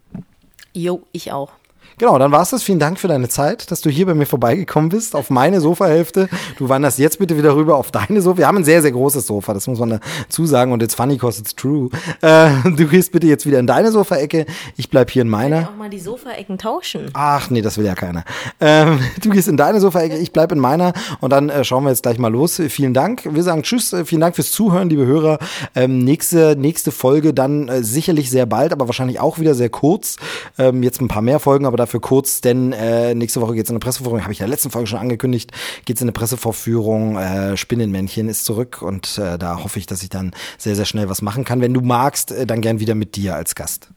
Jo, 0.73 1.03
ich 1.11 1.33
auch. 1.33 1.51
Genau, 1.97 2.19
dann 2.19 2.31
war's 2.31 2.49
das. 2.49 2.63
Vielen 2.63 2.79
Dank 2.79 2.99
für 2.99 3.07
deine 3.07 3.29
Zeit, 3.29 3.71
dass 3.71 3.81
du 3.81 3.89
hier 3.89 4.05
bei 4.05 4.13
mir 4.13 4.25
vorbeigekommen 4.25 4.89
bist, 4.89 5.15
auf 5.15 5.29
meine 5.29 5.61
Sofahälfte. 5.61 6.27
Du 6.57 6.69
wanderst 6.69 6.99
jetzt 6.99 7.19
bitte 7.19 7.37
wieder 7.37 7.55
rüber 7.55 7.77
auf 7.77 7.91
deine 7.91 8.21
Sofa. 8.21 8.39
Wir 8.39 8.47
haben 8.47 8.57
ein 8.57 8.63
sehr, 8.63 8.81
sehr 8.81 8.91
großes 8.91 9.27
Sofa, 9.27 9.53
das 9.53 9.67
muss 9.67 9.79
man 9.79 10.01
dazu 10.23 10.45
sagen. 10.45 10.71
Und 10.71 10.83
it's 10.83 10.95
funny, 10.95 11.17
cause 11.17 11.39
it's 11.39 11.55
true. 11.55 11.89
Äh, 12.21 12.49
du 12.75 12.87
gehst 12.87 13.11
bitte 13.11 13.27
jetzt 13.27 13.45
wieder 13.45 13.59
in 13.59 13.67
deine 13.67 13.91
Sofaecke. 13.91 14.45
Ich 14.77 14.89
bleib 14.89 15.11
hier 15.11 15.21
in 15.21 15.29
meiner. 15.29 15.61
Ich 15.61 15.67
auch 15.67 15.75
mal 15.77 15.89
die 15.89 15.99
Sofaecken 15.99 16.57
tauschen. 16.57 17.11
Ach 17.13 17.49
nee, 17.49 17.61
das 17.61 17.77
will 17.77 17.85
ja 17.85 17.95
keiner. 17.95 18.23
Ähm, 18.59 18.99
du 19.21 19.29
gehst 19.29 19.47
in 19.47 19.57
deine 19.57 19.79
Sofaecke, 19.79 20.17
ich 20.17 20.33
bleib 20.33 20.51
in 20.51 20.59
meiner. 20.59 20.93
Und 21.21 21.29
dann 21.29 21.49
äh, 21.49 21.63
schauen 21.63 21.83
wir 21.83 21.91
jetzt 21.91 22.03
gleich 22.03 22.17
mal 22.17 22.31
los. 22.31 22.61
Vielen 22.69 22.93
Dank. 22.93 23.21
Wir 23.23 23.43
sagen 23.43 23.63
Tschüss. 23.63 23.93
Äh, 23.93 24.05
vielen 24.05 24.21
Dank 24.21 24.35
fürs 24.35 24.51
Zuhören, 24.51 24.89
liebe 24.89 25.05
Hörer. 25.05 25.39
Ähm, 25.75 25.99
nächste, 25.99 26.55
nächste 26.57 26.91
Folge 26.91 27.33
dann 27.33 27.69
äh, 27.69 27.83
sicherlich 27.83 28.29
sehr 28.29 28.45
bald, 28.45 28.73
aber 28.73 28.87
wahrscheinlich 28.87 29.19
auch 29.19 29.39
wieder 29.39 29.55
sehr 29.55 29.69
kurz. 29.69 30.17
Ähm, 30.57 30.83
jetzt 30.83 30.99
ein 30.99 31.07
paar 31.07 31.21
mehr 31.21 31.39
Folgen, 31.39 31.65
aber 31.65 31.75
aber 31.75 31.84
dafür 31.85 32.01
kurz, 32.01 32.41
denn 32.41 32.73
äh, 32.73 33.13
nächste 33.15 33.41
Woche 33.41 33.53
geht 33.53 33.65
es 33.65 33.69
in 33.69 33.75
eine 33.75 33.79
Pressevorführung, 33.79 34.23
habe 34.23 34.33
ich 34.33 34.39
in 34.39 34.43
der 34.43 34.49
letzten 34.49 34.71
Folge 34.71 34.87
schon 34.87 34.99
angekündigt, 34.99 35.51
geht 35.85 35.97
es 35.97 36.01
in 36.01 36.05
eine 36.05 36.13
Pressevorführung, 36.13 37.17
äh, 37.17 37.57
Spinnenmännchen 37.57 38.27
ist 38.27 38.45
zurück 38.45 38.81
und 38.81 39.17
äh, 39.17 39.37
da 39.37 39.63
hoffe 39.63 39.79
ich, 39.79 39.85
dass 39.85 40.03
ich 40.03 40.09
dann 40.09 40.31
sehr, 40.57 40.75
sehr 40.75 40.85
schnell 40.85 41.09
was 41.09 41.21
machen 41.21 41.45
kann. 41.45 41.61
Wenn 41.61 41.73
du 41.73 41.81
magst, 41.81 42.31
äh, 42.31 42.45
dann 42.45 42.61
gern 42.61 42.79
wieder 42.79 42.95
mit 42.95 43.15
dir 43.15 43.35
als 43.35 43.55
Gast. 43.55 43.89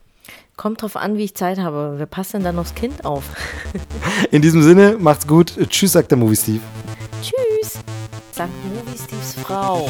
Kommt 0.55 0.81
drauf 0.81 0.95
an, 0.97 1.17
wie 1.17 1.23
ich 1.23 1.35
Zeit 1.35 1.57
habe. 1.57 1.95
Wer 1.97 2.05
passt 2.05 2.33
denn 2.33 2.43
dann 2.43 2.59
aufs 2.59 2.75
Kind 2.75 3.05
auf? 3.05 3.23
In 4.31 4.41
diesem 4.41 4.61
Sinne, 4.61 4.97
macht's 4.99 5.25
gut. 5.25 5.53
Tschüss, 5.69 5.93
sagt 5.93 6.11
der 6.11 6.17
Movie 6.17 6.35
Steve. 6.35 6.61
Tschüss, 7.21 7.79
sagt 8.33 8.51
Movie 8.65 8.97
Steves 8.97 9.35
Frau. 9.41 9.87